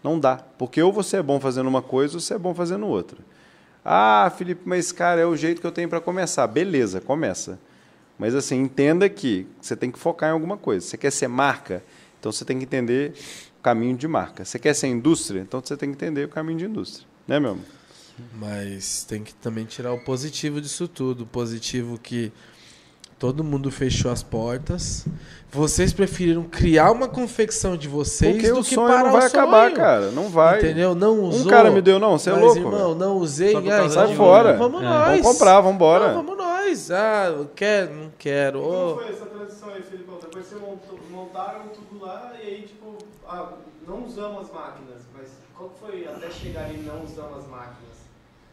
[0.02, 0.40] Não dá.
[0.58, 3.18] Porque ou você é bom fazendo uma coisa ou você é bom fazendo outra.
[3.84, 6.48] Ah, Felipe, mas cara, é o jeito que eu tenho para começar.
[6.48, 7.60] Beleza, começa.
[8.18, 10.86] Mas assim, entenda que você tem que focar em alguma coisa.
[10.86, 11.82] Você quer ser marca,
[12.18, 13.12] então você tem que entender
[13.58, 14.44] o caminho de marca.
[14.44, 17.06] Você quer ser indústria, então você tem que entender o caminho de indústria.
[17.26, 17.64] Né, meu amor?
[18.34, 21.24] Mas tem que também tirar o positivo disso tudo.
[21.24, 22.32] O positivo que
[23.18, 25.06] todo mundo fechou as portas.
[25.50, 29.26] Vocês preferiram criar uma confecção de vocês Porque do o que sonho parar não vai
[29.26, 29.42] o sonho.
[29.42, 30.10] acabar, cara.
[30.10, 30.58] Não vai.
[30.58, 30.94] Entendeu?
[30.96, 31.46] Não usou.
[31.46, 32.58] Um cara me deu, não, você é mas, louco.
[32.58, 32.94] irmão, velho.
[32.96, 33.54] não usei.
[33.56, 34.56] Ah, então de vamos, fora.
[34.56, 34.84] Vamos É.
[34.84, 35.20] nós.
[35.20, 36.08] Vamos comprar, vamos embora.
[36.08, 36.90] Não, vamos nós.
[36.90, 38.60] Ah, eu quero, não quero.
[38.60, 40.18] Como foi essa transição aí, Felipão?
[40.20, 40.60] Depois vocês
[41.10, 43.52] montaram tudo lá e aí, tipo, ah,
[43.86, 47.94] não usamos as máquinas, mas qual foi até chegar em não usamos as máquinas?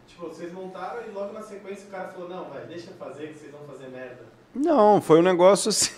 [0.08, 3.30] Tipo, vocês montaram e logo na sequência o cara falou, não, vai, deixa eu fazer
[3.30, 4.22] que vocês vão fazer merda.
[4.54, 5.92] Não, foi um negócio assim.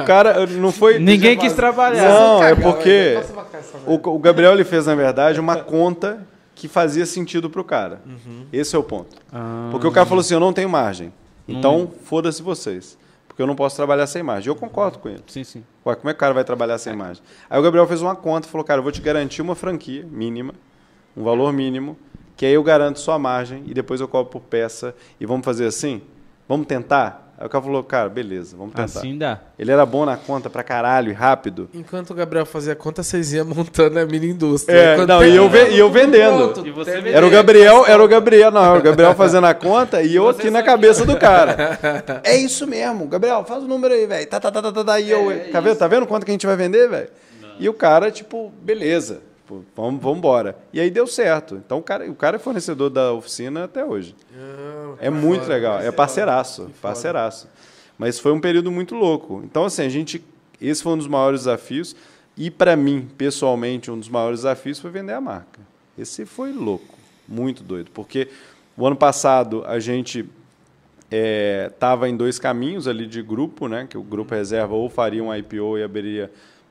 [0.00, 0.98] o cara não foi.
[0.98, 2.08] Ninguém quis trabalhar.
[2.08, 3.44] Não, é porque merda.
[3.86, 8.02] o, o Gabriel ele fez, na verdade, uma conta que fazia sentido pro cara.
[8.52, 9.16] Esse é o ponto.
[9.32, 11.12] Ah, Porque o cara falou assim: eu não tenho margem.
[11.48, 12.98] Então, foda-se vocês.
[13.26, 14.48] Porque eu não posso trabalhar sem margem.
[14.50, 15.22] Eu concordo com ele.
[15.26, 15.64] Sim, sim.
[15.86, 17.22] Ué, como é que o cara vai trabalhar sem margem?
[17.48, 20.06] Aí o Gabriel fez uma conta e falou: cara, eu vou te garantir uma franquia
[20.10, 20.52] mínima,
[21.16, 21.96] um valor mínimo,
[22.36, 24.94] que aí eu garanto sua margem e depois eu cobro por peça.
[25.18, 26.02] E vamos fazer assim?
[26.46, 27.29] Vamos tentar?
[27.40, 28.84] Aí o cara falou: cara, beleza, vamos tentar.
[28.84, 29.40] Assim dá.
[29.58, 31.70] Ele era bom na conta pra caralho e rápido.
[31.72, 34.76] Enquanto o Gabriel fazia conta, vocês iam montando a mini indústria.
[34.76, 36.52] É, não, e eu ve- e eu vendendo.
[36.52, 37.14] pronto, E você terminei.
[37.14, 40.28] Era o Gabriel, era o Gabriel, não, era o Gabriel fazendo a conta e eu
[40.28, 41.78] aqui na cabeça do cara.
[42.24, 44.26] É isso mesmo, Gabriel, faz o número aí, velho.
[44.28, 45.00] Tá, tá, tá, tá, tá, tá.
[45.00, 47.08] E eu, tá, vendo, tá vendo quanto que a gente vai vender, velho?
[47.58, 50.56] E o cara, tipo, beleza, tipo, vamos, vamos embora.
[50.72, 51.56] E aí deu certo.
[51.56, 54.14] Então o cara, o cara é fornecedor da oficina até hoje.
[54.34, 57.48] Ah, É muito legal, é parceiraço, parceiraço.
[57.98, 59.42] Mas foi um período muito louco.
[59.44, 60.24] Então, assim, a gente.
[60.60, 61.94] Esse foi um dos maiores desafios.
[62.36, 65.60] E, para mim, pessoalmente, um dos maiores desafios foi vender a marca.
[65.98, 66.94] Esse foi louco,
[67.28, 67.90] muito doido.
[67.92, 68.28] Porque
[68.76, 70.26] o ano passado a gente
[71.10, 73.86] estava em dois caminhos ali de grupo, né?
[73.88, 76.30] Que o grupo reserva ou faria um IPO e abriria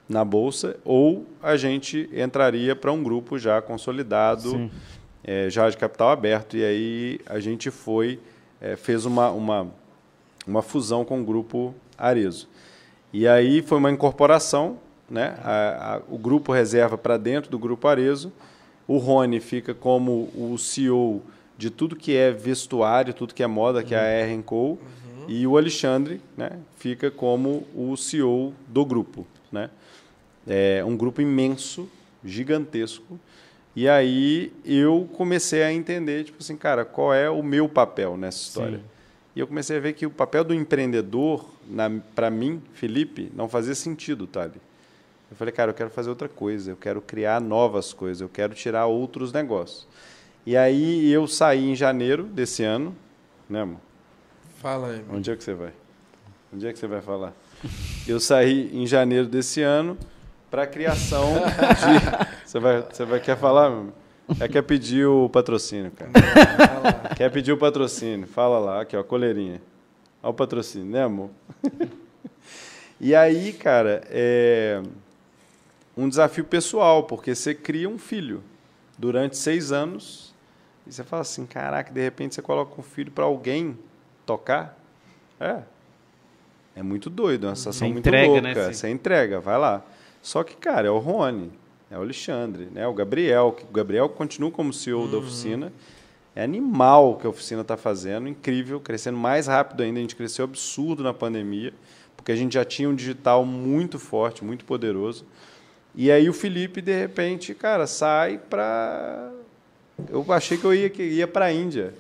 [0.10, 4.69] na bolsa, ou a gente entraria para um grupo já consolidado,
[5.23, 6.57] eh, já de capital aberto.
[6.57, 8.19] E aí a gente foi,
[8.60, 9.68] eh, fez uma, uma,
[10.48, 12.49] uma fusão com o grupo Arezo.
[13.14, 14.77] E aí foi uma incorporação,
[15.10, 15.36] né?
[15.44, 18.31] A- a- o grupo reserva para dentro do grupo Arezo.
[18.88, 21.22] O Rony fica como o CEO
[21.56, 24.80] de tudo que é vestuário, tudo que é moda, que é a R Co.
[25.27, 29.27] E o Alexandre né, fica como o CEO do grupo.
[29.52, 29.69] Né?
[30.49, 31.88] É um grupo imenso,
[32.26, 33.19] gigantesco.
[33.76, 38.39] E aí eu comecei a entender, tipo assim, cara, qual é o meu papel nessa
[38.39, 38.80] história?
[38.80, 38.84] Sim.
[39.35, 41.49] E eu comecei a ver que o papel do empreendedor,
[42.15, 44.59] para mim, Felipe, não fazia sentido, Tali.
[45.30, 48.55] Eu falei, cara, eu quero fazer outra coisa, eu quero criar novas coisas, eu quero
[48.55, 49.88] tirar outros negócios.
[50.45, 52.95] E aí eu saí em janeiro desse ano,
[53.47, 53.80] né, amor?
[54.57, 54.97] Fala aí.
[55.03, 55.17] mano.
[55.17, 55.71] Onde é que você vai?
[56.51, 57.34] Onde é que você vai falar?
[58.07, 59.95] Eu saí em janeiro desse ano
[60.49, 62.30] para a criação de.
[62.49, 63.69] Você vai, você vai quer falar?
[63.69, 63.93] meu?
[64.39, 66.09] É quer pedir o patrocínio, cara.
[67.15, 68.26] Quer pedir o patrocínio?
[68.27, 69.61] Fala lá, aqui ó, coleirinha.
[70.23, 71.30] Olha o patrocínio, né, amor?
[73.01, 74.81] E aí, cara, é
[75.95, 78.43] um desafio pessoal, porque você cria um filho
[78.97, 80.35] durante seis anos
[80.85, 83.77] e você fala assim, caraca, de repente você coloca um filho para alguém
[84.26, 84.77] tocar.
[85.39, 85.59] É.
[86.76, 88.67] É muito doido, é uma sensação Você muito entrega, né, louca.
[88.67, 88.73] sim.
[88.73, 89.81] Você entrega, vai lá.
[90.22, 91.52] Só que, cara, é o Rony,
[91.90, 92.88] é o Alexandre, né?
[92.88, 95.72] o Gabriel, que o Gabriel continua como CEO da oficina.
[96.36, 100.00] É animal o que a oficina está fazendo, incrível, crescendo mais rápido ainda.
[100.00, 101.74] A gente cresceu absurdo na pandemia,
[102.16, 105.26] porque a gente já tinha um digital muito forte, muito poderoso.
[105.96, 109.32] E aí o Felipe, de repente, cara, sai para
[110.08, 111.94] eu achei que eu ia, que ia pra Índia.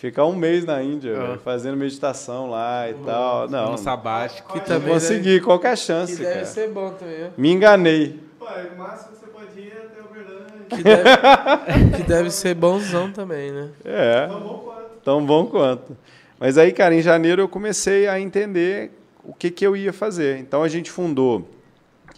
[0.00, 1.26] Ficar um mês na Índia, Ah.
[1.26, 3.46] velho, fazendo meditação lá e tal.
[3.50, 4.50] Não, No sabático.
[4.54, 6.44] Que não também consegui, qual que é a Que chance, deve cara?
[6.46, 7.30] ser bom também, né?
[7.36, 8.18] Me enganei.
[8.38, 10.66] Pô, o máximo que você pode ir é até Uberlândia.
[10.70, 11.04] Que deve,
[11.98, 13.68] que deve ser bonzão também, né?
[13.84, 14.26] É.
[14.26, 14.90] Tão bom quanto.
[15.04, 15.96] tão bom quanto.
[16.38, 20.38] Mas aí, cara, em janeiro eu comecei a entender o que, que eu ia fazer.
[20.38, 21.46] Então a gente fundou,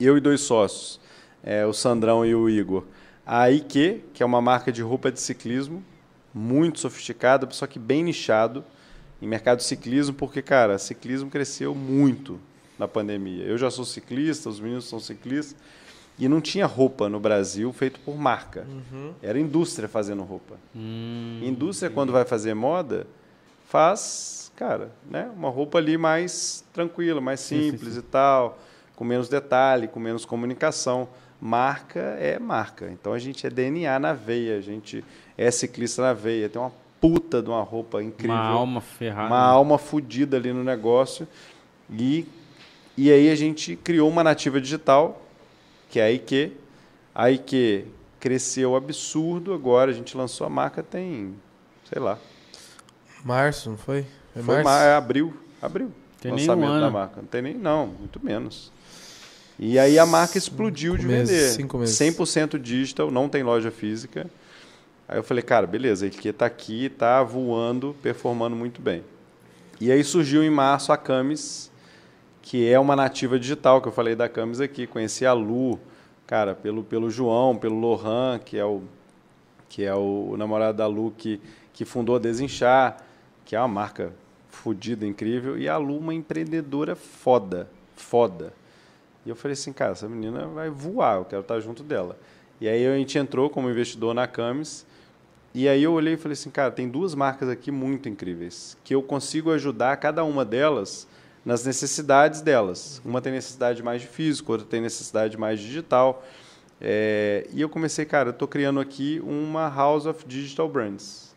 [0.00, 1.00] eu e dois sócios,
[1.42, 2.84] é, o Sandrão e o Igor,
[3.26, 5.82] a Ike, que é uma marca de roupa de ciclismo,
[6.34, 8.64] muito sofisticada, só que bem nichado
[9.20, 12.40] em mercado de ciclismo, porque, cara, ciclismo cresceu muito
[12.78, 13.44] na pandemia.
[13.44, 15.56] Eu já sou ciclista, os meninos são ciclistas,
[16.18, 18.66] e não tinha roupa no Brasil feito por marca.
[19.22, 20.56] Era indústria fazendo roupa.
[20.74, 23.06] Hum, Indústria, quando vai fazer moda,
[23.68, 28.58] faz, cara, né, uma roupa ali mais tranquila, mais Sim, sim, simples e tal,
[28.94, 31.08] com menos detalhe, com menos comunicação.
[31.44, 32.88] Marca é marca.
[32.88, 35.04] Então a gente é DNA na veia, a gente
[35.36, 36.70] é ciclista na veia, tem uma
[37.00, 39.26] puta de uma roupa incrível uma alma ferrada.
[39.26, 41.26] uma alma fodida ali no negócio.
[41.90, 42.24] E,
[42.96, 45.20] e aí a gente criou uma nativa digital,
[45.90, 46.52] que é a IQ.
[47.12, 47.86] A IQ
[48.20, 51.34] cresceu absurdo agora, a gente lançou a marca tem,
[51.92, 52.18] sei lá,
[53.24, 54.06] Março, não foi?
[54.32, 54.70] Foi, foi março?
[54.70, 55.90] ma- é abril, abril.
[56.20, 56.92] Tem nem um lançamento da ano.
[56.92, 57.20] marca.
[57.20, 58.71] Não tem nem, não, muito menos.
[59.64, 61.50] E aí a marca explodiu de meses, vender.
[61.52, 61.96] cinco meses.
[61.96, 64.28] 100% digital, não tem loja física.
[65.06, 69.04] Aí eu falei, cara, beleza, a IQ está aqui, está voando, performando muito bem.
[69.80, 71.70] E aí surgiu em março a Camis,
[72.42, 74.84] que é uma nativa digital, que eu falei da Camis aqui.
[74.84, 75.78] Conheci a Lu,
[76.26, 78.82] cara, pelo, pelo João, pelo Lohan, que é o,
[79.68, 81.40] que é o namorado da Lu, que,
[81.72, 82.96] que fundou a Desinchar,
[83.44, 84.12] que é uma marca
[84.48, 85.56] fodida, incrível.
[85.56, 88.60] E a Lu, uma empreendedora foda, foda.
[89.24, 92.18] E eu falei assim, cara, essa menina vai voar, eu quero estar junto dela.
[92.60, 94.86] E aí a gente entrou como investidor na Camis.
[95.54, 98.94] E aí eu olhei e falei assim, cara, tem duas marcas aqui muito incríveis, que
[98.94, 101.06] eu consigo ajudar cada uma delas
[101.44, 103.02] nas necessidades delas.
[103.04, 106.24] Uma tem necessidade mais de físico, outra tem necessidade mais digital.
[106.80, 111.34] É, e eu comecei, cara, eu estou criando aqui uma House of Digital Brands.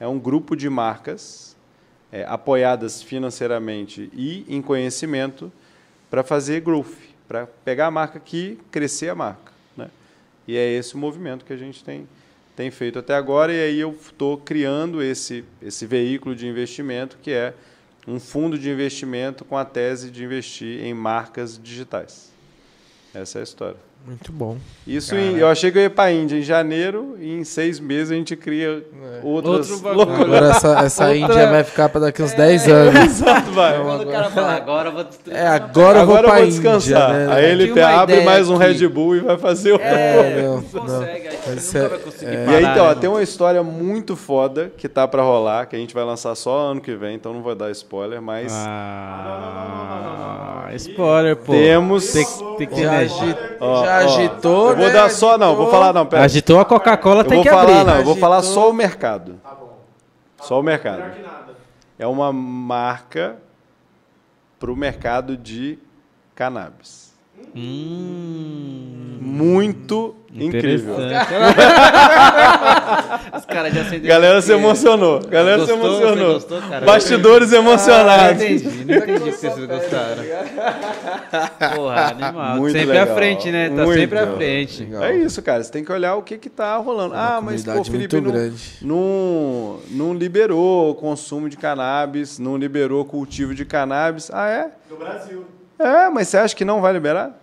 [0.00, 1.56] É um grupo de marcas
[2.10, 5.52] é, apoiadas financeiramente e em conhecimento
[6.10, 9.52] para fazer growth, para pegar a marca aqui, crescer a marca.
[9.74, 9.88] Né?
[10.46, 12.06] E é esse o movimento que a gente tem,
[12.54, 13.50] tem feito até agora.
[13.54, 17.54] E aí eu estou criando esse, esse veículo de investimento que é
[18.06, 22.30] um fundo de investimento com a tese de investir em marcas digitais.
[23.14, 23.80] Essa é a história.
[24.04, 24.56] Muito bom.
[24.84, 27.78] Isso em- eu achei que eu ia para a Índia em janeiro e em seis
[27.78, 28.82] meses a gente cria
[29.22, 30.06] outras Outro bagulho.
[30.08, 30.24] loucuras.
[30.26, 32.94] Agora essa, essa Outra- Índia vai ficar para daqui uns 10 anos.
[33.04, 33.80] Exato, vai.
[33.80, 35.06] Quando o cara fala, agora eu vou.
[35.30, 37.12] É, agora, eu vou Agora eu vou Índia, descansar.
[37.12, 37.28] né?
[37.32, 38.56] Aí ele abre mais um.
[38.56, 41.98] Red Bull e vai fazer outra É, não, não consegue, a gente nunca é- vai
[42.00, 43.14] conseguir é- E parar, aí, então, ó, né, tem mano?
[43.14, 46.80] uma história muito foda que tá pra rolar, que a gente vai lançar só ano
[46.80, 51.52] que vem, então não vou dar spoiler, mas Ah, spoiler, pô.
[51.52, 52.10] temos.
[52.12, 52.26] Tem,
[52.58, 53.02] tem que Já,
[53.60, 54.92] Ó, já ó, agitou, Eu vou né?
[54.92, 55.70] dar só, não, vou Agitou.
[55.70, 56.24] falar, não, pera.
[56.24, 57.84] Agitou a Coca-Cola, tem vou que falar, abrir.
[57.84, 58.54] não, eu vou falar Agitou.
[58.54, 59.40] só o mercado.
[59.42, 59.78] Tá bom.
[60.40, 61.02] Só o mercado.
[61.98, 63.36] É uma marca
[64.58, 65.78] pro mercado de
[66.34, 67.01] cannabis.
[67.54, 70.94] Hum, Muito incrível.
[73.36, 74.06] Os caras já acenderam.
[74.08, 75.20] Galera se emocionou.
[75.20, 75.76] Galera Gostou?
[75.76, 76.34] se emocionou.
[76.34, 76.86] Gostou, cara?
[76.86, 78.38] Bastidores Ah, emocionados.
[78.42, 80.24] não entendi, não entendi que vocês gostaram.
[81.76, 82.56] Porra, animal.
[82.56, 83.12] Muito sempre legal.
[83.12, 83.68] à frente, né?
[83.68, 84.00] Tá Muito.
[84.00, 84.82] sempre à frente.
[84.84, 85.04] Legal.
[85.04, 85.62] É isso, cara.
[85.62, 87.14] Você tem que olhar o que que tá rolando.
[87.14, 88.62] Uma ah, mas pô, comunidade Felipe muito não, grande.
[88.82, 94.30] não, não liberou o consumo de cannabis, não liberou o cultivo de cannabis.
[94.32, 94.70] Ah, é?
[94.90, 95.44] No Brasil.
[95.78, 97.38] É, mas você acha que não vai liberar?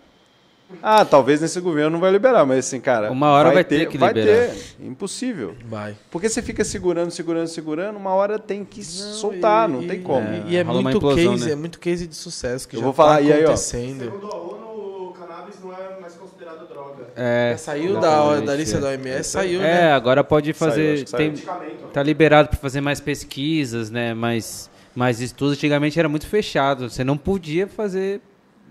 [0.83, 3.11] Ah, talvez nesse governo não vai liberar, mas assim, cara.
[3.11, 4.49] Uma hora vai ter que vai liberar.
[4.53, 4.75] ter.
[4.85, 5.55] Impossível.
[5.65, 5.95] Vai.
[6.11, 10.27] Porque você fica segurando, segurando, segurando, uma hora tem que soltar, não e- tem como.
[10.47, 11.51] E, e é muito implosão, case, né?
[11.51, 14.03] é muito case de sucesso que Eu já vou falar, tá e aí, ó, acontecendo.
[14.05, 17.03] Segundo a ONU, o cannabis não é mais considerado droga.
[17.15, 18.79] É, Já saiu da, da lista é.
[18.79, 19.91] da OMS, saiu, É, né?
[19.91, 21.03] agora pode fazer.
[21.03, 21.17] que saiu.
[21.17, 21.87] tem, Medicamento.
[21.91, 24.13] tá liberado para fazer mais pesquisas, né?
[24.13, 25.55] Mais, mais estudos.
[25.57, 26.89] Antigamente era muito fechado.
[26.89, 28.21] Você não podia fazer.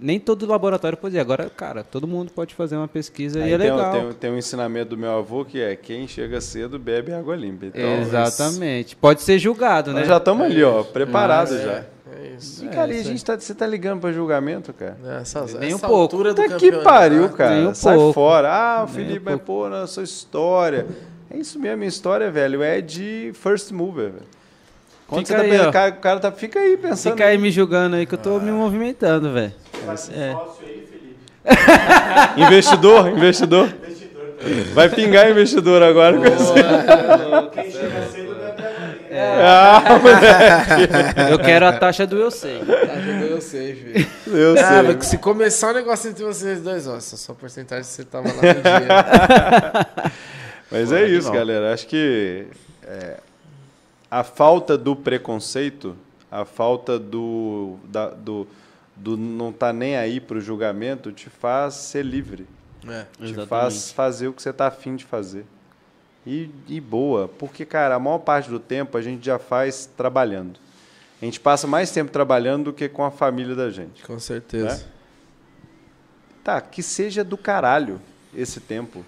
[0.00, 1.20] Nem todo laboratório podia.
[1.20, 3.92] Agora, cara, todo mundo pode fazer uma pesquisa Aí e é tem, legal.
[3.92, 7.34] tem um- tem um ensinamento do meu avô que é quem chega cedo bebe água
[7.34, 7.66] limpa.
[7.66, 8.94] Então, Exatamente.
[8.96, 10.00] Pode ser julgado, né?
[10.00, 11.84] Nós já estamos ali, ó, preparados É, já.
[12.20, 12.64] É isso.
[12.64, 14.96] E, cara, e a isso gente tá, você tá ligando pra julgamento, cara?
[15.20, 15.94] Essa, Nem essa um pouco.
[16.02, 17.54] altura do Puta que pariu, cara.
[17.56, 18.12] Nem um Sai pouco.
[18.14, 18.48] fora.
[18.52, 20.86] Ah, o Nem Felipe, um mas pô, na sua história.
[21.30, 24.26] É isso mesmo, minha história, velho, é de first mover, velho.
[25.06, 25.88] Quando Fica você aí, tá pensando, ó.
[25.88, 27.12] o cara, tá, fica aí pensando.
[27.12, 29.52] Fica aí me julgando aí que eu tô me movimentando, velho.
[29.86, 30.32] Vai ser É.
[30.32, 31.16] sócio aí, Felipe.
[32.42, 33.66] Investidor, investidor.
[33.68, 34.08] Investidor
[34.74, 36.16] Vai pingar investidor agora.
[37.52, 41.32] Quem chega cedo vai até Ah, moleque.
[41.32, 42.60] Eu quero a taxa do eu sei.
[43.30, 44.06] Eu sei, filho.
[44.26, 45.00] Eu Ah, sei.
[45.02, 48.40] se começar o negócio entre vocês dois, ó, só porcentagem que você tava lá no
[48.40, 50.12] dia.
[50.70, 51.72] Mas Pô, é isso, galera.
[51.72, 52.46] Acho que
[52.86, 53.16] é,
[54.10, 55.96] a falta do preconceito,
[56.30, 58.46] a falta do, da- do,
[58.98, 62.46] do não estar nem aí para o julgamento, te faz ser livre.
[62.86, 63.04] É.
[63.16, 63.48] Te Exatamente.
[63.48, 65.44] faz fazer o que você está afim de fazer.
[66.26, 70.58] E, e boa, porque, cara, a maior parte do tempo a gente já faz trabalhando.
[71.20, 74.02] A gente passa mais tempo trabalhando do que com a família da gente.
[74.04, 74.86] Com certeza.
[76.44, 78.00] Tá, que seja do caralho
[78.34, 79.04] esse tempo.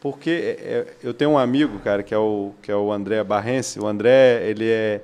[0.00, 3.22] Porque é, é, eu tenho um amigo, cara, que é o, que é o André
[3.24, 3.80] Barrense.
[3.80, 5.02] O André, ele é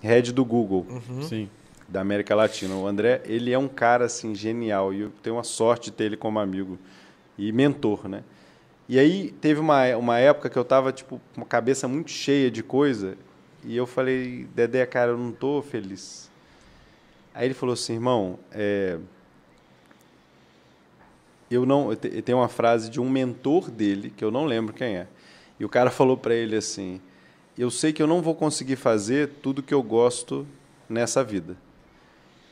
[0.00, 0.86] head do Google,
[1.28, 1.48] Sim.
[1.88, 2.74] Da América Latina.
[2.74, 4.92] O André, ele é um cara, assim, genial.
[4.92, 6.78] E eu tenho a sorte de ter ele como amigo
[7.38, 8.22] e mentor, né?
[8.88, 12.50] E aí teve uma, uma época que eu tava, tipo, com uma cabeça muito cheia
[12.50, 13.16] de coisa.
[13.64, 16.30] E eu falei, Dedé, cara, eu não tô feliz.
[17.34, 18.98] Aí ele falou assim, irmão, é,
[21.50, 24.44] eu não eu te- eu tenho uma frase de um mentor dele que eu não
[24.44, 25.06] lembro quem é
[25.58, 27.00] e o cara falou para ele assim
[27.56, 30.46] eu sei que eu não vou conseguir fazer tudo que eu gosto
[30.88, 31.56] nessa vida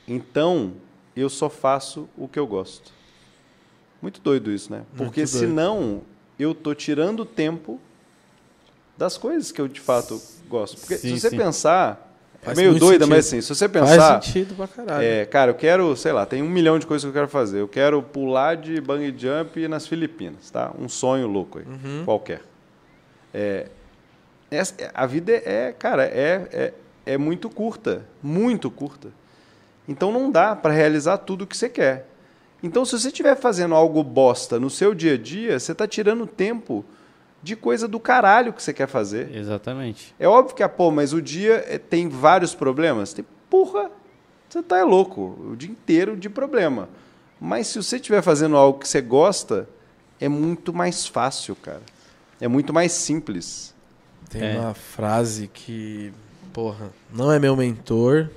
[0.07, 0.73] então
[1.17, 2.93] eu só faço o que eu gosto
[4.03, 5.47] muito doido isso né porque Muito doido.
[5.49, 6.03] senão
[6.39, 7.81] eu tô tirando tempo
[8.99, 11.37] das coisas que eu de fato gosto porque Sim, se você sim.
[11.37, 12.11] pensar
[12.43, 13.39] é Faz meio muito doida mas sentido.
[13.39, 15.03] assim se você Faz pensar sentido pra caralho.
[15.05, 17.59] é, cara, eu quero, sei lá, tem um milhão de coisas que eu quero fazer.
[17.61, 20.71] Eu quero pular de bungee jump nas Filipinas, tá?
[20.79, 21.65] Um sonho louco aí,
[22.05, 22.43] qualquer.
[23.33, 23.69] É,
[24.51, 26.75] essa- a vida é, cara, é, é,
[27.15, 29.09] é muito curta, muito curta.
[29.86, 32.09] Então não dá para realizar tudo o que você quer.
[32.62, 36.27] Então, se você estiver fazendo algo bosta no seu dia a dia, você está tirando
[36.27, 36.82] tempo
[37.43, 39.36] de coisa do caralho que você quer fazer.
[39.36, 40.15] Exatamente.
[40.19, 43.12] É óbvio que, ah, pô, mas o dia eh, tem vários problemas.
[43.12, 43.90] Tem, porra,
[44.48, 45.36] você tá é louco.
[45.52, 46.89] O dia inteiro de problema.
[47.39, 49.69] Mas se você estiver fazendo algo que você gosta,
[50.19, 51.82] é muito mais fácil, cara.
[52.40, 53.74] É muito mais simples.
[54.31, 54.59] Tem É.
[54.59, 56.15] uma frase que,
[56.51, 58.31] porra, não é meu mentor,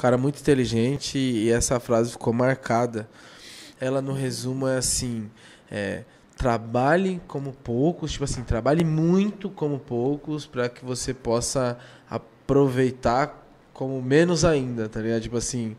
[0.00, 3.08] cara muito inteligente e essa frase ficou marcada.
[3.80, 5.30] Ela no resumo é assim,
[5.70, 6.02] é,
[6.36, 11.76] trabalhe como poucos, tipo assim, trabalhe muito como poucos para que você possa
[12.08, 13.36] aproveitar
[13.74, 15.22] como menos ainda, tá ligado?
[15.22, 15.76] Tipo assim,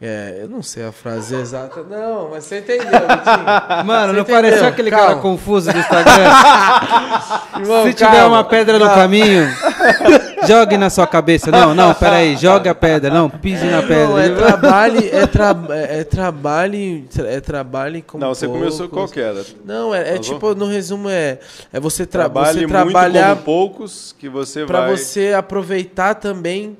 [0.00, 3.44] é, eu não sei a frase exata, não, mas você entendeu, Vitinho.
[3.86, 5.06] Mano, Você não pareceu aquele Calma.
[5.06, 6.12] cara confuso do Instagram?
[7.60, 9.02] Irmão, Se tiver calma, uma pedra no calma.
[9.02, 9.44] caminho,
[10.46, 11.50] jogue na sua cabeça.
[11.50, 13.12] Não, não, peraí, joga a pedra.
[13.12, 14.08] Não, pise na pedra.
[14.08, 18.94] Não, é trabalhe, é, tra é, é trabalhe, é trabalhe como não, você começou poucos.
[18.96, 19.44] qual que era?
[19.64, 21.38] Não, é, é Nós tipo, no resumo é,
[21.72, 26.14] é você, tra Trabalhe você muito trabalhar como poucos que você para vai você aproveitar
[26.14, 26.76] também,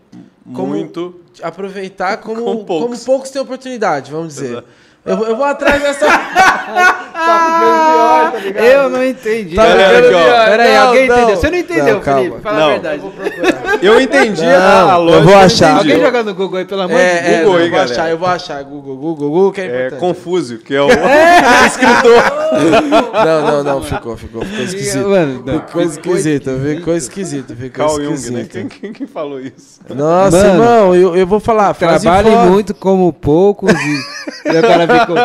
[0.53, 1.21] como- muito.
[1.43, 3.05] aproveitar como, Com como poucos.
[3.05, 3.31] poucos.
[3.31, 4.65] têm oportunidade, vamos dizer.
[5.07, 6.07] Eu, vou- eu vou atrás dessa.
[6.07, 8.65] tá ficando pior, tá ligado?
[8.65, 9.55] Eu não entendi.
[9.57, 10.25] Tá Galera, ficando aqui, ó.
[10.35, 10.47] pior.
[10.49, 11.17] Peraí, Não, alguém não.
[11.17, 11.37] entendeu?
[11.37, 12.21] Você não entendeu, Não, calma.
[12.23, 12.41] Felipe?
[12.43, 12.65] Fala Não.
[12.67, 13.03] a verdade.
[13.83, 15.23] Eu entendi Não, a, a eu lógica.
[15.25, 15.77] vou eu achar.
[15.79, 17.45] Alguém joga no Google aí, pelo amor É, de é, Deus.
[17.45, 17.93] Google não, aí, eu vou galera.
[17.95, 18.63] achar, eu vou achar.
[18.65, 20.01] Google, Google, Google, que é É importante.
[20.01, 20.89] Confúzio, que é o
[21.67, 22.23] escritor.
[23.25, 25.09] Não, não, não, ficou, ficou, ficou esquisito.
[25.09, 25.59] Mano, não.
[25.61, 28.15] Coisa esquisita, ficou esquisito, ficou Carl Jung, né?
[28.15, 28.49] esquisito.
[28.53, 29.81] Quem, quem, quem falou isso?
[29.95, 31.75] Nossa, Mano, irmão, eu, eu vou falar.
[31.75, 35.17] Trabalhe muito como poucos e, e o cara ficou.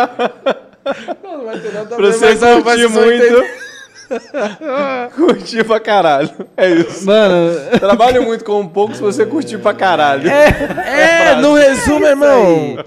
[1.24, 3.32] Não, não vai ter nada a ver, você mas mas curtir entender.
[3.32, 3.69] muito.
[5.16, 6.30] curtir pra caralho.
[6.58, 7.06] É isso.
[7.06, 10.30] Mano, Trabalhe muito com pouco se você curtir pra caralho.
[10.30, 12.78] É, no resumo, irmão.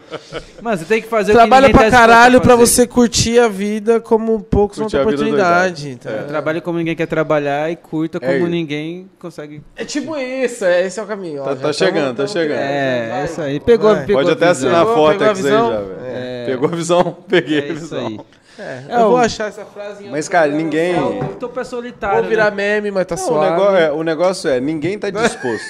[0.61, 3.49] mano, você tem que fazer Trabalha o que pra tá caralho pra você curtir a
[3.49, 5.97] vida como poucos não Curtir têm vida oportunidade.
[5.97, 6.11] tá?
[6.28, 9.62] Trabalhe como ninguém quer trabalhar e curta É como ninguém consegue.
[9.77, 11.43] É tipo isso, é, esse é o caminho.
[11.43, 12.59] ó, Tá- já tá tamo- chegando, tá chegando.
[12.59, 13.20] É, Vai.
[13.20, 13.61] é isso aí.
[13.61, 14.05] Pegou, Vai.
[14.07, 14.69] pegou Pode a até visão.
[14.70, 15.70] assinar a Pegou- pegou a Fortex aí visão?
[15.73, 15.97] já, velho.
[16.07, 16.44] É.
[16.47, 18.07] Pegou a visão, peguei É a isso visão.
[18.07, 18.20] aí.
[18.59, 21.59] É, É, eu vou achar essa frase em Mas, cara, lugar, ninguém- vou- O topo
[21.59, 22.20] é solitário.
[22.20, 22.57] Vou virar né?
[22.81, 25.65] meme, mas tá Não, o, negócio é, o negócio é, ninguém tá disposto.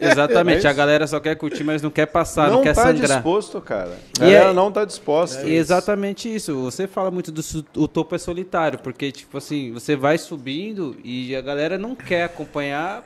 [0.00, 2.82] Exatamente, É a galera só quer curtir, mas não quer passar, não, não quer tá
[2.82, 3.08] sangrar.
[3.18, 3.92] disposto, cara.
[4.20, 5.42] A E galera é- não tá disposta.
[5.46, 6.60] E exatamente isso.
[6.62, 10.96] Você fala muito do su- o topo é solitário, porque tipo assim, você vai subindo
[11.04, 13.04] e a galera não quer acompanhar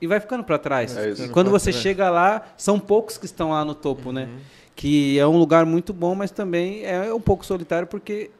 [0.00, 0.96] e vai ficando para trás.
[0.96, 1.24] É isso.
[1.24, 1.82] E quando você trás.
[1.82, 4.28] chega lá, são poucos que estão lá no topo, né?
[4.30, 4.38] Uhum.
[4.76, 8.30] Que é um lugar muito bom, mas também é um pouco solitário porque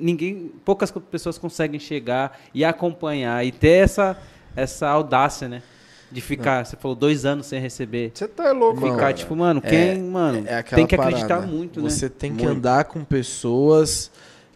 [0.00, 4.16] ninguém, poucas pessoas conseguem chegar e acompanhar e ter essa
[4.54, 5.62] essa audácia, né?
[6.10, 8.12] De ficar, você falou dois anos sem receber.
[8.14, 11.46] Você tá louco, Ficar tipo, mano, É- quem, mano, É tem que acreditar parada.
[11.46, 11.90] muito, né?
[11.90, 12.58] Você tem que Muito.
[12.58, 14.10] andar com pessoas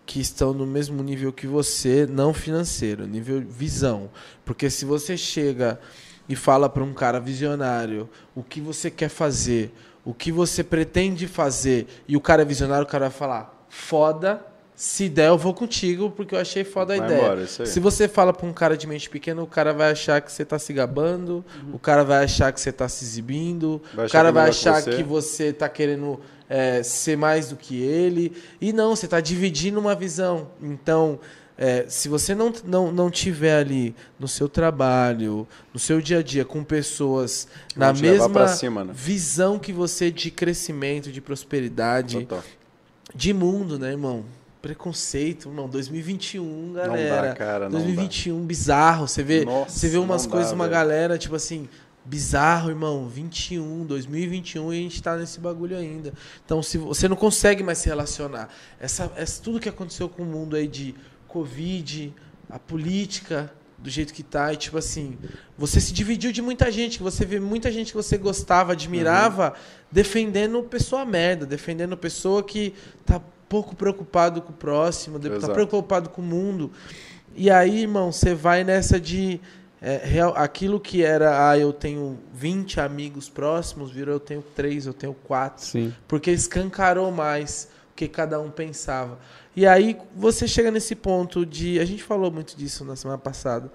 [0.07, 4.09] que estão no mesmo nível que você, não financeiro, nível visão.
[4.45, 5.79] Porque se você chega
[6.29, 9.73] e fala para um cara visionário o que você quer fazer,
[10.05, 14.45] o que você pretende fazer, e o cara é visionário, o cara vai falar: foda,
[14.81, 17.21] se der eu vou contigo, porque eu achei foda a Vai ideia.
[17.21, 17.69] embora, isso aí.
[17.69, 20.43] Se você fala para um cara de mente pequena, o cara vai achar que você
[20.43, 24.13] tá se gabando, o cara vai achar que você tá se exibindo, Vai o achar
[24.13, 24.91] cara que é vai melhor que achar você.
[24.97, 28.33] que você tá querendo é, ser mais do que ele.
[28.59, 30.49] E não, você tá dividindo uma visão.
[30.63, 31.21] Então,
[31.59, 36.23] é, se você não, não, não tiver ali no seu trabalho, no seu dia a
[36.23, 37.47] dia, com pessoas
[37.77, 38.95] na mesma pra cima, né?
[38.97, 42.43] visão que você de crescimento, de prosperidade, Total.
[43.15, 44.25] de mundo, né, irmão?
[44.61, 45.69] Preconceito, irmão.
[45.69, 47.29] 2021, galera.
[47.29, 49.09] dá, cara, não 2021 bizarro.
[49.09, 50.75] Você vê, Nossa, você vê umas não coisas, dá, uma velho.
[50.75, 51.69] galera, tipo assim,
[52.05, 53.09] bizarro, irmão.
[53.09, 56.13] 21, 2021 e a gente tá nesse bagulho ainda.
[56.45, 58.49] Então, se você não consegue mais se relacionar.
[58.79, 60.95] Essa, essa tudo que aconteceu com o mundo aí de
[61.27, 62.15] Covid,
[62.49, 65.17] a política do jeito que tá, e tipo assim,
[65.57, 69.55] você se dividiu de muita gente, que você vê muita gente que você gostava, admirava,
[69.91, 72.75] defendendo pessoa merda, defendendo pessoa que
[73.07, 76.71] tá pouco preocupado com o próximo, de- tá preocupado com o mundo.
[77.35, 79.41] E aí, irmão, você vai nessa de
[79.83, 84.85] é, real, aquilo que era, ah, eu tenho 20 amigos próximos, virou eu tenho três,
[84.87, 85.95] eu tenho quatro Sim.
[86.07, 89.19] porque escancarou mais o que cada um pensava.
[89.57, 91.81] E aí você chega nesse ponto de.
[91.81, 93.71] A gente falou muito disso na semana passada.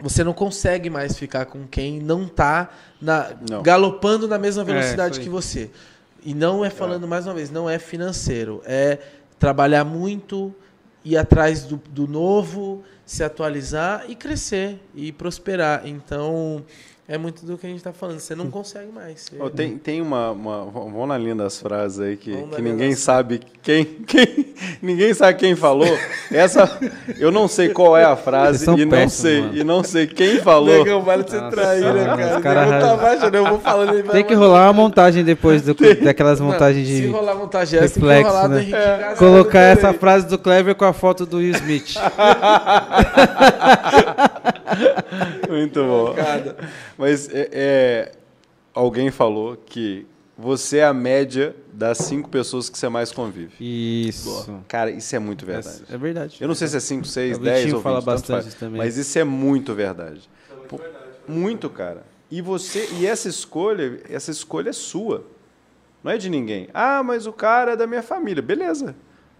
[0.00, 2.68] Você não consegue mais ficar com quem não tá
[3.00, 3.62] Não.
[3.62, 5.24] galopando na mesma É, velocidade aí.
[5.24, 5.70] que você.
[6.24, 8.62] E não é falando mais uma vez, não é financeiro.
[8.64, 8.98] É
[9.38, 10.54] trabalhar muito,
[11.04, 15.86] ir atrás do, do novo, se atualizar e crescer e prosperar.
[15.86, 16.64] Então,
[17.06, 18.18] é muito do que a gente está falando.
[18.18, 19.20] Você não consegue mais.
[19.20, 22.90] Você- Ó, tem, tem uma, uma- Vamos na linha das frases aí que, que ninguém
[22.90, 24.54] das- sabe quem, quem.
[24.80, 25.86] Ninguém sabe quem falou.
[26.30, 26.78] Essa.
[27.18, 29.40] Eu não sei qual é a frase e não péssimos, sei.
[29.42, 29.56] mano.
[29.56, 30.78] E não sei quem falou.
[30.78, 32.40] Negão, vale você trair, né, cara?
[32.40, 34.02] cara eu rasga- tá baixo, eu vou falando.
[34.10, 37.06] Tem que rolar uma montagem depois do, daquelas montagens Se de.
[37.08, 38.60] rolar montagem essa, tem que reflexo, rolar do né?
[38.60, 41.94] Henrique Gastaldo Colocar essa frase do Clever com a foto do Will Smith.
[45.48, 46.14] Muito bom.
[46.98, 48.12] Mas é, é,
[48.74, 50.06] alguém falou que
[50.36, 53.52] você é a média das cinco pessoas que você mais convive.
[53.60, 54.62] Isso.
[54.66, 55.82] Cara, isso é muito verdade.
[55.88, 56.36] É verdade.
[56.40, 58.54] Eu não sei se é 5, 6, O 10 Vitinho ou 20, fala bastante faz.
[58.54, 58.78] também.
[58.78, 60.28] Mas isso é muito verdade.
[60.68, 60.80] Pô,
[61.28, 62.02] muito, cara.
[62.30, 65.24] E você e essa escolha, essa escolha é sua.
[66.02, 66.68] Não é de ninguém.
[66.74, 68.42] Ah, mas o cara é da minha família.
[68.42, 68.94] Beleza.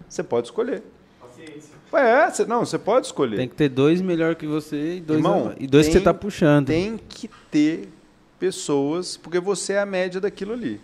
[0.08, 0.82] Você pode escolher.
[1.20, 1.73] Paciência.
[1.96, 3.36] É, você, não, você pode escolher.
[3.36, 6.00] Tem que ter dois melhor que você e dois, Irmão, a- e dois que tem-
[6.00, 6.66] você tá puxando.
[6.66, 7.88] Tem que ter
[8.38, 10.80] pessoas, porque você é a média daquilo ali.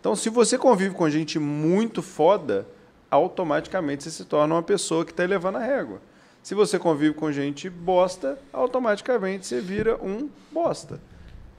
[0.00, 2.66] Então, se você convive com gente muito foda,
[3.10, 6.00] automaticamente você se torna uma pessoa que está elevando a régua.
[6.42, 10.98] Se você convive com gente bosta, automaticamente você vira um bosta.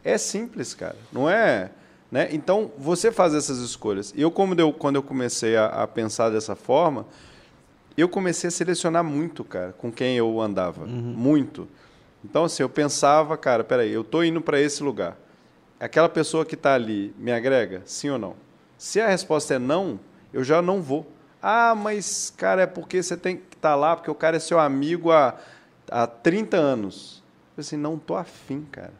[0.03, 0.97] É simples, cara.
[1.11, 1.69] Não é.
[2.11, 2.27] Né?
[2.31, 4.13] Então, você faz essas escolhas.
[4.17, 7.05] Eu, como eu, quando eu comecei a, a pensar dessa forma,
[8.01, 10.85] eu comecei a selecionar muito, cara, com quem eu andava.
[10.85, 11.67] Muito.
[12.23, 15.17] Então, assim, eu pensava, cara, peraí, eu tô indo para esse lugar.
[15.79, 17.81] Aquela pessoa que está ali me agrega?
[17.85, 18.35] Sim ou não?
[18.77, 19.99] Se a resposta é não,
[20.31, 21.05] eu já não vou.
[21.41, 24.59] Ah, mas, cara, é porque você tem que estar lá, porque o cara é seu
[24.59, 25.37] amigo há,
[25.89, 27.21] há 30 anos.
[27.57, 28.93] Eu assim, não tô afim, cara.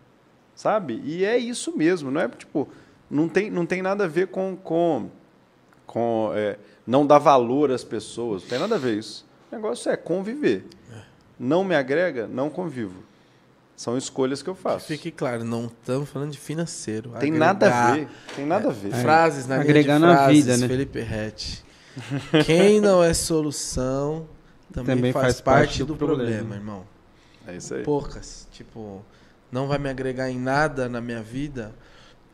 [0.54, 1.02] Sabe?
[1.04, 2.68] E é isso mesmo, não é tipo,
[3.10, 5.10] não tem, não tem nada a ver com, com,
[5.88, 9.26] com é, não dar valor às pessoas, não tem nada a ver isso.
[9.52, 10.66] O negócio é conviver.
[11.40, 13.04] Não me agrega, não convivo.
[13.76, 14.88] São escolhas que eu faço.
[14.88, 17.10] Fique claro, não estamos falando de financeiro.
[17.20, 18.08] Tem Agregar nada a ver.
[18.36, 18.92] Tem nada a ver.
[18.94, 20.68] Frases na Agregar linha de na frases, vida, né?
[20.68, 21.64] Felipe Rett.
[22.46, 24.28] Quem não é solução
[24.72, 26.56] também, Também faz, faz parte, parte do, do problema, problema.
[26.56, 26.84] irmão.
[27.48, 27.84] É isso aí.
[27.84, 28.48] Poucas.
[28.52, 29.04] Tipo,
[29.52, 31.74] não vai me agregar em nada na minha vida.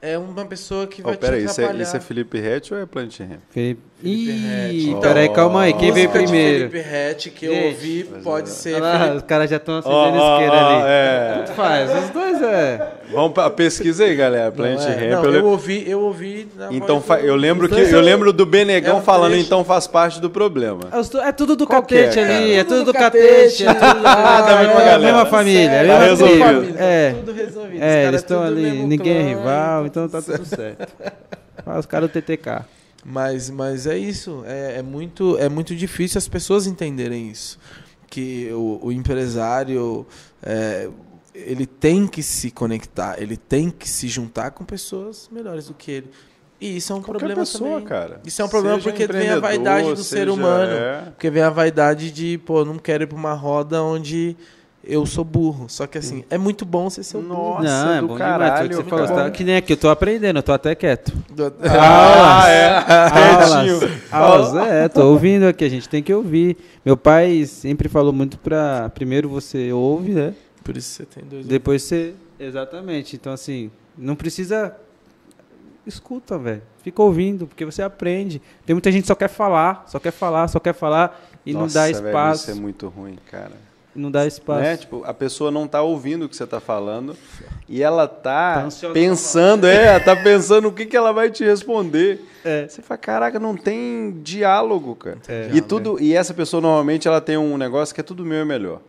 [0.01, 1.83] É uma pessoa que vai Oh, pera te aí, isso é, atrapalhar.
[1.83, 3.41] isso é Felipe Rett ou é Plant Ramp?
[3.49, 3.81] Felipe...
[4.01, 5.01] Felipe Ih, Rett.
[5.01, 5.73] peraí, calma aí.
[5.73, 6.69] Quem veio primeiro?
[6.69, 9.77] Felipe Rett que eu Gente, ouvi pode ser Olha lá, Felipe os caras já estão
[9.77, 10.83] acendendo ó, isqueira ó, ali.
[10.87, 11.33] é.
[11.35, 12.87] Tanto faz, os dois é.
[13.11, 14.51] Vamos pra pesquisa aí, galera.
[14.53, 15.09] Plant Não, é.
[15.13, 15.23] Ramp.
[15.25, 18.97] Não, eu ouvi, eu ouvi na Então do- eu lembro que eu lembro do Benegão
[18.97, 19.45] é um falando trecho.
[19.47, 20.79] então faz parte do problema.
[20.93, 22.53] É É tudo do Qual é, catete ali, cara?
[22.53, 23.67] é tudo do catete.
[23.67, 24.99] É tudo Ah, da mesma, galera.
[24.99, 25.69] mesma família.
[25.71, 26.39] é a Tá mesma resolvido.
[26.45, 26.75] família.
[26.79, 27.75] É, Tudo resolvido.
[27.75, 30.87] Os é caras eles estão ali, ninguém é rival, então tá tudo certo.
[31.77, 32.61] Os caras do TTK.
[33.05, 34.43] Mas, mas é isso.
[34.45, 37.57] É, é muito, é muito difícil as pessoas entenderem isso.
[38.09, 40.05] Que o, o empresário
[40.43, 40.89] é,
[41.33, 45.91] ele tem que se conectar, ele tem que se juntar com pessoas melhores do que
[45.91, 46.09] ele.
[46.59, 47.85] E isso é um Qualquer problema pessoa, também.
[47.85, 48.19] cara.
[48.25, 50.71] Isso é um problema porque vem a vaidade do ser seja- humano.
[50.73, 51.01] é.
[51.11, 54.35] Porque vem a vaidade de, pô, não quero ir pra uma roda onde
[54.89, 55.69] eu sou burro.
[55.69, 57.61] Só que assim, é muito bom você ser o burro.
[57.61, 58.75] Nossa, não, é do bom caralho, demais.
[58.75, 59.23] Foi o que você falou.
[59.23, 61.13] Tá, que nem aqui, eu tô aprendendo, eu tô até quieto.
[61.61, 62.67] Ah, é.
[62.77, 64.01] Aulas, Quietinho.
[64.11, 66.57] aulas, é, tô ouvindo aqui, a gente tem que ouvir.
[66.83, 68.89] Meu pai sempre falou muito pra.
[68.89, 70.33] Primeiro você ouve, né?
[70.63, 71.45] Por isso você tem dois.
[71.45, 72.13] Depois você.
[72.39, 73.15] Exatamente.
[73.15, 74.75] Então, assim, não precisa.
[75.85, 76.61] Escuta, velho.
[76.83, 78.41] Fica ouvindo, porque você aprende.
[78.65, 81.61] Tem muita gente que só quer falar, só quer falar, só quer falar e não
[81.61, 82.41] Nossa, dá velho, espaço.
[82.43, 83.68] isso é muito ruim, cara.
[83.95, 84.61] Não dá espaço.
[84.61, 84.77] Né?
[84.77, 87.15] Tipo, a pessoa não tá ouvindo o que você tá falando
[87.67, 91.29] e ela tá, Tá ansiosa pensando, é, ela tá pensando o que, que ela vai
[91.29, 92.21] te responder.
[92.45, 92.67] É.
[92.67, 95.17] Você fala, caraca, não tem diálogo, cara.
[95.27, 95.49] É.
[95.53, 98.45] e tudo, e essa pessoa normalmente ela tem um negócio que é tudo meu é
[98.45, 98.79] melhor.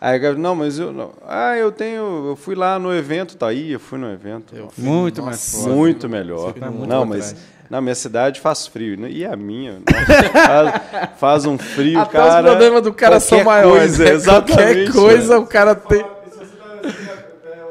[0.00, 1.12] Aí, eu, não, mas eu não.
[1.26, 4.56] Ah, eu tenho, eu fui lá no evento, tá aí, eu fui no evento.
[4.56, 5.68] Eu- Muito Nossa, mais forte.
[5.76, 6.54] muito melhor.
[6.54, 7.46] Tá muito não, mas trás.
[7.70, 8.98] Na minha cidade faz frio.
[8.98, 9.08] né?
[9.10, 9.74] E a minha?
[9.88, 10.80] Nossa, faz,
[11.18, 12.40] faz um frio, Até cara.
[12.42, 13.96] os problemas do cara são maiores.
[13.96, 14.10] Coisa, né?
[14.10, 14.90] exatamente.
[14.90, 15.42] Qualquer coisa velho.
[15.42, 16.02] o cara tem.
[16.02, 16.96] Tá assim,
[17.44, 17.64] é,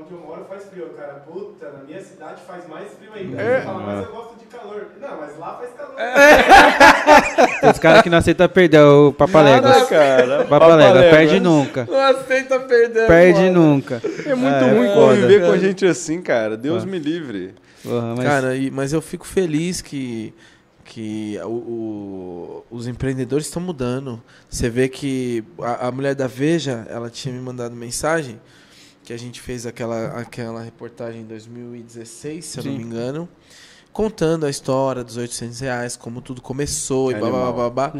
[0.00, 1.22] onde eu moro faz frio, cara.
[1.30, 3.36] Puta, na minha cidade faz mais frio ainda.
[3.42, 4.86] Você fala, mas eu gosto de calor.
[5.00, 5.94] Não, mas lá faz calor.
[7.60, 9.88] Tem os caras que não aceitam perder o Papaléguas.
[9.88, 10.44] cara.
[10.44, 11.86] Papaléguas, perde nunca.
[11.90, 13.06] Não aceita perder.
[13.06, 13.50] Perde foda.
[13.52, 14.02] nunca.
[14.26, 15.00] É muito É, ruim foda.
[15.14, 16.56] conviver com gente assim, cara.
[16.56, 17.54] Deus me livre.
[17.84, 20.34] Porra, mas Cara, e- mas eu fico feliz que,
[20.84, 24.20] que o- o- os empreendedores estão mudando.
[24.50, 28.40] Você vê que a, a mulher da Veja, ela tinha me mandado mensagem
[29.04, 32.78] que a gente fez aquela, aquela reportagem em 2016, se eu não Sim.
[32.78, 33.28] me engano,
[33.92, 37.92] contando a história dos 800 reais, como tudo começou e blá, blá.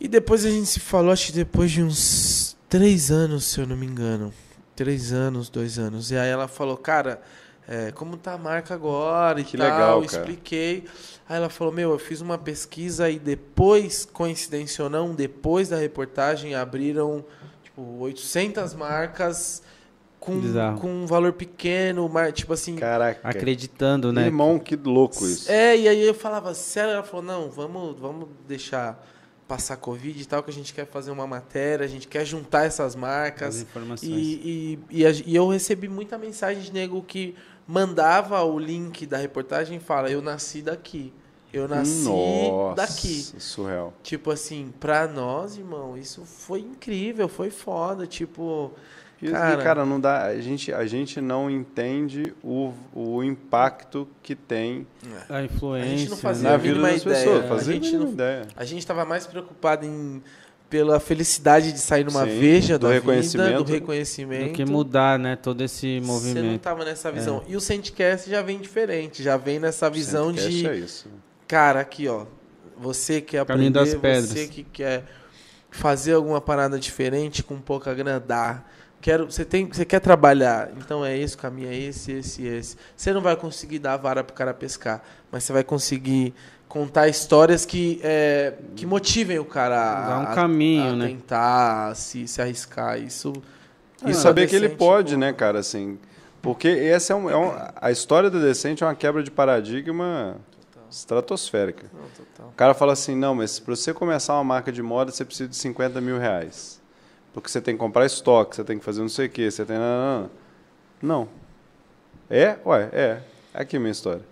[0.00, 3.66] E depois a gente se falou, acho que depois de uns três anos, se eu
[3.66, 4.32] não me engano.
[4.76, 6.12] Três anos, dois anos.
[6.12, 7.20] E aí ela falou, cara,
[7.68, 9.66] é, como tá a marca agora e Que tal.
[9.70, 10.84] legal, expliquei.
[11.28, 15.76] Aí ela falou, meu, eu fiz uma pesquisa e depois, coincidência ou não, depois da
[15.76, 17.22] reportagem, abriram
[17.62, 19.62] tipo, 800 marcas
[20.18, 20.80] com, Bizarro.
[20.80, 22.74] com um valor pequeno, tipo assim...
[22.76, 23.20] Caraca.
[23.28, 24.24] acreditando, né?
[24.26, 25.50] Irmão, que louco isso.
[25.52, 26.92] É, e aí eu falava, sério?
[26.94, 29.06] Ela falou, não, vamos, vamos deixar
[29.46, 32.64] passar Covid e tal, que a gente quer fazer uma matéria, a gente quer juntar
[32.66, 33.60] essas As marcas.
[33.62, 34.10] informações.
[34.10, 37.34] E, e, e, a- e eu recebi muita mensagem de nego que
[37.68, 41.12] mandava o link da reportagem e fala, eu nasci daqui.
[41.52, 43.22] Eu nasci Nossa, daqui.
[43.38, 43.92] surreal.
[44.02, 48.06] Tipo assim, pra nós, irmão, isso foi incrível, foi foda.
[48.06, 48.72] Tipo,
[49.20, 49.62] E, Cara.
[49.62, 50.26] cara, não dá.
[50.26, 54.86] A gente, a gente não entende o, o impacto que tem
[55.28, 56.14] A influência.
[56.16, 57.16] fazia na a vida das ideia.
[57.16, 57.44] pessoas.
[57.44, 58.46] A Fazia gente a mínima não- ideia.
[58.54, 60.22] a gente tava mais preocupado em
[60.70, 63.46] pela felicidade de sair numa Sim, veja do da reconhecimento.
[63.46, 64.52] vida, do Do reconhecimento.
[64.52, 65.34] que mudar, né?
[65.36, 66.60] Todo esse Você não movimento.
[66.60, 67.42] tava nessa visão.
[67.48, 71.08] E o Sandcast já vem diferente, já vem nessa visão Sandcast de É isso.
[71.46, 72.26] cara, aqui, ó.
[72.76, 74.28] Você quer Caminho aprender, das pedras.
[74.30, 75.04] você que quer
[75.70, 78.62] fazer alguma parada diferente com pouca grana, dá.
[79.00, 82.76] Quero, você, tem, você quer trabalhar, então é esse o caminho, é esse, esse, esse.
[82.96, 86.34] Você não vai conseguir dar a vara pro cara pescar, mas você vai conseguir
[86.68, 91.06] contar histórias que, é, que motivem o cara a, Dá um a- caminho, a né?
[91.08, 92.98] tentar se, se arriscar.
[93.00, 93.32] Isso,
[94.04, 95.20] E isso saber é que ele pode, pô.
[95.20, 95.98] né, cara, assim.
[96.42, 100.36] Porque essa é, um, é um- a história do Decente é uma quebra de paradigma
[100.90, 101.86] estratosférica.
[101.92, 102.48] Não, total.
[102.50, 105.48] O cara fala assim, não, mas para você começar uma marca de moda, você precisa
[105.48, 106.80] de 50 mil reais.
[107.32, 109.64] Porque você tem que comprar estoque, você tem que fazer não sei o quê, você
[109.64, 109.76] tem...
[109.76, 110.30] Não.
[111.00, 111.28] não.
[112.30, 112.56] É?
[112.64, 113.18] Ué, é.
[113.54, 114.22] Aqui a minha história.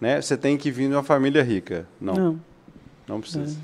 [0.00, 0.20] Né?
[0.20, 1.86] Você tem que vir de uma família rica.
[2.00, 2.40] Não, não,
[3.08, 3.56] Não, precisa.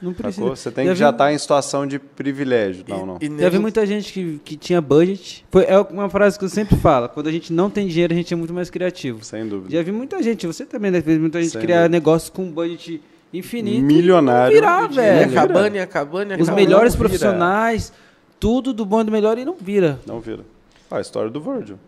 [0.00, 0.36] não precisa.
[0.42, 0.56] Sacou?
[0.56, 2.84] Você tem Já que já estar em situação de privilégio.
[2.86, 3.18] Não, não.
[3.20, 5.44] E, e Já vi nego- muita gente que, que tinha budget.
[5.50, 7.08] Foi, é uma frase que eu sempre falo.
[7.08, 9.24] Quando a gente não tem dinheiro, a gente é muito mais criativo.
[9.24, 9.74] Sem dúvida.
[9.76, 11.00] Já vi muita gente, você também, né?
[11.02, 11.88] Fez muita gente Sem criar dúvida.
[11.92, 13.02] negócios com budget
[13.32, 13.82] infinito.
[13.84, 14.52] Milionário.
[14.52, 15.28] E virar, E E velho.
[15.28, 15.40] vira.
[15.42, 17.92] acabando, e acabando, e Os melhores profissionais,
[18.38, 19.98] tudo do bom e do melhor e não vira.
[20.06, 20.44] Não vira.
[20.88, 21.78] Ó, a história do Virgil.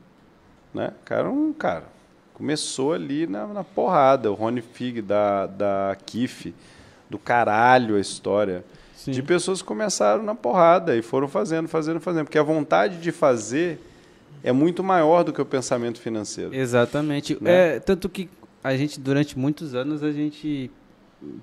[0.74, 0.88] Né?
[0.88, 1.84] O cara é um cara.
[2.36, 4.30] Começou ali na, na porrada.
[4.30, 6.54] O Rony Fig da, da Kif.
[7.08, 8.62] Do caralho a história.
[8.94, 9.12] Sim.
[9.12, 12.24] De pessoas que começaram na porrada e foram fazendo, fazendo, fazendo.
[12.26, 13.80] Porque a vontade de fazer
[14.44, 16.54] é muito maior do que o pensamento financeiro.
[16.54, 17.38] Exatamente.
[17.40, 17.76] Né?
[17.76, 18.28] É, tanto que
[18.62, 20.70] a gente, durante muitos anos, a gente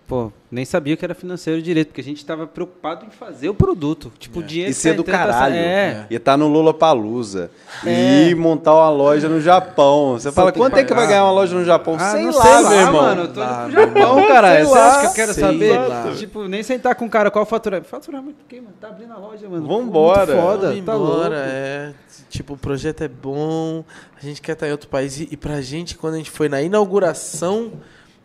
[0.08, 3.54] pô, nem sabia que era financeiro direito, porque a gente tava preocupado em fazer o
[3.56, 4.12] produto.
[4.20, 5.56] Tipo, o dinheiro E ser do que tenta- caralho.
[5.56, 6.06] É.
[6.10, 7.50] E tá no Lula Palusa.
[7.86, 8.30] É.
[8.30, 10.14] E montar uma loja no Japão.
[10.14, 11.96] Você fala, tem quanto é que vai ganhar uma loja no Japão?
[12.00, 13.02] Ah, sei não lá, sei meu irmão.
[13.02, 13.22] mano.
[13.24, 14.56] Eu tô indo Lá, pro meu Japão, cara.
[14.56, 15.80] Sei Você lá, acha que eu quero sei saber?
[15.80, 16.12] lá.
[16.16, 17.88] Tipo, nem sentar com o cara qual faturamento.
[17.90, 18.76] Faturamento o quê, mano?
[18.80, 19.68] Tá abrindo a loja, mano.
[19.68, 20.26] Pô, Vambora.
[20.28, 21.34] muito Foda, Vamos tá embora, louco.
[21.36, 21.94] é.
[22.30, 23.84] Tipo, o projeto é bom,
[24.20, 25.20] a gente quer estar em outro país.
[25.20, 27.74] E, e pra gente, quando a gente foi na inauguração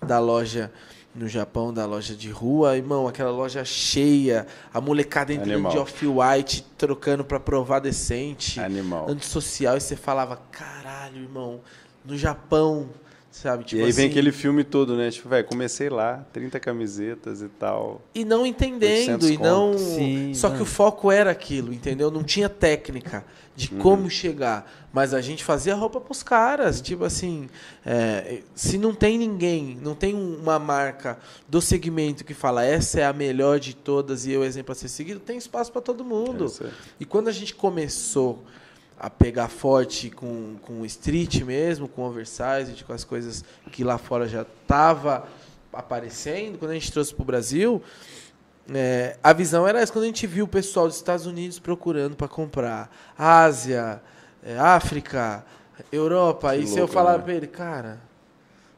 [0.07, 0.71] da loja
[1.15, 5.73] no Japão, da loja de rua, irmão, aquela loja cheia, a molecada entrando Animal.
[5.73, 9.09] de off-white, trocando pra provar decente, Animal.
[9.11, 11.61] antissocial, e você falava, caralho, irmão,
[12.05, 12.89] no Japão,
[13.33, 13.65] sabe?
[13.65, 15.11] Tipo e aí vem assim, aquele filme todo, né?
[15.11, 18.01] Tipo, velho, comecei lá, 30 camisetas e tal.
[18.15, 19.77] E não entendendo, 800 e não.
[19.77, 20.65] Sim, Só que mano.
[20.65, 22.11] o foco era aquilo, entendeu?
[22.13, 23.25] Não tinha técnica
[23.57, 23.81] de Uhum.
[23.81, 24.71] como chegar.
[24.99, 26.81] Mas a gente fazia roupa pros caras.
[26.81, 27.49] Tipo assim,
[27.87, 31.17] é, se não tem ninguém, não tem um- uma marca
[31.49, 34.89] do segmento que fala essa é a melhor de todas e eu exemplo a ser
[34.89, 36.53] seguido, tem espaço para todo É mundo.
[36.61, 36.71] aí.
[36.99, 38.43] E quando a gente começou
[38.99, 43.85] a pegar forte com, com o street mesmo, com o oversized, com as coisas que
[43.85, 45.29] lá fora já tava
[45.73, 47.81] aparecendo, quando a gente trouxe para o Brasil,
[48.75, 49.93] é, a visão era essa.
[49.93, 54.18] Quando a gente viu o pessoal dos Estados Unidos procurando para comprar, Ásia, é,
[54.57, 55.45] África,
[55.93, 57.25] Europa, Que e se eu louco, falar né?
[57.25, 57.99] para ele, cara,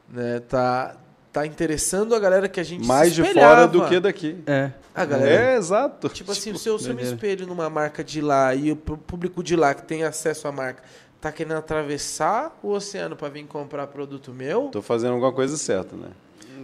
[0.09, 0.95] né, tá,
[1.31, 4.37] tá interessando a galera que a gente Mais se de fora do que daqui.
[4.45, 4.71] É.
[4.93, 6.09] A galera É, exato.
[6.09, 9.41] Tipo assim, se eu, se eu me espelho numa marca de lá e o público
[9.43, 10.83] de lá que tem acesso à marca
[11.21, 15.95] tá querendo atravessar o oceano para vir comprar produto meu, Tô fazendo alguma coisa certa,
[15.95, 16.07] né?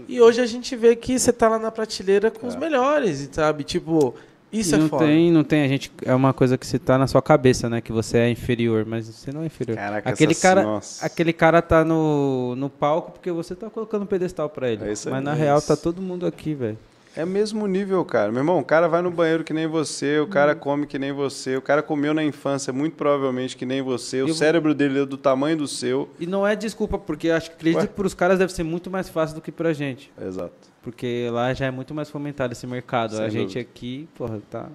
[0.08, 2.58] e hoje a gente vê que você tá lá na prateleira com os É.
[2.58, 3.64] melhores, sabe?
[3.64, 4.16] Tipo,
[4.52, 5.06] isso E é não foda.
[5.06, 7.82] tem, não tem, a gente é uma coisa que você tá na sua cabeça, né,
[7.82, 9.76] que você é inferior, mas você não é inferior.
[9.78, 11.06] Caraca, aquele essa- cara, nossa.
[11.06, 14.84] aquele cara tá no, no palco porque você tá colocando um pedestal pra ele.
[14.84, 15.68] É mas na É real isso.
[15.68, 16.78] tá todo mundo aqui, velho.
[17.16, 18.32] É mesmo nível, cara.
[18.32, 21.12] Meu irmão, o cara vai no banheiro que nem você, o cara come que nem
[21.12, 25.00] você, o cara comeu na infância muito provavelmente que nem você, o Eu- cérebro dele
[25.02, 26.08] é do tamanho do seu.
[26.20, 29.10] E não é desculpa, porque acho que acredito que pros caras deve ser muito mais
[29.10, 30.12] fácil do que pra gente.
[30.22, 30.54] Exato.
[30.88, 33.18] Porque lá já é muito mais fomentado esse mercado.
[33.18, 33.60] Sem a gente dúvida.
[33.60, 34.70] aqui, porra, tá.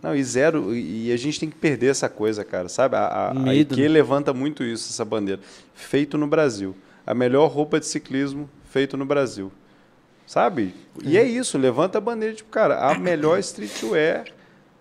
[0.00, 2.94] Não, e zero, e a gente tem que perder essa coisa, cara, sabe?
[2.94, 3.88] A, a, a Medo, IQ né?
[3.88, 5.42] levanta muito isso, essa bandeira.
[5.74, 6.76] Feito no Brasil.
[7.04, 9.50] A melhor roupa de ciclismo feito no Brasil.
[10.24, 10.72] Sabe?
[11.02, 14.26] E é isso, levanta a bandeira, tipo, cara, a melhor streetwear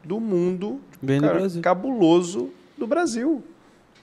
[0.04, 1.62] do mundo, Bem no cara, Brasil.
[1.64, 3.44] cabuloso do Brasil.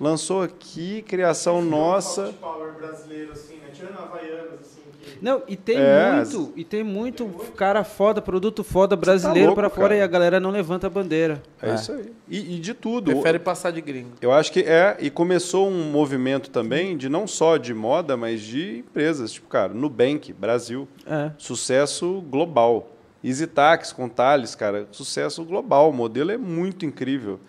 [0.01, 2.27] Lançou aqui, criação nossa.
[2.27, 3.71] Soft power brasileiro, assim, né?
[3.73, 4.78] Tirando Havaianas, assim.
[5.21, 6.13] Não, e tem É.
[6.17, 7.27] muito, e tem muito
[7.57, 9.97] cara foda, produto foda brasileiro louco, pra fora cara.
[9.97, 11.43] e a galera não levanta a bandeira.
[11.63, 12.13] É, isso aí.
[12.29, 13.11] E, e de tudo.
[13.13, 14.11] Prefere passar de gringo.
[14.21, 18.41] Eu acho que é, e começou um movimento também de não só de moda, mas
[18.43, 19.33] de empresas.
[19.33, 21.31] Tipo, cara, Nubank, Brasil, É.
[21.39, 22.93] sucesso global.
[23.25, 25.91] Easy Tax com Thales, cara, sucesso global.
[25.91, 27.41] O modelo é muito incrível.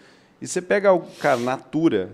[0.41, 2.10] E você pega o, cara, Natura,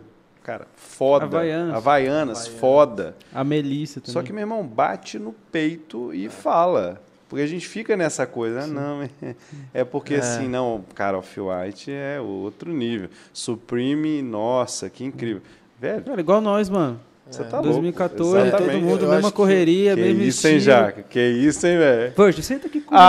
[0.46, 1.26] cara, foda.
[1.26, 1.76] Havaianas.
[1.76, 3.16] Havaianas, foda.
[3.34, 4.14] A Melissa também.
[4.14, 7.02] Só que, meu irmão, bate no peito e fala.
[7.28, 9.36] Porque a gente fica nessa coisa, ah, não, é,
[9.74, 13.10] é porque assim, não, cara, Off-White é outro nível.
[13.34, 15.42] Supreme, nossa, que incrível.
[15.80, 17.00] Velho, Cara, igual nós, mano.
[17.30, 17.74] Você tá louco.
[17.74, 18.84] 2014, todo Exatamente.
[18.84, 20.60] mundo, Eu mesma acho que- correria, Que mesmo isso, hein.
[20.60, 21.04] Jaca?
[21.04, 22.12] Que isso, hein, velho?
[22.14, 22.96] Poxa, senta aqui com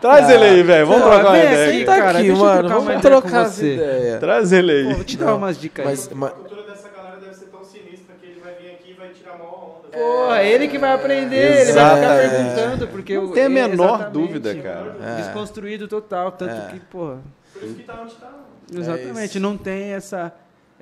[0.00, 0.86] Traz ele aí, velho.
[0.86, 1.66] Vamos Pô, trocar uma ideia.
[1.68, 1.84] aqui, aqui.
[1.84, 2.68] Tá cara, aqui, mano.
[2.68, 3.74] Vamos ideia trocar as você.
[3.74, 4.20] ideias.
[4.20, 4.84] Traz ele aí.
[4.88, 5.90] Pô, vou te dar umas dicas aí.
[5.92, 8.90] Mas, mas- A cultura dessa galera deve ser tão sinistra que ele vai vir aqui
[8.90, 9.88] e vai tirar a maior onda.
[9.96, 12.28] Porra, ele que vai aprender, ele vai ficar é.
[12.28, 14.96] perguntando, porque Não tem a é, menor dúvida, cara.
[15.02, 15.16] É.
[15.22, 16.68] Desconstruído total, tanto É.
[16.72, 17.18] que, porra,
[17.52, 18.30] Por isso que tá onde tá.
[18.76, 20.32] exatamente, não tem essa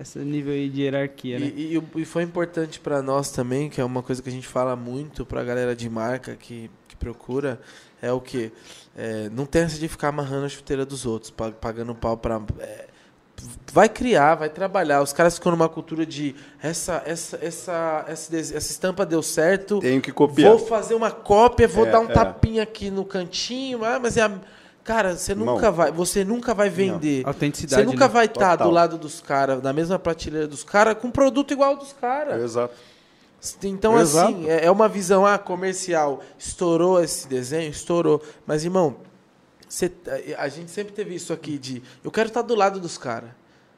[0.03, 1.53] esse nível aí de hierarquia, né?
[1.57, 4.47] E, e- e foi importante pra nós também, que é uma coisa que a gente
[4.47, 7.61] fala muito pra galera de marca que, que procura,
[8.01, 8.53] é o que?
[9.33, 12.43] não tem essa de ficar amarrando a chuteira dos outros, pa- pagando pau pra.
[12.59, 12.87] é,
[13.73, 15.01] vai criar, vai trabalhar.
[15.03, 19.81] Os caras ficam numa cultura de essa, essa, essa, essa, essa estampa deu certo.
[19.81, 20.51] Tenho que copiar.
[20.51, 22.13] Vou fazer uma cópia, vou É, dar um é.
[22.13, 24.33] tapinha aqui no cantinho, ah, mas é a...
[24.85, 25.55] Cara, você Irmão.
[25.55, 27.27] nunca vai, você nunca vai vender.
[27.27, 27.83] Autenticidade.
[27.83, 28.13] Você nunca né?
[28.13, 28.69] vai estar Total.
[28.69, 32.43] do lado dos caras, na mesma prateleira dos caras, com produto igual ao dos caras.
[32.43, 32.75] Exato.
[33.65, 34.33] Então, Exato.
[34.33, 36.21] assim, é é uma visão ah, comercial.
[36.39, 37.71] Estourou esse desenho?
[37.71, 38.23] Estourou.
[38.47, 38.97] Mas, irmão,
[39.69, 39.91] você-
[40.37, 43.31] a gente sempre teve isso aqui de eu quero estar do lado dos caras.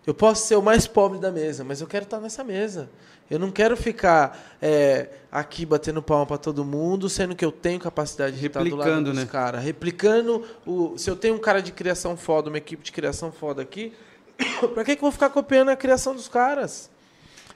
[0.06, 2.90] Eu posso ser o mais pobre da mesa, mas eu quero estar nessa mesa.
[3.30, 7.80] Eu não quero ficar é, aqui batendo palma para todo mundo, sendo que eu tenho
[7.80, 9.26] capacidade de estar do lado Replicando, dos né?
[9.26, 9.64] caras.
[9.64, 10.96] Replicando o.
[10.98, 13.92] Se eu tenho um cara de criação foda, uma equipe de criação foda aqui,
[14.74, 16.90] pra que, que eu vou ficar copiando a criação dos caras?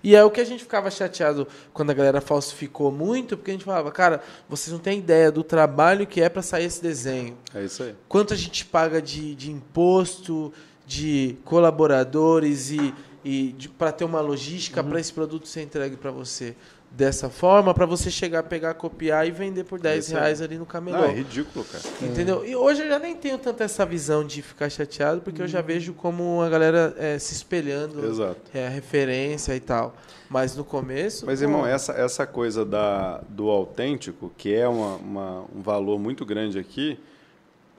[0.02, 3.54] E é o que a gente ficava chateado quando a galera falsificou muito, porque a
[3.54, 7.36] gente falava, cara, vocês não têm ideia do trabalho que é para sair esse desenho.
[7.52, 7.96] É isso aí.
[8.08, 10.52] Quanto a gente paga de, de imposto,
[10.86, 12.94] de colaboradores e,
[13.28, 16.54] e para ter uma logística para esse produto ser entregue para você
[16.90, 20.64] dessa forma, para você chegar, pegar, copiar e vender por 10 Isso reais ali no
[20.64, 20.96] camelô.
[20.96, 21.84] Não, é ridículo, cara.
[22.00, 22.46] Entendeu?
[22.46, 25.60] E hoje eu já nem tenho tanto essa visão de ficar chateado, porque eu já
[25.60, 28.40] vejo como a galera é, se espelhando, Exato.
[28.54, 29.94] é a referência e tal.
[30.30, 31.26] Mas no começo.
[31.26, 35.98] Mas, pô, irmão, essa, essa coisa da, do autêntico, que é uma, uma- um valor
[35.98, 36.98] muito grande aqui,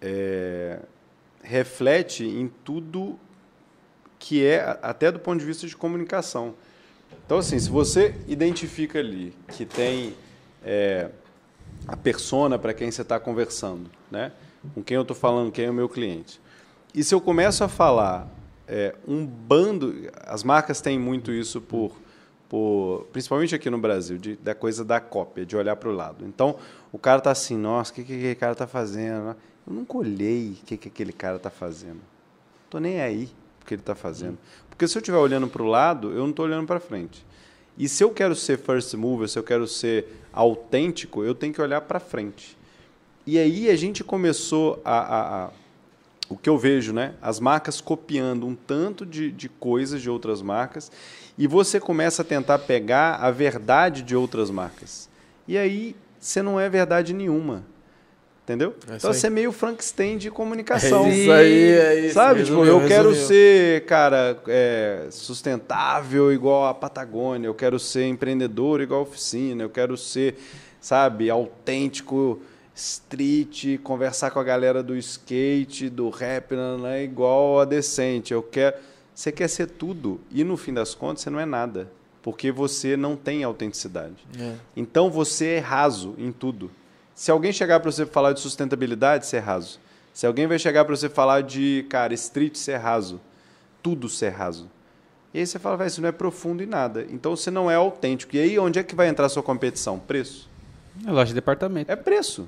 [0.01, 0.79] é,
[1.41, 3.17] reflete em tudo
[4.19, 6.53] que é, até do ponto de vista de comunicação.
[7.25, 10.13] Então, assim, se você identifica ali que tem
[10.63, 11.09] é,
[11.87, 14.33] a persona para quem você está conversando, né?
[14.75, 16.41] com quem eu estou falando, quem é o meu cliente,
[16.93, 18.27] e se eu começo a falar
[18.67, 21.95] é, um bando, as marcas têm muito isso por,
[22.49, 26.25] por principalmente aqui no Brasil, de, da coisa da cópia, de olhar para o lado.
[26.25, 26.57] Então,
[26.91, 29.35] o cara tá assim, nossa, o que, que aquele cara está fazendo?
[29.65, 32.01] Eu nunca olhei o que, que aquele cara está fazendo.
[32.69, 33.29] Tô nem aí
[33.69, 34.37] que ele está fazendo.
[34.69, 37.25] Porque se eu estiver olhando para o lado, eu não estou olhando para frente.
[37.77, 41.61] E se eu quero ser first mover, se eu quero ser autêntico, eu tenho que
[41.61, 42.57] olhar para frente.
[43.25, 45.49] E aí a gente começou a, a- a-
[46.27, 47.13] o que eu vejo, né?
[47.21, 50.91] As marcas copiando um tanto de, de coisas de outras marcas
[51.37, 55.09] e você começa a tentar pegar a verdade de outras marcas.
[55.47, 57.63] E aí você não é verdade nenhuma.
[58.49, 58.73] Entendeu?
[58.89, 59.15] É então aí.
[59.15, 61.05] você é meio Frankenstein de comunicação.
[61.05, 62.13] É isso aí, é isso.
[62.15, 63.27] Sabe, resumiu, tipo, eu quero resumiu.
[63.27, 69.69] ser, cara, é, sustentável igual a Patagônia, eu quero ser empreendedor igual a oficina, eu
[69.69, 70.35] quero ser,
[70.81, 72.41] sabe, autêntico,
[72.73, 78.33] street, conversar com a galera do skate, do rap, né, igual a decente.
[78.33, 78.77] Eu quero.
[79.13, 81.91] Você quer ser tudo e no fim das contas você não é nada,
[82.23, 84.25] porque você não tem autenticidade.
[84.39, 84.55] É.
[84.75, 86.71] Então você é raso em tudo.
[87.19, 89.77] Se alguém chegar para você falar de sustentabilidade, você é raso.
[90.13, 93.19] Se alguém vai chegar para você falar de, cara, street, você é raso.
[93.83, 94.71] Tudo você é raso.
[95.33, 97.05] E aí você fala, vai, isso não é profundo em nada.
[97.09, 98.37] Então você não é autêntico.
[98.37, 99.99] E aí onde é que vai entrar a sua competição?
[99.99, 100.49] Preço.
[101.05, 101.91] É loja de departamento.
[101.91, 102.47] É preço.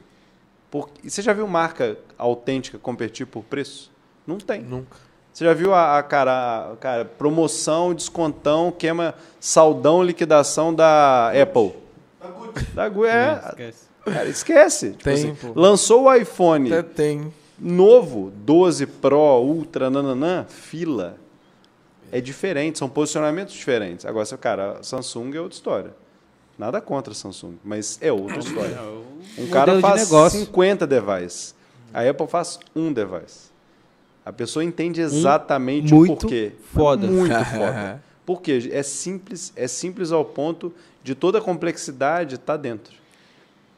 [0.71, 0.89] Por...
[1.03, 3.91] e Você já viu marca autêntica competir por preço?
[4.25, 4.61] Não tem.
[4.61, 4.95] Nunca.
[5.33, 11.75] Você já viu a, a cara, a- cara, promoção, descontão, queima, saldão, liquidação da Apple?
[12.21, 12.65] Da Gucci.
[12.73, 13.73] Da Gu- é,
[14.05, 14.15] Esquece.
[14.17, 14.91] Cara, esquece.
[14.91, 17.33] Tipo Tem, assim, lançou o iPhone Até tem.
[17.59, 21.17] novo, 12 Pro, Ultra, nananã, fila.
[22.11, 24.05] É diferente, são posicionamentos diferentes.
[24.05, 25.93] Agora, se o cara, Samsung é outra história.
[26.57, 28.77] Nada contra a Samsung, mas é outra história.
[29.37, 30.39] Um cara de faz negócio.
[30.41, 31.55] 50 devices.
[31.93, 33.49] A Apple faz um device.
[34.25, 36.51] A pessoa entende exatamente o muito porquê.
[36.73, 37.07] foda.
[37.07, 38.03] Muito foda.
[38.25, 38.69] Por quê?
[38.71, 40.71] É simples, é simples ao ponto
[41.03, 42.93] de toda a complexidade estar dentro.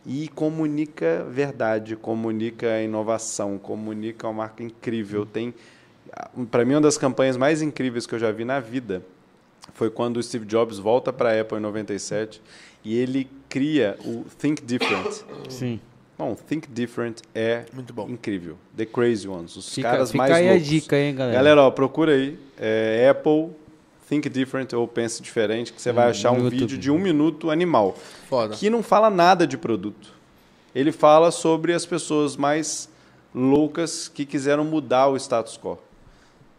[0.06, 5.26] E comunica verdade, comunica inovação, comunica uma marca incrível.
[5.26, 5.54] Tem,
[6.52, 9.02] para mim, uma das campanhas mais incríveis que eu já vi na vida
[9.74, 12.42] foi quando o Steve Jobs volta para a Apple em 97
[12.84, 15.24] e ele cria o Think Different.
[15.50, 15.80] Sim.
[16.18, 18.08] Bom, Think Different é Muito bom.
[18.10, 18.58] incrível.
[18.76, 20.68] The Crazy Ones, os Fica, caras fica mais aí loucos.
[20.68, 21.38] a dica, hein, galera.
[21.38, 22.38] Galera, ó, procura aí.
[22.60, 23.50] é, Apple
[24.14, 26.60] Think Different ou Pense Diferente, que você vai Hum, achar um YouTube.
[26.60, 27.96] vídeo de um minuto animal.
[28.30, 28.56] Foda.
[28.56, 30.14] Que não fala nada de produto.
[30.76, 32.90] Ele fala sobre as pessoas mais
[33.34, 35.78] loucas que quiseram mudar o status quo.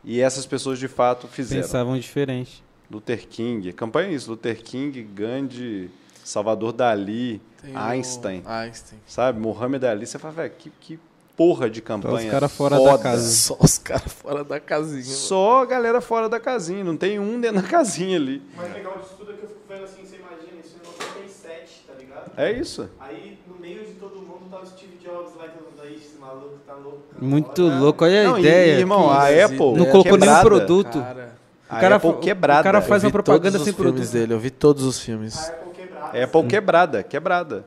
[0.02, 1.62] E essas pessoas de fato fizeram.
[1.62, 2.62] Pensavam diferente.
[2.90, 5.90] Luther King, campanha é isso, Luther King, Gandhi,
[6.22, 7.40] Salvador Dali,
[7.74, 8.98] Einstein, Einstein.
[9.06, 9.40] sabe?
[9.40, 10.98] Mohamed Ali, você fala, velho, que, que
[11.36, 12.16] porra de campanha.
[12.26, 13.02] os cara fora da foda.
[13.02, 13.30] casa.
[13.30, 15.02] Só os caras fora da casinha.
[15.04, 18.42] Só a galera fora da casinha, não tem um dentro da casinha ali.
[18.54, 21.04] O mais legal disso tudo é que eu fico vendo assim, você imagina, isso é
[21.22, 22.30] 97, tá ligado?
[22.36, 22.88] É isso.
[23.00, 26.74] Aí no meio de todo mundo tá o Steve Jobs lá, que esse maluco tá
[26.74, 27.02] louco.
[27.18, 28.76] Muito louco, olha a Não, ideia.
[28.76, 30.42] e, irmão, que- a Apple não colocou nenhum quebrada.
[30.42, 31.00] produto.
[31.00, 31.34] Cara,
[31.68, 32.60] A O cara Apple quebrada.
[32.60, 34.12] o cara faz eu uma vi propaganda todos sem os filmes produto.
[34.12, 35.34] dele, eu vi todos os filmes.
[35.36, 36.18] A Apple quebrada.
[36.20, 37.64] A Apple quebrada, quebrada.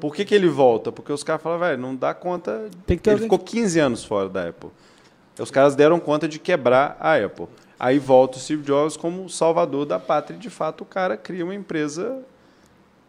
[0.00, 0.90] Por que, que ele volta?
[0.90, 2.68] Porque os caras falam, velho, não dá conta.
[2.86, 4.70] Tem que ter ele alguém ficou 15 anos fora da Apple.
[5.38, 7.46] Os caras deram conta de quebrar a Apple.
[7.78, 11.44] Aí volta o Steve Jobs como salvador da pátria e, de fato, o cara cria
[11.44, 12.22] uma empresa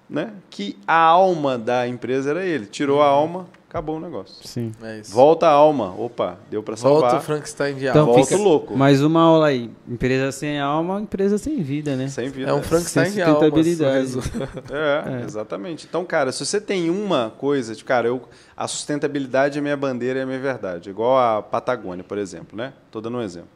[0.10, 2.66] né, que a alma da empresa era ele.
[2.66, 4.46] Tirou a alma, acabou o negócio.
[4.46, 4.74] Sim.
[4.84, 5.14] É isso.
[5.14, 5.96] Volta a alma.
[5.98, 7.02] Opa, deu para salvar.
[7.12, 8.14] Volta o Frankenstein de Então alma.
[8.14, 8.78] volta fica louco.
[8.78, 9.72] mais uma aula aí.
[9.88, 12.10] Empresa sem alma, empresa sem vida, né?
[12.10, 12.52] Sem vida.
[12.52, 13.40] É um Frankenstein Sem de alma.
[14.70, 15.24] É, É.
[15.26, 15.86] exatamente.
[15.90, 18.22] Então, cara, se você tem uma coisa, tipo, cara, eu,
[18.58, 22.74] a sustentabilidade é minha bandeira e é minha verdade, igual a Patagônia, por exemplo, né?
[22.92, 23.50] Tô dando um exemplo.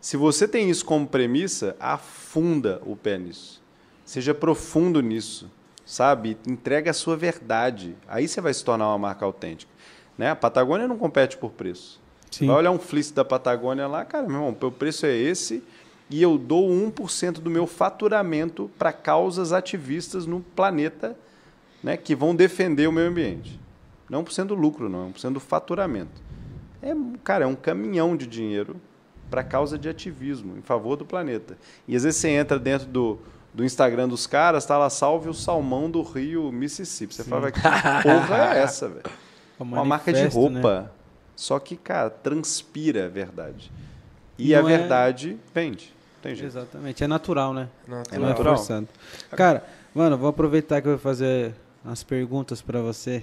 [0.00, 3.62] Se você tem isso como premissa, afunda o pé nisso.
[4.06, 5.50] Seja profundo nisso,
[5.94, 6.36] sabe?
[6.44, 7.94] Entrega a sua verdade.
[8.08, 9.70] Aí você vai se tornar uma marca autêntica.
[10.18, 10.28] Né?
[10.28, 12.00] A Patagônia não compete por preço.
[12.32, 12.48] Sim.
[12.48, 15.62] Vai olhar um fleece da Patagônia lá, cara, meu irmão, o preço é esse
[16.10, 21.16] e eu dou 1% do meu faturamento para causas ativistas no planeta
[21.80, 23.60] né, que vão defender o meio ambiente.
[24.10, 26.20] Não 1% do lucro, não, é 1% do faturamento.
[26.82, 26.92] É,
[27.22, 28.80] cara, é um caminhão de dinheiro
[29.30, 31.56] para causa de ativismo, em favor do planeta.
[31.86, 33.20] E às vezes você entra dentro do,
[33.54, 37.14] do Instagram dos caras, tá lá, salve o salmão do rio Mississippi.
[37.14, 39.04] Você fala, que porra é essa, velho?
[39.58, 40.80] Uma marca de roupa.
[40.80, 40.88] Né?
[41.36, 43.70] Só que, cara, transpira a verdade.
[44.36, 45.60] E Não a é verdade é...
[45.60, 45.94] vende.
[46.20, 46.50] Tem jeito.
[46.50, 47.04] Exatamente.
[47.04, 47.68] É natural, né?
[47.86, 48.04] Natural.
[48.10, 48.56] É natural.
[48.56, 48.88] Forçado.
[49.30, 49.64] Cara,
[49.94, 51.54] mano, vou aproveitar que eu vou fazer
[51.84, 53.22] umas perguntas para você.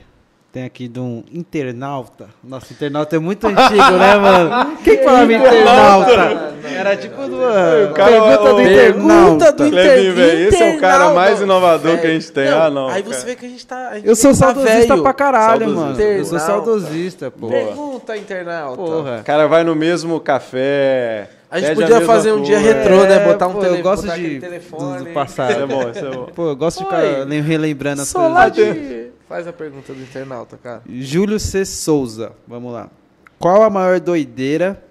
[0.53, 2.29] Tem aqui de um internauta.
[2.43, 4.77] Nossa, internauta é muito antigo, né, mano?
[4.83, 6.50] Quem falava internauta?
[6.81, 9.51] Era tipo do, uh, pergunta do internauta.
[9.51, 10.21] do internauta.
[10.21, 12.49] Esse é o cara mais inovador que a gente tem.
[12.49, 12.87] Não, ah, não.
[12.87, 13.89] Aí você vê que a gente tá.
[13.89, 16.01] A gente eu sou tá saudosista pra caralho, mano.
[16.01, 17.49] Eu sou saudosista, pô.
[17.49, 18.81] Pergunta, internauta.
[18.81, 19.19] Porra.
[19.19, 21.29] O cara vai no mesmo café.
[21.51, 23.19] A gente podia fazer um dia retrô, né?
[23.19, 23.79] Botar um pô, telefone.
[23.79, 25.05] Eu gosto de telefone.
[25.05, 25.51] Do, passado.
[25.51, 26.25] Isso é bom, isso é bom.
[26.33, 28.53] Pô, eu gosto de ficar relembrando as coisas.
[28.53, 29.11] De...
[29.27, 30.81] Faz a pergunta do internauta, cara.
[30.89, 31.63] Júlio C.
[31.63, 32.89] Souza, vamos lá.
[33.37, 34.81] Qual a maior doideira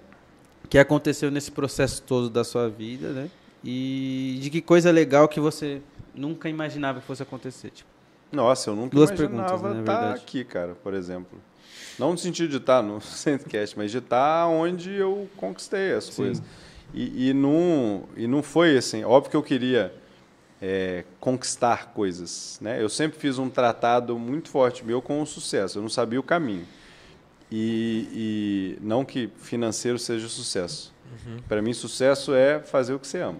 [0.71, 3.29] que aconteceu nesse processo todo da sua vida, né?
[3.61, 5.81] E de que coisa legal que você
[6.15, 7.89] nunca imaginava que fosse acontecer, tipo.
[8.31, 11.37] Nossa, eu nunca Duas imaginava perguntas, né, estar aqui, cara, por exemplo.
[11.99, 16.15] Não no sentido de estar no Centcast, mas de estar onde eu conquistei as Sim.
[16.15, 16.43] coisas.
[16.93, 19.03] E, e, não, e não foi assim.
[19.03, 19.93] Óbvio que eu queria
[20.61, 22.57] é, conquistar coisas.
[22.61, 22.81] Né?
[22.81, 25.79] Eu sempre fiz um tratado muito forte meu com o sucesso.
[25.79, 26.65] Eu não sabia o caminho.
[27.51, 30.93] E, e não que financeiro seja sucesso.
[31.11, 31.37] Uhum.
[31.47, 33.39] Para mim, sucesso é fazer o que você ama.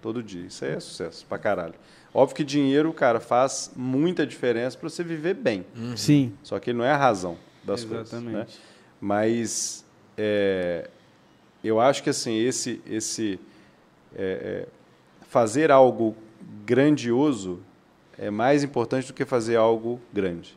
[0.00, 0.46] Todo dia.
[0.46, 1.74] Isso aí é sucesso pra caralho.
[2.12, 5.64] Óbvio que dinheiro, cara, faz muita diferença para você viver bem.
[5.76, 5.96] Uhum.
[5.96, 6.32] Sim.
[6.42, 8.32] Só que ele não é a razão das Exatamente.
[8.32, 8.32] coisas.
[8.32, 8.46] Né?
[9.00, 9.84] Mas
[10.16, 10.90] é,
[11.62, 13.38] eu acho que assim, esse, esse
[14.14, 14.68] é, é,
[15.28, 16.16] fazer algo
[16.66, 17.60] grandioso
[18.18, 20.56] é mais importante do que fazer algo grande.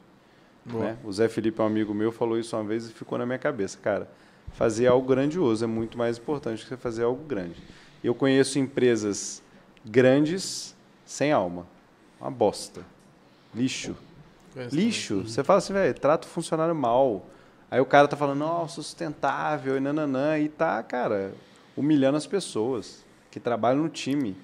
[0.65, 0.97] Né?
[1.03, 3.77] O Zé Felipe, um amigo meu, falou isso uma vez e ficou na minha cabeça.
[3.77, 4.09] Cara,
[4.53, 7.61] fazer algo grandioso é muito mais importante do que fazer algo grande.
[8.03, 9.41] Eu conheço empresas
[9.85, 10.75] grandes
[11.05, 11.67] sem alma.
[12.19, 12.81] Uma bosta.
[13.53, 13.95] Lixo.
[14.71, 15.23] Lixo.
[15.23, 17.25] Você fala assim, velho, trata o funcionário mal.
[17.69, 20.37] Aí o cara tá falando, nossa, sustentável e nananã.
[20.39, 21.33] E tá, cara,
[21.75, 24.35] humilhando as pessoas que trabalham no time.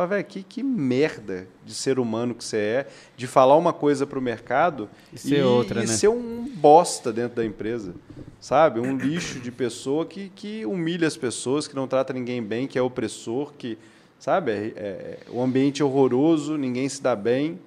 [0.00, 2.86] Fala, velho, que, que merda de ser humano que você é,
[3.18, 5.92] de falar uma coisa para o mercado e ser, e, outra, e né?
[5.92, 7.94] ser um bosta dentro da empresa.
[8.40, 8.80] Sabe?
[8.80, 12.78] Um lixo de pessoa que, que humilha as pessoas, que não trata ninguém bem, que
[12.78, 13.76] é opressor, que.
[14.18, 14.52] Sabe?
[14.52, 17.58] É, é, o ambiente é horroroso, ninguém se dá bem.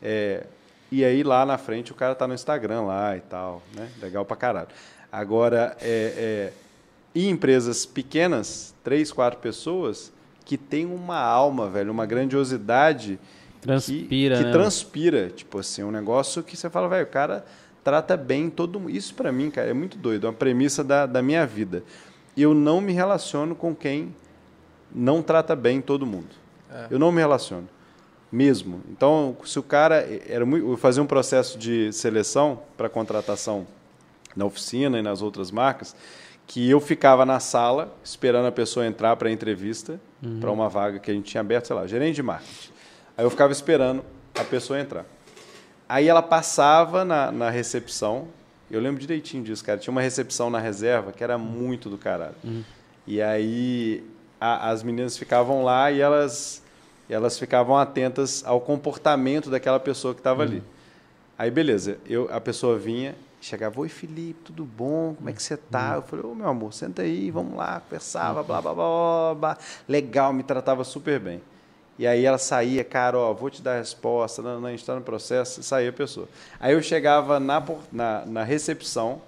[0.00, 0.46] É,
[0.90, 3.62] e aí lá na frente o cara tá no Instagram lá e tal.
[3.76, 3.90] Né?
[4.00, 4.68] Legal pra caralho.
[5.12, 6.52] Agora, é, é,
[7.14, 10.16] e empresas pequenas, três, quatro pessoas
[10.48, 13.20] que tem uma alma, velho, uma grandiosidade
[13.60, 14.50] transpira, que, que né?
[14.50, 17.44] transpira, tipo assim, um negócio que você fala, velho, o cara
[17.84, 18.90] trata bem todo mundo.
[18.90, 21.84] Isso para mim, cara, é muito doido, é uma premissa da, da minha vida.
[22.34, 24.16] Eu não me relaciono com quem
[24.90, 26.30] não trata bem todo mundo.
[26.72, 26.86] É.
[26.90, 27.68] Eu não me relaciono.
[28.32, 28.80] Mesmo.
[28.90, 29.96] Então, se o cara
[30.26, 33.66] era muito, eu fazia um processo de seleção para contratação
[34.34, 35.94] na oficina e nas outras marcas,
[36.48, 40.40] que eu ficava na sala esperando a pessoa entrar para a entrevista, uhum.
[40.40, 42.70] para uma vaga que a gente tinha aberto, sei lá, gerente de marketing.
[43.16, 44.02] Aí eu ficava esperando
[44.34, 45.04] a pessoa entrar.
[45.86, 48.28] Aí ela passava na, na recepção,
[48.70, 49.78] eu lembro direitinho disso, cara.
[49.78, 52.34] Tinha uma recepção na reserva que era muito do caralho.
[52.42, 52.64] Uhum.
[53.06, 54.02] E aí
[54.40, 56.62] a, as meninas ficavam lá e elas,
[57.10, 60.48] elas ficavam atentas ao comportamento daquela pessoa que estava uhum.
[60.48, 60.62] ali.
[61.36, 63.14] Aí beleza, eu, a pessoa vinha,
[63.48, 65.14] Chegava, oi Felipe, tudo bom?
[65.14, 65.94] Como é que você tá?
[65.94, 69.58] Eu falei, ô meu amor, senta aí, vamos lá, conversava, blá, blá, blá, blá,
[69.88, 71.40] Legal, me tratava super bem.
[71.98, 74.80] E aí ela saía, cara, ó, vou te dar a resposta, não, não, a gente
[74.80, 76.28] está no processo, saía a pessoa.
[76.60, 79.22] Aí eu chegava na, na, na, recepção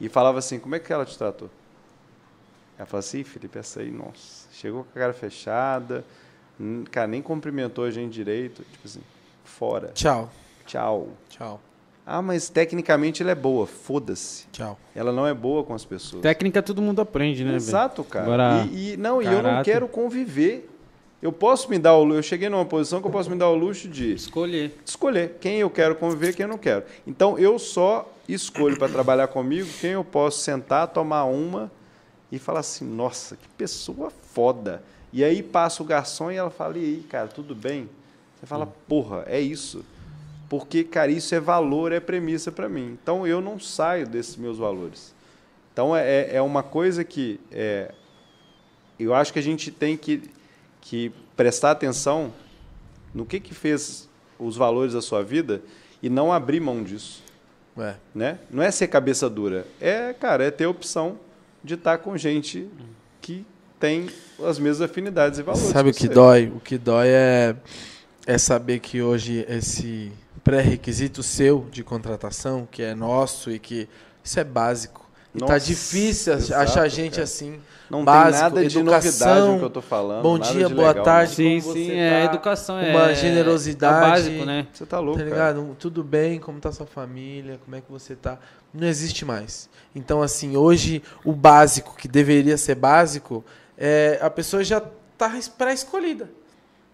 [0.00, 1.50] e falava assim, como é que ela te tratou?
[2.78, 6.02] Ela falou assim, Felipe, essa aí, nossa, chegou com a cara fechada,
[6.90, 9.02] cara, nem cumprimentou a gente direito, tipo assim,
[9.44, 9.88] fora.
[9.88, 10.30] Tchau.
[10.64, 11.08] Tchau.
[11.28, 11.60] Tchau.
[12.10, 13.66] Ah, mas tecnicamente ela é boa.
[13.66, 14.46] Foda-se.
[14.50, 14.78] Tchau.
[14.94, 16.22] Ela não é boa com as pessoas.
[16.22, 17.54] Técnica todo mundo aprende, né?
[17.54, 18.24] Exato, cara.
[18.24, 19.30] Agora, e, e, não, caráter.
[19.30, 20.70] e eu não quero conviver.
[21.20, 23.54] Eu posso me dar o Eu cheguei numa posição que eu posso me dar o
[23.54, 24.74] luxo de escolher.
[24.86, 26.84] Escolher quem eu quero conviver, quem eu não quero.
[27.06, 31.70] Então eu só escolho para trabalhar comigo quem eu posso sentar, tomar uma
[32.32, 34.82] e falar assim: "Nossa, que pessoa foda".
[35.12, 37.86] E aí passa o garçom e ela fala: "E aí, cara, tudo bem?"
[38.40, 39.84] Você fala, porra, é isso.
[40.48, 42.96] Porque, cara, isso é valor, é premissa para mim.
[43.02, 45.14] Então eu não saio desses meus valores.
[45.72, 47.92] Então é, é uma coisa que é,
[48.98, 50.22] eu acho que a gente tem que,
[50.80, 52.32] que prestar atenção
[53.14, 54.08] no que, que fez
[54.38, 55.62] os valores da sua vida
[56.02, 57.22] e não abrir mão disso.
[57.76, 57.94] É.
[58.14, 58.38] Né?
[58.50, 59.66] Não é ser cabeça dura.
[59.80, 61.18] É, cara, é ter a opção
[61.62, 62.68] de estar com gente
[63.20, 63.46] que
[63.78, 64.08] tem
[64.42, 65.68] as mesmas afinidades e valores.
[65.68, 66.08] Sabe o que você.
[66.08, 66.52] dói?
[66.54, 67.54] O que dói é,
[68.26, 70.12] é saber que hoje esse
[70.48, 73.86] pré-requisito seu de contratação, que é nosso e que
[74.24, 75.06] isso é básico.
[75.34, 77.24] E tá difícil exato, achar gente cara.
[77.24, 77.60] assim.
[77.90, 80.22] Não básico, tem nada de educação, novidade no que eu tô falando.
[80.22, 81.34] bom nada dia, de boa legal, tarde.
[81.34, 82.16] Sim, como sim, você é.
[82.16, 82.90] A tá, educação é.
[82.90, 83.96] uma generosidade.
[83.96, 84.66] É básico, né?
[84.72, 85.52] Você tá louco, Tá cara.
[85.52, 85.76] ligado?
[85.78, 88.38] Tudo bem, como tá sua família, como é que você tá.
[88.72, 89.68] Não existe mais.
[89.94, 93.44] Então, assim, hoje o básico, que deveria ser básico,
[93.76, 94.82] é, a pessoa já
[95.16, 96.30] tá pré-escolhida.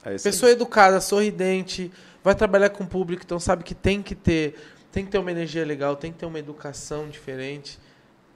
[0.04, 0.32] É isso aí.
[0.32, 1.90] Pessoa educada, sorridente,
[2.24, 4.56] vai trabalhar com o público, então sabe que tem que ter,
[4.90, 7.78] tem que ter uma energia legal, tem que ter uma educação diferente.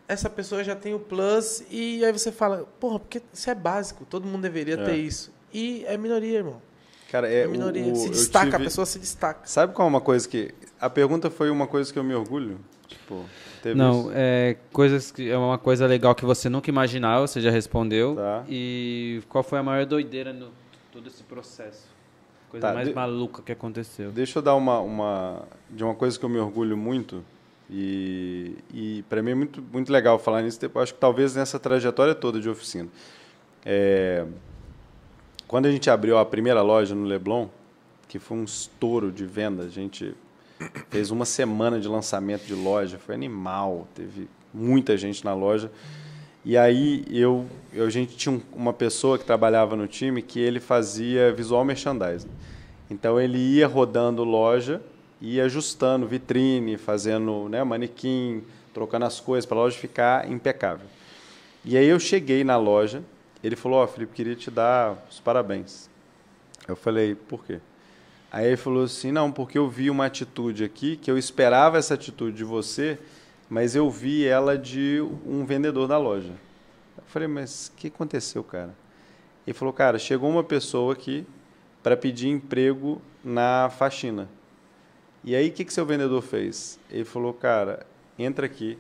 [0.07, 4.05] Essa pessoa já tem o plus e aí você fala, porra, porque isso é básico,
[4.05, 4.85] todo mundo deveria É.
[4.85, 5.33] ter isso.
[5.53, 6.61] E é minoria, irmão.
[7.11, 7.91] Cara, É, é, o- minoria.
[7.91, 9.41] o- se eu destaca, a tive- pessoa se destaca.
[9.47, 10.55] Sabe qual é uma coisa que.
[10.79, 12.59] A pergunta foi uma coisa que eu me orgulho?
[12.87, 13.25] Tipo,
[13.63, 14.11] teve Não, isso?
[14.15, 18.15] é coisas que é uma coisa legal que você nunca imaginava, você já respondeu.
[18.17, 18.45] Tá.
[18.49, 20.51] E qual foi a maior doideira no
[20.93, 21.87] todo esse processo?
[22.51, 24.11] Coisa Tá, mais de- maluca que aconteceu.
[24.11, 25.43] Deixa eu dar uma, uma.
[25.71, 27.23] De uma coisa que eu me orgulho muito.
[27.71, 30.59] E, e para mim é muito, muito legal falar nisso.
[30.63, 32.89] Eu acho que talvez nessa trajetória toda de oficina.
[33.65, 34.25] É,
[35.47, 37.49] quando a gente abriu a primeira loja no Leblon,
[38.09, 40.15] que foi um estouro de venda, a gente
[40.89, 45.71] fez uma semana de lançamento de loja, foi animal, teve muita gente na loja.
[46.45, 50.61] E aí eu, a gente tinha um- uma pessoa que trabalhava no time que ele
[50.61, 52.31] fazia visual merchandising.
[52.91, 54.81] Então ele ia rodando loja,
[55.21, 58.43] ia ajustando vitrine, fazendo né, manequim,
[58.73, 60.87] trocando as coisas para a loja ficar impecável.
[61.65, 63.03] E aí eu cheguei na loja,
[63.43, 65.91] ele falou: "Ó, Felipe, queria te dar os parabéns".
[66.67, 67.59] Eu falei: "Por quê?"
[68.31, 71.95] Aí ele falou assim: "Não, porque eu vi uma atitude aqui que eu esperava essa
[71.95, 72.99] atitude de você,
[73.49, 76.33] mas eu vi ela de um vendedor da loja".
[76.97, 78.75] Eu falei: "Mas o que aconteceu, cara?"
[79.47, 81.27] Ele falou: "Cara, chegou uma pessoa aqui
[81.83, 84.29] para pedir emprego na faxina.
[85.25, 86.79] E aí, o que, que seu vendedor fez?
[86.91, 87.87] Ele falou, cara,
[88.19, 88.79] entra aqui,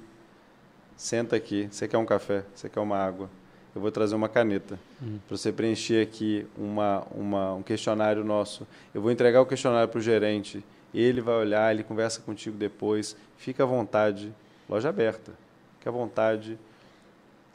[0.96, 3.28] senta aqui, você quer um café, você quer uma água,
[3.74, 4.78] eu vou trazer uma caneta
[5.26, 8.66] para você preencher aqui uma, uma, um questionário nosso.
[8.94, 13.16] Eu vou entregar o questionário para o gerente, ele vai olhar, ele conversa contigo depois,
[13.36, 14.32] fica à vontade,
[14.68, 15.32] loja aberta,
[15.78, 16.58] fica à vontade.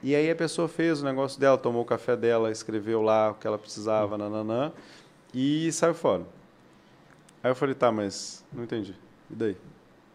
[0.01, 3.35] E aí a pessoa fez o negócio dela, tomou o café dela, escreveu lá o
[3.35, 4.71] que ela precisava, nananã,
[5.33, 6.23] e saiu fora.
[7.43, 8.95] Aí eu falei, tá, mas não entendi.
[9.29, 9.57] E daí?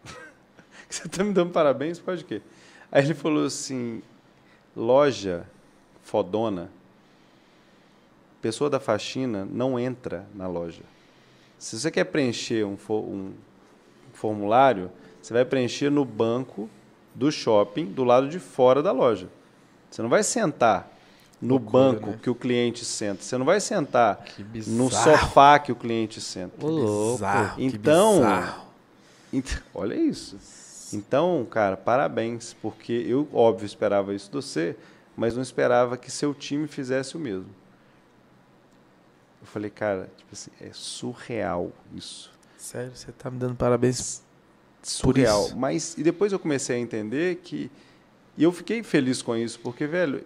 [0.89, 1.99] Você tá me dando parabéns?
[1.99, 2.41] Pode quê?
[2.91, 4.01] Aí ele falou assim,
[4.75, 5.47] loja
[6.01, 6.71] fodona,
[8.41, 10.81] pessoa da faxina não entra na loja.
[11.57, 13.33] Se você quer preencher um, um
[14.13, 14.89] formulário,
[15.21, 16.69] você vai preencher no banco
[17.15, 19.27] do shopping, do lado de fora da loja.
[19.89, 20.87] Você não vai sentar
[21.41, 22.19] no Loucura, banco né?
[22.21, 23.23] que o cliente senta.
[23.23, 26.65] Você não vai sentar Que no sofá que o cliente senta.
[26.65, 27.13] Louco.
[27.13, 28.65] Bizarro, que Então, bizarro.
[29.33, 30.37] Ent- Olha isso.
[30.93, 34.75] Então, cara, parabéns, porque eu, óbvio, esperava isso de você,
[35.15, 37.49] mas não esperava que seu time fizesse o mesmo.
[39.41, 42.31] Eu falei, cara, tipo assim, é surreal isso.
[42.57, 44.21] Sério, você tá me dando parabéns.
[44.81, 45.49] Surreal.
[45.55, 47.69] Mas, e depois eu comecei a entender que.
[48.37, 50.23] E eu fiquei feliz com isso, porque, velho,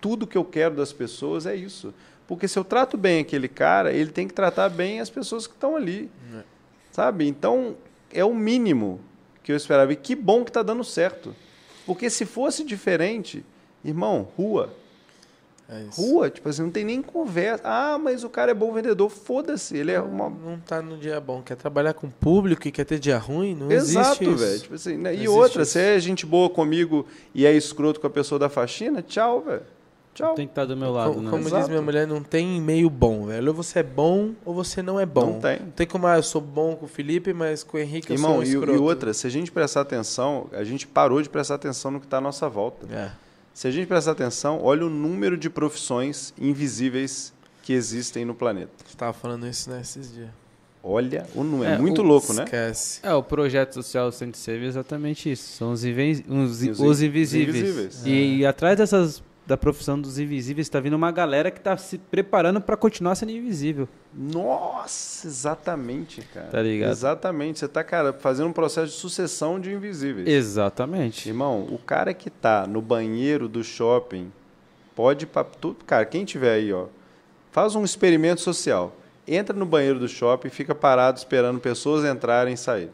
[0.00, 1.94] tudo que eu quero das pessoas é isso.
[2.26, 5.54] Porque se eu trato bem aquele cara, ele tem que tratar bem as pessoas que
[5.54, 6.10] estão ali.
[6.34, 6.42] É.
[6.92, 7.26] Sabe?
[7.26, 7.76] Então,
[8.12, 9.00] é o mínimo
[9.42, 9.92] que eu esperava.
[9.92, 11.34] E que bom que está dando certo.
[11.86, 13.44] Porque se fosse diferente,
[13.84, 14.72] irmão, rua.
[15.72, 16.00] É isso.
[16.00, 17.62] Rua, tipo assim, não tem nem conversa.
[17.64, 19.08] Ah, mas o cara é bom vendedor.
[19.08, 19.76] Foda-se.
[19.76, 20.28] Ele é uma.
[20.28, 21.42] Não tá no dia bom.
[21.42, 23.54] Quer trabalhar com público e quer ter dia ruim?
[23.54, 24.36] Não Exato, existe isso.
[24.36, 24.60] velho.
[24.60, 25.14] Tipo assim, né?
[25.14, 25.72] E outra, isso.
[25.72, 29.62] se é gente boa comigo e é escroto com a pessoa da faxina, tchau, velho.
[30.12, 30.34] Tchau.
[30.34, 31.30] Tem que estar do meu lado, Co- né?
[31.30, 33.46] Como diz minha mulher, não tem meio bom, velho.
[33.48, 35.34] Ou você é bom ou você não é bom.
[35.34, 35.60] Não tem.
[35.60, 38.18] Não tem como, ah, eu sou bom com o Felipe, mas com o Henrique eu
[38.18, 38.72] sou Irmão, um e, escroto.
[38.72, 42.06] e outra, se a gente prestar atenção, a gente parou de prestar atenção no que
[42.06, 42.88] está à nossa volta.
[42.92, 43.12] É.
[43.52, 47.32] Se a gente prestar atenção, olha o número de profissões invisíveis
[47.62, 48.72] que existem no planeta.
[48.86, 50.30] Você tava falando isso, né, esses dias.
[50.82, 51.70] Olha o número.
[51.70, 52.44] É, É, muito o- louco, né?
[52.44, 53.00] Esquece.
[53.02, 55.56] É, o projeto social Centro é exatamente isso.
[55.58, 57.56] São os, inven- os, Os os in- invisíveis.
[57.58, 58.02] invisíveis.
[58.06, 61.98] E, e atrás dessas, da profissão dos invisíveis, tá vindo uma galera que tá se
[61.98, 63.88] preparando para continuar sendo invisível.
[64.14, 66.46] Nossa, exatamente, cara.
[66.48, 66.90] Tá ligado?
[66.90, 67.58] Exatamente.
[67.58, 70.28] Você tá, cara, fazendo um processo de sucessão de invisíveis.
[70.28, 71.28] Exatamente.
[71.28, 74.32] Irmão, o cara que tá no banheiro do shopping
[74.94, 76.86] pode pra tudo, cara, quem tiver aí, ó,
[77.50, 78.94] faz um experimento social.
[79.26, 82.90] Entra no banheiro do shopping, fica parado esperando pessoas entrarem e saírem.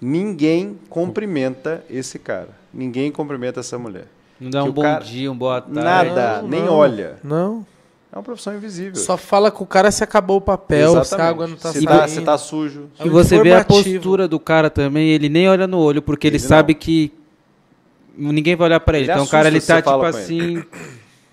[0.00, 2.50] Ninguém cumprimenta esse cara.
[2.72, 4.06] Ninguém cumprimenta essa mulher.
[4.40, 5.80] Não dá um bom cara- dia, um boa tarde.
[5.80, 6.72] Nada, Não, nem não.
[6.74, 7.16] olha.
[7.24, 7.66] Não.
[8.12, 8.96] É uma profissão invisível.
[8.96, 11.28] Só fala com o cara se acabou o papel, se a Exatamente.
[11.28, 11.88] água não tá se saindo.
[11.88, 12.88] tá, se tá sujo.
[12.98, 16.00] É E um você vê a postura do cara também, ele nem olha no olho,
[16.00, 17.12] porque ele, Ele sabe que
[18.16, 19.06] ninguém vai olhar pra ele.
[19.06, 20.62] Ele então o cara ele tá tipo assim.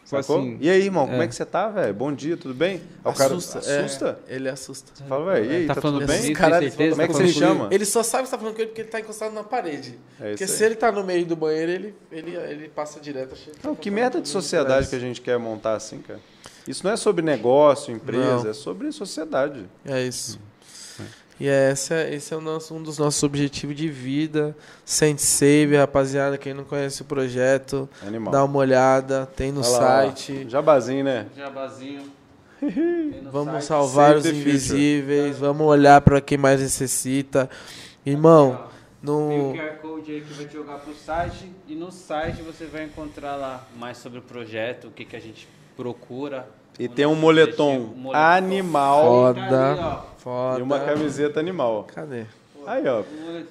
[0.05, 0.37] Sacou?
[0.39, 0.57] assim.
[0.61, 1.25] E aí, irmão, como É.
[1.25, 1.93] é que você tá, velho?
[1.93, 2.75] Bom dia, tudo bem?
[3.03, 3.57] Aí o cara Assusta.
[3.59, 4.19] assusta.
[4.27, 4.91] É, ele assusta.
[4.93, 6.33] Você fala, velho, e aí, Tá tá, falando tudo bem?
[6.33, 6.89] Caralho, certeza?
[6.91, 7.67] como é Tá que você chama?
[7.71, 9.99] Ele só sabe que você tá falando com ele porque ele tá encostado na parede.
[10.21, 10.69] É porque se aí.
[10.69, 13.35] ele tá no meio do banheiro, ele, ele, ele passa direto.
[13.63, 16.19] Não, tá que merda de sociedade que a gente quer montar assim, cara?
[16.67, 18.49] Isso não é sobre negócio, empresa, Não.
[18.49, 19.65] é sobre sociedade.
[19.85, 20.39] É isso.
[21.39, 24.55] E é, esse é, esse é o nosso, um dos nossos objetivos de vida.
[24.85, 26.37] Sente Save, rapaziada.
[26.37, 28.31] Quem não conhece o projeto, Animal.
[28.31, 29.25] dá uma olhada.
[29.35, 30.43] Tem no Olha lá, site.
[30.45, 30.49] ó.
[30.49, 31.27] Jabazinho, né?
[31.35, 32.03] Jabazinho.
[33.31, 35.37] Vamos salvar Save os invisíveis.
[35.37, 37.49] Vamos olhar para quem mais necessita.
[38.05, 38.67] Irmão,
[39.03, 42.41] Tem o no, QR Code aí que vai te jogar pro site e no site
[42.41, 46.47] você vai encontrar lá mais sobre o projeto, o que, que a gente procura.
[46.79, 48.23] E tem um moletom objetivo, um moletom.
[48.25, 49.47] animal Foda.
[49.49, 50.14] Tá ali, ó.
[50.25, 50.59] Foda.
[50.59, 51.87] e uma camiseta animal.
[51.95, 52.23] Cadê?
[52.67, 53.03] Aí, ó.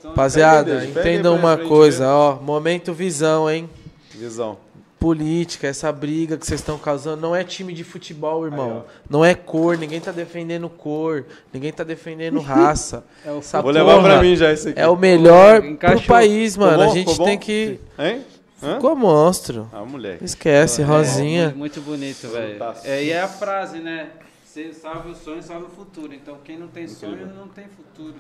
[0.09, 2.11] Rapaziada, pra- uma coisa, ver.
[2.11, 2.35] ó.
[2.37, 3.71] Momento visão, hein?
[4.13, 4.59] visão.
[4.99, 8.85] Política, essa briga que vocês estão causando, não é time de futebol, irmão.
[8.89, 13.05] Aí, não é cor, ninguém tá defendendo cor, ninguém tá defendendo raça.
[13.25, 14.81] É o Essa Vou levar porra pra mim já isso aqui.
[14.81, 15.99] É o melhor Encaixou.
[16.01, 16.79] pro país, mano.
[16.85, 16.91] Bom?
[16.91, 17.79] A gente tem que.
[17.99, 18.23] Hein?
[18.63, 18.75] Hã?
[18.77, 19.69] Ficou monstro.
[19.75, 20.25] Ah, moleque.
[20.25, 21.45] Esquece, É, rosinha.
[21.55, 22.57] muito, muito bonito, velho.
[22.85, 24.07] É, e é a frase, né?
[24.55, 26.15] Você salve o sonho, salve o futuro.
[26.15, 28.15] Então, quem não tem sonho, não tem futuro.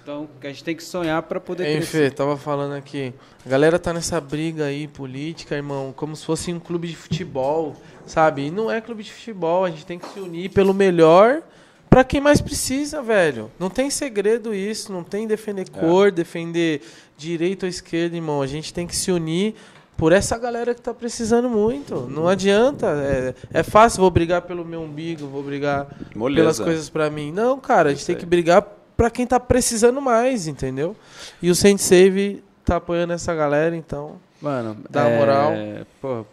[0.00, 2.10] Então, a gente tem que sonhar pra poder Hein, crescer.
[2.10, 3.12] Fê, tava falando aqui.
[3.44, 7.74] A galera tá nessa briga aí, política, irmão, como se fosse um clube de futebol,
[8.06, 8.42] sabe?
[8.42, 11.42] E não é clube de futebol, a gente tem que se unir pelo melhor
[11.88, 13.50] pra quem mais precisa, velho.
[13.58, 16.82] Não tem segredo isso, não tem defender cor, defender
[17.18, 18.40] direita ou esquerda, irmão.
[18.40, 19.56] A gente tem que se unir
[20.00, 22.08] por essa galera que tá precisando muito.
[22.08, 22.86] Não adianta.
[22.86, 26.40] É, é fácil, vou brigar pelo meu umbigo, vou brigar Moleza.
[26.40, 27.30] pelas coisas pra mim.
[27.30, 28.20] Não, cara, a gente Isso tem aí.
[28.20, 28.66] que brigar
[28.96, 30.96] pra quem tá precisando mais, entendeu?
[31.42, 34.16] E o Saint Save tá apoiando essa galera, então.
[34.40, 35.52] Mano, Dá uma moral.
[36.00, 36.24] Pô,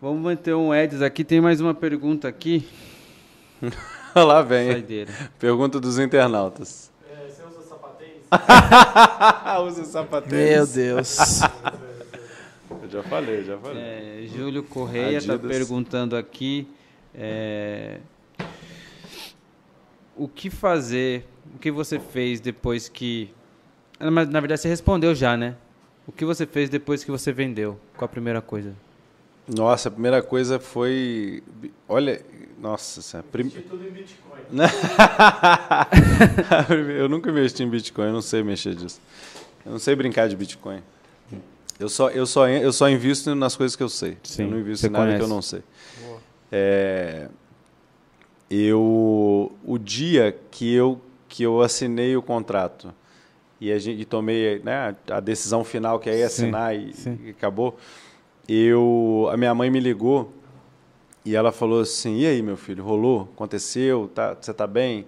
[0.00, 1.24] vamos manter um Eds aqui.
[1.24, 2.68] Tem mais uma pergunta aqui.
[4.14, 4.70] Lá vem.
[4.70, 5.12] Saideira.
[5.40, 6.88] Pergunta dos internautas.
[7.10, 8.22] É, você usa sapatênis?
[9.66, 10.48] Usa sapatênis.
[10.48, 11.18] Meu Deus.
[12.90, 13.82] Já falei, já falei.
[13.82, 16.66] É, Júlio Correia está perguntando aqui
[17.14, 18.00] é,
[20.16, 23.30] o que fazer, o que você fez depois que.
[24.00, 25.54] Mas na verdade você respondeu já, né?
[26.06, 27.78] O que você fez depois que você vendeu?
[27.96, 28.74] Qual a primeira coisa?
[29.46, 31.42] Nossa, a primeira coisa foi.
[31.88, 32.24] Olha,
[32.58, 34.40] nossa, prim- tudo em Bitcoin.
[36.98, 39.00] eu nunca investi em Bitcoin, eu não sei mexer disso.
[39.64, 40.82] Eu não sei brincar de Bitcoin.
[41.80, 44.18] Eu só, eu só, eu só invisto nas coisas que eu sei.
[44.22, 45.24] Sim, eu não invisto em nada que conhece.
[45.24, 45.62] eu não sei.
[46.52, 47.28] É,
[48.50, 52.92] eu, o dia que eu, que eu assinei o contrato
[53.58, 57.18] e, a gente, e tomei né, a decisão final, que é Sim, assinar e, sim.
[57.24, 57.78] e acabou,
[58.46, 60.30] eu, a minha mãe me ligou
[61.24, 63.30] e ela falou assim, e aí, meu filho, rolou?
[63.34, 64.10] Aconteceu?
[64.14, 65.06] Tá, você está bem?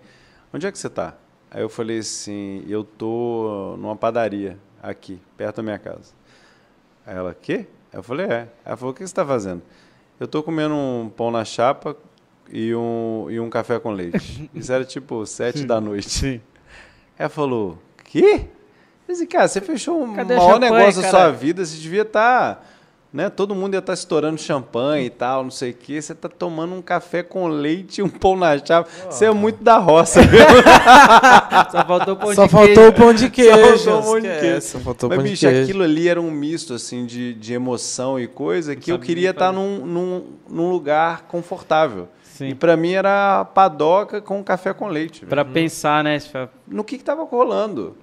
[0.55, 1.16] Onde é que você está?
[1.51, 6.22] Aí eu falei assim, eu tô numa padaria aqui, perto da minha casa.
[7.06, 7.66] Aí ela, quê?
[7.92, 8.48] Eu falei, é.
[8.64, 9.62] Ela falou, o que você está fazendo?
[10.18, 11.96] Eu tô comendo um pão na chapa
[12.48, 14.50] e um, e um café com leite.
[14.54, 16.08] Isso era tipo sete da noite.
[16.10, 16.40] Sim.
[17.18, 18.46] Ela falou, quê?
[19.08, 22.02] Eu disse, cara, você fechou o Cadê maior champanhe, negócio da sua vida, você devia
[22.02, 22.66] estar...
[23.12, 23.28] né?
[23.28, 26.01] Todo mundo ia estar estourando champanhe e tal, não sei o quê.
[26.01, 28.89] Você tá tomando um café com leite e um pão na chapa.
[29.10, 30.40] Você é muito da roça, viu?
[31.70, 32.89] Só faltou pão Só de faltou queijo.
[32.89, 33.78] o pão de queijo.
[33.78, 34.60] Só faltou o pão de queijo.
[34.62, 35.62] Só faltou o Mas, pão de bicho, queijo.
[35.62, 39.30] aquilo ali era um misto, assim, de, de emoção e coisa que eu sabe queria
[39.30, 39.59] estar fazer.
[39.59, 42.09] num, num, num lugar confortável.
[42.22, 42.48] Sim.
[42.48, 45.26] E pra mim era padoca com café com leite.
[45.26, 46.18] Pra pensar, né?
[46.66, 47.97] No que estava rolando.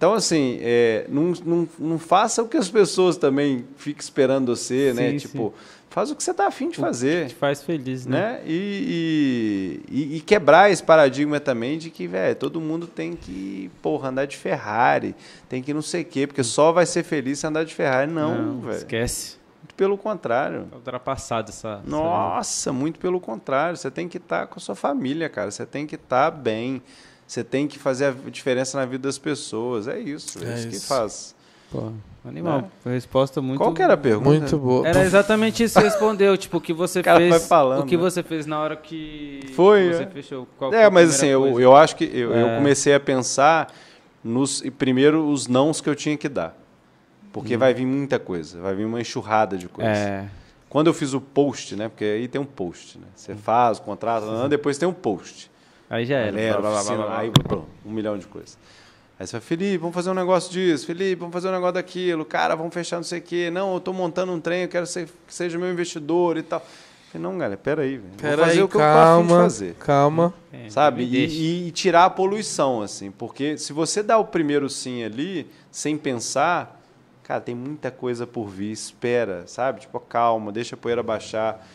[0.00, 4.94] Então, assim, é, não, não, não faça o que as pessoas também fiquem esperando você,
[4.94, 5.10] né?
[5.10, 5.52] Sim, Tipo,
[5.90, 7.26] faz o que você tá afim de fazer.
[7.28, 8.18] Te faz feliz, né?
[8.18, 8.40] Né?
[8.46, 14.08] E, e, e- quebrar esse paradigma também de que, velho, todo mundo tem que, porra,
[14.08, 15.14] andar de Ferrari,
[15.50, 18.10] tem que não sei o quê, porque só vai ser feliz se andar de Ferrari.
[18.10, 18.76] Não, velho.
[18.78, 19.36] Esquece.
[19.62, 20.64] Muito pelo contrário.
[20.70, 21.82] Tá ultrapassado essa.
[21.86, 23.76] Nossa, muito pelo contrário.
[23.76, 25.50] Você tem que estar com a sua família, cara.
[25.50, 26.80] Você tem que estar bem.
[27.30, 29.86] Você tem que fazer a diferença na vida das pessoas.
[29.86, 30.44] É isso.
[30.44, 31.32] É, É isso, que faz.
[31.70, 31.92] Pô,
[32.24, 32.68] animal.
[32.80, 33.58] Foi resposta muito.
[33.60, 34.30] Qual que era a pergunta?
[34.30, 34.88] Muito boa.
[34.88, 37.30] Era exatamente isso que você respondeu, tipo, o que você O cara fez.
[37.30, 38.02] vai falando, o que né?
[38.02, 40.06] você fez na hora que Foi, você é.
[40.08, 40.48] fechou.
[40.58, 41.60] Qual foi É, mas assim, eu, coisa?
[41.60, 42.56] eu acho que eu, eu É.
[42.56, 43.72] comecei a pensar
[44.24, 46.56] nos primeiro os nãos que eu tinha que dar.
[47.32, 49.96] Porque vai vir muita coisa, vai vir uma enxurrada de coisas.
[49.96, 50.00] Hum.
[50.02, 50.28] É.
[50.68, 51.88] Quando eu fiz o post, né?
[51.88, 53.06] Porque aí tem um post, né?
[53.14, 55.48] Você faz o contrato, não, depois tem um post.
[55.90, 56.30] Aí já era.
[56.30, 57.18] Galera, Blá, blá, blá, blá, blá.
[57.18, 58.56] aí pô, um milhão de coisas.
[59.18, 62.24] Aí você fala, Felipe, vamos fazer um negócio disso, Felipe, vamos fazer um negócio daquilo,
[62.24, 63.50] cara, vamos fechar não sei o quê.
[63.50, 66.64] Não, eu estou montando um trem, eu quero ser, que seja meu investidor e tal.
[67.12, 68.02] Falei, não, galera, peraí, velho.
[68.08, 69.74] Vou Pera fazer aí, o que eu tô calma, fazer.
[69.74, 70.32] calma.
[70.52, 71.02] É, Sabe?
[71.02, 73.10] E, e tirar a poluição, assim.
[73.10, 76.80] Porque se você dá o primeiro sim ali, sem pensar,
[77.24, 79.80] cara, tem muita coisa por vir, espera, sabe?
[79.80, 81.66] Tipo, calma, deixa a poeira baixar.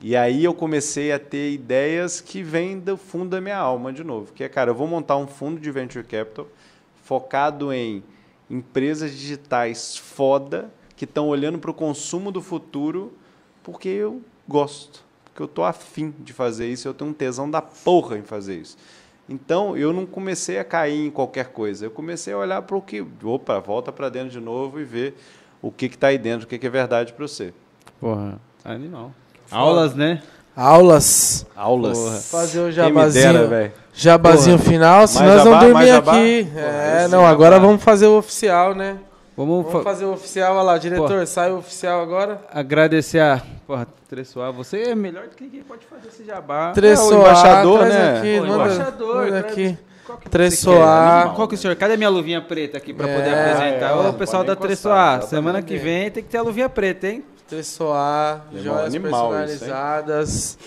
[0.00, 4.04] E aí eu comecei a ter ideias que vêm do fundo da minha alma, de
[4.04, 4.32] novo.
[4.32, 6.46] Que é, cara, eu vou montar um fundo de venture capital
[7.02, 8.02] focado em
[8.50, 13.12] empresas digitais foda que estão olhando para o consumo do futuro
[13.62, 17.60] porque eu gosto, porque eu tô afim de fazer isso, eu tenho um tesão da
[17.60, 18.78] porra em fazer isso.
[19.28, 22.80] Então, eu não comecei a cair em qualquer coisa, eu comecei a olhar para o
[22.80, 25.14] que, opa, volta para dentro de novo e ver
[25.60, 27.52] o que está aí dentro, o que, que é verdade para você.
[28.00, 29.12] Porra, animal.
[29.50, 30.20] Aulas, né?
[30.56, 31.46] Aulas.
[31.56, 31.98] Aulas.
[31.98, 32.16] Porra.
[32.16, 33.32] Fazer o jabazinho.
[33.32, 33.72] dera, velho.
[33.94, 36.44] Jabazinho final, senão Mais nós vamos jabá, dormir aqui.
[36.52, 37.28] Porra, é, não, jabá.
[37.30, 38.96] agora vamos fazer o oficial, né?
[39.36, 42.40] Vamos, Vamos fa- fazer o oficial, olha lá, diretor, sai o oficial agora.
[42.52, 43.40] agradecer a.
[43.66, 46.72] Porra, Tressoar, você é melhor do que quem pode fazer esse jabá.
[46.72, 48.18] Tressoar, embaixador, traz né?
[48.18, 49.78] aqui, Pô, manda, embaixador, manda aqui.
[50.06, 51.28] Qual que Tressoar.
[51.28, 51.34] quer?
[51.36, 51.76] Qual que é o senhor?
[51.76, 53.90] Cadê minha luvinha preta aqui pra poder É, apresentar?
[53.90, 57.06] é, Ô, não pessoal da Tressoar, semana que vem tem que ter a luvinha preta,
[57.08, 57.22] hein?
[57.48, 60.58] Tressoar, Animal, joias animal personalizadas,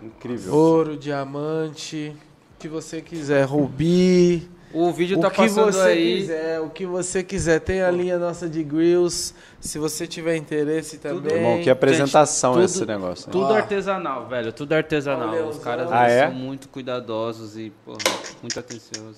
[0.00, 0.54] Incrível.
[0.54, 2.14] ouro, diamante,
[2.54, 4.48] o que você quiser, rubi.
[4.72, 6.20] O vídeo o tá que passando você aí.
[6.20, 7.58] quiser, o que você quiser.
[7.60, 11.32] Tem a linha nossa de grills, se você tiver interesse também.
[11.36, 13.26] Irmão, que apresentação Gente, esse tudo- negócio.
[13.26, 13.32] né?
[13.32, 14.52] Tudo artesanal, velho.
[14.52, 15.30] Tudo artesanal.
[15.30, 16.26] Olha, Os os caras Ah, é?
[16.26, 17.98] são muito cuidadosos e, porra,
[18.42, 19.16] muito atenciosos.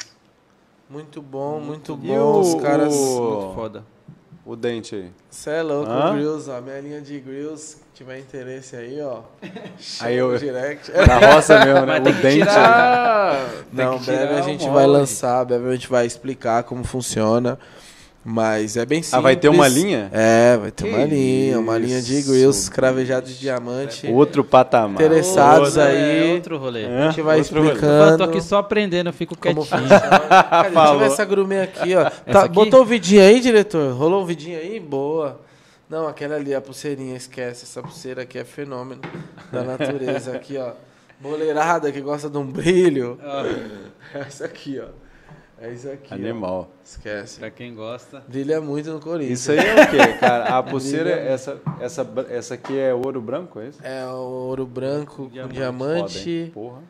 [0.89, 2.41] Muito bom, muito E bom.
[2.41, 2.95] Os o- caras.
[2.95, 3.85] o- Muito foda.
[4.51, 5.13] O dente aí.
[5.31, 6.13] Cê é louco, Hã?
[6.13, 6.61] grills, ó.
[6.61, 9.21] Minha linha de grills, se tiver interesse aí, ó.
[10.01, 10.91] Aí eu- direct.
[11.07, 12.01] Na roça mesmo, né?
[12.01, 12.39] O dente.
[12.39, 13.47] tirar...
[13.73, 17.61] Não, breve a gente vai lançar, breve a gente vai explicar como funciona.
[18.23, 19.15] Mas é bem simples.
[19.15, 20.11] Ah, vai ter uma linha?
[20.13, 24.07] É, vai ter Que uma linha, uma linha de isso, grills cravejados de diamante.
[24.09, 24.95] Outro patamar.
[25.03, 26.31] Interessados Outro- aí.
[26.31, 26.83] É outro rolê.
[26.85, 27.71] É, A gente vai outro rolê.
[27.71, 28.19] Eu explicando.
[28.19, 29.89] tô aqui só aprendendo, eu fico Como quietinho.
[29.89, 30.99] Deixa eu Falou.
[30.99, 32.11] ver essa grumê aqui, ó.
[32.31, 32.55] Tá, aqui?
[32.55, 33.95] botou o vidinho aí, diretor?
[33.95, 34.79] Rolou um vidinho aí?
[34.79, 35.41] Boa.
[35.89, 37.65] Não, aquela ali, a pulseirinha, esquece.
[37.65, 39.01] Essa pulseira aqui é fenômeno
[39.51, 40.33] da natureza.
[40.37, 40.73] Aqui, ó.
[41.19, 43.19] Boleirada que gosta de um brilho.
[44.15, 44.89] É isso aqui, ó.
[45.61, 46.09] É isso aqui.
[46.11, 46.15] ó.
[46.15, 46.71] Animal.
[46.83, 47.39] Esquece.
[47.39, 48.23] Pra quem gosta.
[48.27, 49.41] Brilha muito no Corinthians.
[49.41, 50.57] Isso aí é o quê, cara?
[50.59, 53.79] A pulseira, essa, essa, essa aqui é ouro branco, é isso?
[53.85, 54.17] É o
[54.49, 55.55] ouro branco com Diamante.
[55.55, 56.51] diamante.
[56.55, 56.67] Foda?
[56.69, 56.83] Porra.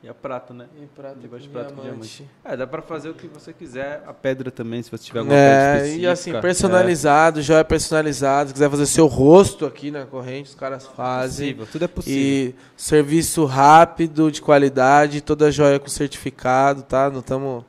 [0.00, 0.66] E a prata, né?
[0.80, 2.24] E prata Debaixo de prata com diamante.
[2.44, 4.04] É, dá pra fazer o que você quiser.
[4.06, 6.12] A pedra também, se você tiver alguma É, pedra e específica.
[6.12, 8.48] assim, personalizado, joia personalizada.
[8.48, 11.48] Se quiser fazer seu rosto aqui na corrente, os caras É fazem.
[11.48, 12.16] possível, tudo é possível.
[12.20, 17.10] E serviço rápido, de qualidade, toda joia com certificado, tá?
[17.10, 17.64] Não estamos.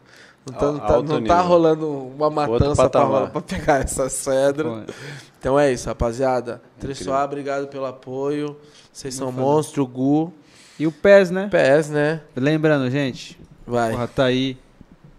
[0.46, 4.86] Não, tamo- Al- tá, não tá rolando uma matança pra, pra pegar essa cedra.
[5.40, 6.62] Então é isso, rapaziada.
[6.80, 8.56] Tressoar, obrigado pelo apoio.
[8.94, 10.32] Vocês são monstro, Gu.
[10.80, 11.50] E o PES, né?
[11.50, 12.22] PS, né?
[12.36, 13.38] Lembrando, gente,
[13.68, 13.92] Vai.
[13.92, 14.58] porra, tá aí,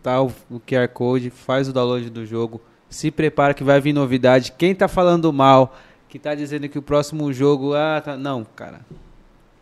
[0.02, 3.92] tá o, o QR Code, faz o download do jogo, se prepara que vai vir
[3.92, 4.52] novidade.
[4.56, 5.76] Quem tá falando mal,
[6.08, 8.80] que tá dizendo que o próximo jogo, ah, tá, não, cara.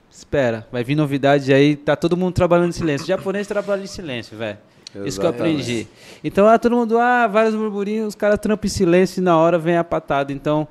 [0.09, 3.05] Espera, vai vir novidade aí, tá todo mundo trabalhando em silêncio.
[3.05, 4.59] O japonês trabalha em silêncio, velho.
[5.05, 5.87] Isso que eu aprendi.
[6.25, 9.59] Então, ah, todo mundo, ah, vários burburinhos, os caras trampam em silêncio e na hora
[9.59, 10.33] vem a patada.
[10.33, 10.67] Então,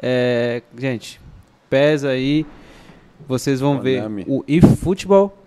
[0.00, 1.20] é, gente,
[1.70, 2.44] pesa aí.
[3.32, 4.24] Vocês vão ver Konami.
[4.28, 5.38] o eFootball.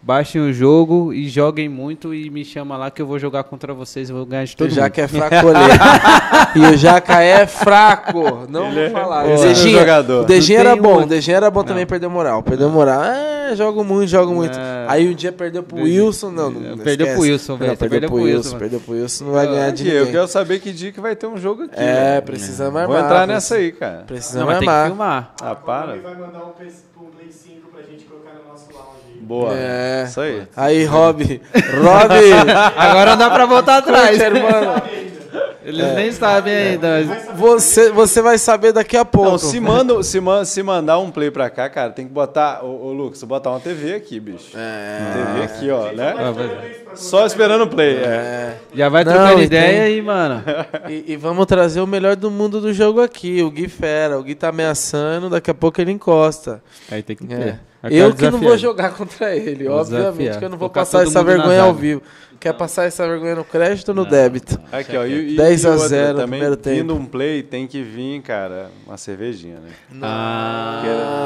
[0.00, 3.74] Baixem o jogo e joguem muito e me chama lá que eu vou jogar contra
[3.74, 4.76] vocês e vou ganhar de todo o mundo.
[4.76, 5.58] Jaca é fracolê.
[6.54, 8.46] e o Jaca é fraco.
[8.48, 9.26] Não vou falar.
[9.26, 10.22] Ele O é Dejinha, jogador.
[10.22, 10.98] o Dejinha Não era bom.
[11.00, 12.42] um- O Dejinha era bom também, perdeu moral.
[12.44, 13.00] Perdeu moral.
[13.02, 14.56] Ah, jogo muito, jogo muito.
[14.56, 14.86] É.
[14.88, 16.30] Aí um dia perdeu pro Wilson.
[16.30, 17.12] Não, não, não Perdeu esquece.
[17.14, 17.70] pro Wilson, velho.
[17.72, 18.58] Não, Você perdeu, pro Wilson.
[18.58, 19.24] Perdeu pro Wilson.
[19.24, 20.12] Não vai ganhar de Aqui, eu ninguém.
[20.14, 21.74] quero saber que dia que vai ter um jogo aqui.
[21.76, 22.98] É, precisamos Vou armar.
[23.00, 23.98] entrar precisa- nessa aí, cara.
[23.98, 24.86] Não, Precisamos mas tem que armar.
[24.86, 25.34] filmar.
[25.42, 25.92] Ah, para.
[25.94, 28.86] Ele vai mandar um, PS, um Play 5 pra gente colocar no nosso lounge.
[29.14, 29.17] aí.
[29.28, 29.52] Boa.
[29.54, 30.04] É.
[30.08, 30.42] Isso aí.
[30.56, 31.22] Aí, Rob.
[31.22, 32.12] Rob.
[32.76, 34.16] Agora não dá pra voltar atrás.
[34.18, 34.82] Curte, irmão.
[35.62, 37.04] Eles nem sabem ainda.
[37.06, 39.32] mas- Você, você vai saber daqui a pouco.
[39.32, 42.64] Não, se, manda, se, man- se mandar um play pra cá, cara, tem que botar.
[42.64, 44.56] Ô, ô Lucas, botar uma TV aqui, bicho.
[44.56, 44.98] É.
[45.12, 46.14] TV aqui, ó, né?
[46.94, 47.96] Só esperando o play.
[47.98, 48.00] É.
[48.06, 48.56] É.
[48.74, 50.42] Já vai Não, trocando e ideia tem- aí, mano.
[50.88, 53.42] E, e vamos trazer o melhor do mundo do jogo aqui.
[53.42, 54.18] O Gui Fera.
[54.18, 56.62] O Gui tá ameaçando, daqui a pouco ele encosta.
[56.90, 57.36] Aí tem que É.
[57.36, 57.60] ter.
[57.84, 60.38] Eu que não vou jogar contra ele, Vou obviamente desafiar.
[60.38, 62.02] que eu não vou Colocar passar essa vergonha ao vivo.
[62.40, 64.60] Quer passar essa vergonha no crédito ou no débito?
[64.70, 65.04] Aqui, ó.
[65.04, 66.76] E, e, 10 a e outra, 0 também, primeiro tempo.
[66.76, 69.70] vindo um play, tem que vir, cara, uma cervejinha, né?
[70.02, 70.82] Ah.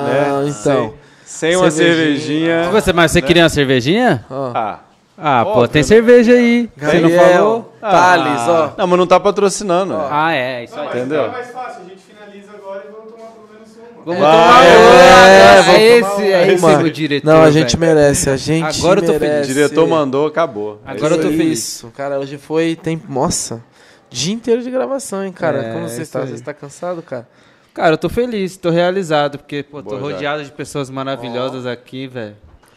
[0.07, 0.49] Né?
[0.49, 0.95] então.
[1.25, 2.57] Sem, sem uma Cervejinha.
[2.65, 2.71] cervejinha.
[2.71, 4.25] Você, mas você queria uma cervejinha?
[4.31, 4.53] Ó.
[4.55, 4.81] Ah.
[5.25, 5.87] Ah, pô, Óbvio, tem né?
[5.89, 6.69] cerveja aí.
[6.77, 7.75] Você não Gabriel, falou?
[7.81, 8.73] Thales, ó.
[8.79, 9.93] Não, mas não tá patrocinando.
[9.97, 10.09] né?
[10.11, 10.89] Ah, é, isso Não, aí.
[10.89, 11.25] mas Entendeu?
[11.25, 13.92] É mais fácil, a gente finaliza agora e vamos tomar pelo menos uma.
[14.05, 17.27] Vamos Vai, tomar é, vamos É esse, é esse o diretor.
[17.33, 17.95] Não, a gente velho.
[17.95, 19.21] merece, a gente Agora eu tô feliz.
[19.31, 19.51] merece.
[19.51, 20.81] O diretor mandou, acabou.
[20.85, 21.59] Agora eu tô feliz.
[21.59, 23.11] Isso, cara, hoje foi tempo.
[23.13, 23.63] Nossa,
[24.11, 25.59] dia inteiro de gravação, hein, cara?
[25.63, 26.21] É, Como você está?
[26.21, 26.29] aí.
[26.29, 27.29] Você está cansado, cara?
[27.73, 30.13] Cara, eu tô feliz, tô realizado, porque, pô, tô Boa, Jaque.
[30.13, 32.37] rodeado de pessoas maravilhosas aqui, velho.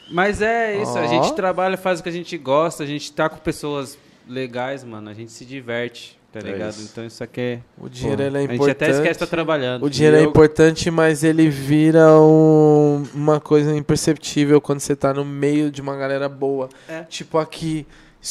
[0.09, 1.07] Mas é isso, a Ó.
[1.07, 3.97] gente trabalha, faz o que a gente gosta, a gente tá com pessoas
[4.29, 6.69] legais, mano, a gente se diverte, tá É ligado?
[6.71, 6.89] isso.
[6.91, 7.59] Então isso aqui é...
[7.77, 8.71] O dinheiro é A gente importante.
[8.83, 9.83] até esquece que tá trabalhando.
[9.85, 15.13] O dinheiro é Eu- importante, mas ele vira um- uma coisa imperceptível quando você tá
[15.13, 16.69] no meio de uma galera boa.
[16.89, 17.03] É.
[17.03, 17.85] Tipo aqui,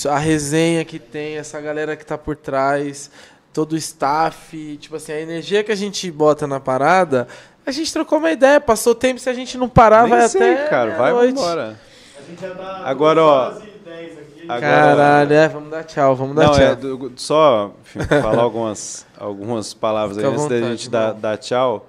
[0.09, 3.11] a resenha que tem, essa galera que tá por trás,
[3.53, 7.29] todo o staff, tipo assim, a energia que a gente bota na parada,
[7.65, 10.55] a gente trocou uma ideia, passou tempo, se a gente não parar, Nem vai sei,
[10.55, 11.33] até cara, vai noite.
[11.33, 11.79] embora.
[12.19, 14.24] A gente já tá Agora, duas ó, horas e dez aqui.
[14.49, 16.63] Agora- Caralho, é, vamos dar tchau, vamos dar Não, tchau.
[16.63, 21.37] é, do- só enfim, falar algumas, algumas palavras aí Fica antes da gente dar, dar
[21.39, 21.89] tchau.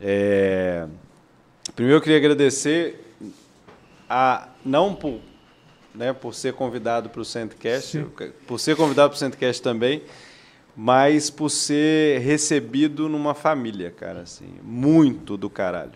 [0.00, 0.86] É,
[1.76, 3.00] primeiro eu queria agradecer
[4.08, 5.20] a não por,
[5.94, 8.04] né, por ser convidado para o Centcast,
[8.46, 10.02] por ser convidado para o Centcast também,
[10.76, 15.92] mas por ser recebido numa família, cara, assim, muito do caralho.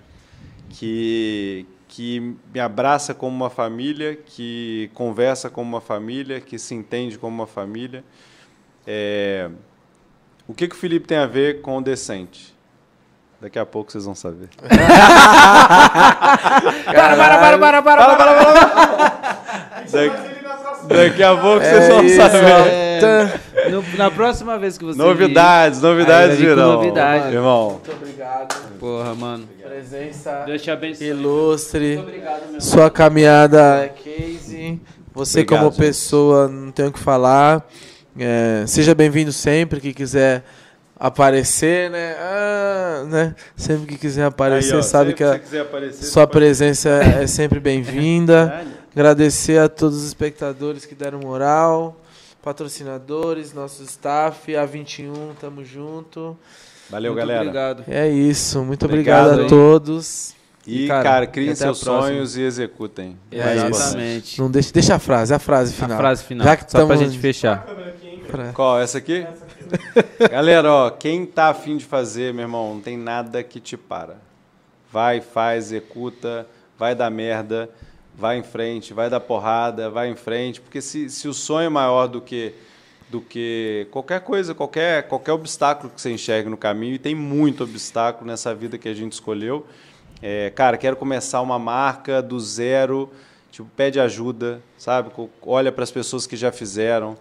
[0.71, 1.65] Que,
[1.97, 7.35] que me abraça como uma família, que conversa como uma família, que se entende como
[7.35, 8.05] uma família.
[8.87, 9.49] É,
[10.47, 12.55] o que, que o Felipe tem a ver com o decente?
[13.41, 14.51] Daqui a pouco vocês vão saber.
[16.85, 18.35] Para, para, para, para, para, para.
[19.91, 20.89] Daqui, Mas ele na próxima.
[20.89, 22.45] daqui a pouco vocês É vão isso, saber.
[22.45, 23.41] É.
[23.71, 26.73] no- na próxima vez que você Novidades, novidades vir com virão.
[26.75, 27.35] novidade.
[27.35, 28.55] Irmão, Muito obrigado.
[28.79, 29.49] Porra, mano.
[29.63, 31.07] Presença Deus te abençoe.
[31.09, 31.97] ilustre.
[31.97, 32.61] Muito obrigado, meu.
[32.61, 34.81] Sua caminhada é case.
[35.15, 35.81] Você Obrigado, como gente.
[35.81, 37.67] pessoa não tem o que falar.
[38.19, 40.43] É, seja bem-vindo sempre que quiser
[40.99, 42.15] aparecer, né?
[42.19, 43.35] Ah, né?
[43.57, 48.65] Sempre que quiser aparecer, aí, ó, sabe que a aparecer, sua presença é sempre bem-vinda.
[48.97, 52.01] Agradecer a todos os espectadores que deram moral,
[52.47, 56.37] patrocinadores, nosso staff, A21, tamo junto.
[56.89, 57.41] Valeu, Muito galera.
[57.41, 57.85] obrigado.
[57.89, 60.33] É isso, muito Obrigado obrigado, a todos.
[60.65, 63.17] E, E, cara, cara, criem a seus sonhos e executem.
[63.33, 63.67] É Mais isso.
[63.83, 64.41] Exatamente.
[64.41, 65.99] Não deixa, deixa a frase, a frase A final.
[65.99, 66.47] frase final.
[66.47, 67.67] Já que Só pra tamo- gente fechar.
[67.69, 68.23] aqui?
[68.31, 68.81] Pra- Qual?
[68.81, 69.27] Essa aqui?
[70.31, 74.19] Galera, ó, quem tá afim de fazer, meu irmão, não tem nada que te para.
[74.93, 76.47] Vai, faz, executa,
[76.79, 77.69] vai dar merda,
[78.17, 81.71] vai em frente, vai dar porrada, vai em frente, porque se, se o sonho é
[81.71, 82.55] maior do que
[83.09, 87.63] do que qualquer coisa, qualquer qualquer obstáculo que você enxergue no caminho, e tem muito
[87.63, 89.65] obstáculo nessa vida que a gente escolheu.
[90.21, 93.09] É, cara, quero começar uma marca do zero,
[93.53, 95.11] tipo, pede ajuda, sabe?
[95.43, 97.17] Olha para as pessoas que já fizeram.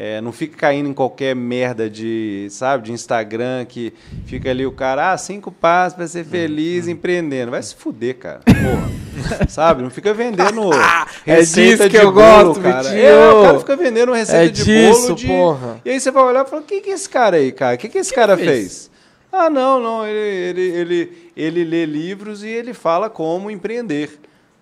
[0.00, 3.92] É, não fica caindo em qualquer merda de, sabe, de Instagram que
[4.26, 7.50] fica ali o cara, ah, cinco passos para ser feliz empreendendo.
[7.50, 8.40] Vai se fuder, cara.
[8.44, 9.48] Porra.
[9.48, 9.82] sabe?
[9.82, 10.70] Não fica vendendo
[11.26, 12.96] É receita disso que de eu bolo, gosto, cara.
[12.96, 15.26] É, o cara fica vendendo receita É de disso, bolo de...
[15.26, 15.80] porra.
[15.84, 17.74] E aí você vai olhar e falar, o que, que é esse cara aí, cara?
[17.74, 18.88] O que, que esse cara fez?
[19.32, 24.10] Ah, não, não, ele, ele, ele, ele lê livros e ele fala como empreender.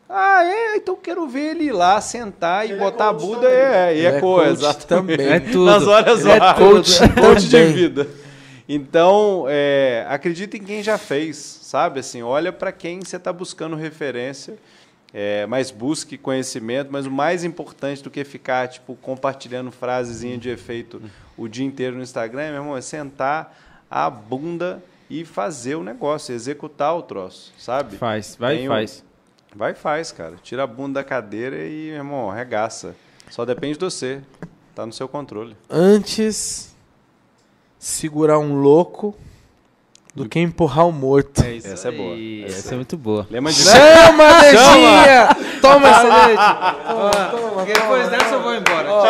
[0.08, 3.22] Ah, é, então quero ver ele ir lá, sentar e Ele é botar a coach
[3.26, 3.40] Bunda.
[3.42, 3.58] também.
[3.58, 5.16] É, e Ele é, é coisa, também.
[5.20, 5.64] É tudo.
[5.64, 8.08] Nas horas Ele é vagas, coach coach de vida.
[8.68, 12.00] Então, é, acredita em quem já fez, sabe?
[12.00, 14.56] Assim, olha para quem você está buscando referência,
[15.14, 16.88] é, mas busque conhecimento.
[16.92, 21.00] Mas o mais importante do que ficar tipo compartilhando frasezinha de efeito
[21.36, 23.56] o dia inteiro no Instagram, meu irmão, é sentar
[23.90, 27.96] a bunda e fazer o negócio, executar o troço, sabe?
[27.96, 29.04] Faz, vai Tem e um- faz.
[29.56, 30.34] Vai e faz, cara.
[30.42, 32.94] Tira a bunda da cadeira e, meu irmão, regaça.
[33.30, 34.20] Só depende de você.
[34.74, 35.56] Tá no seu controle.
[35.70, 36.76] Antes
[37.78, 39.16] segurar um louco
[40.14, 41.42] do que empurrar o morto.
[41.42, 42.14] É isso Essa é boa.
[42.46, 42.72] Essa, Essa é.
[42.72, 43.26] é muito boa.
[43.30, 43.70] Lembra disso?
[43.70, 45.28] Chama, Dedinha!
[45.62, 46.76] Toma essa, Dedinha!
[46.86, 48.16] Toma, toma, Depois toma.
[48.18, 48.92] dessa eu vou embora.
[48.92, 49.06] Ó,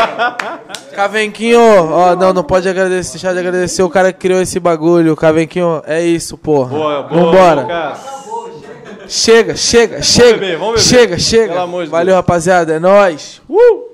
[0.94, 5.16] Cavenquinho, ó, não, não pode agradecer, deixar de agradecer o cara que criou esse bagulho.
[5.16, 6.70] Cavenquinho, é isso, porra.
[6.70, 7.20] Boa, boa.
[7.32, 8.25] Vambora.
[9.08, 10.26] Chega, chega, chega.
[10.26, 10.84] Vamos beber, vamos beber.
[10.84, 11.66] Chega, chega.
[11.88, 12.74] Valeu, rapaziada.
[12.74, 13.40] É nóis.
[13.48, 13.85] Uh!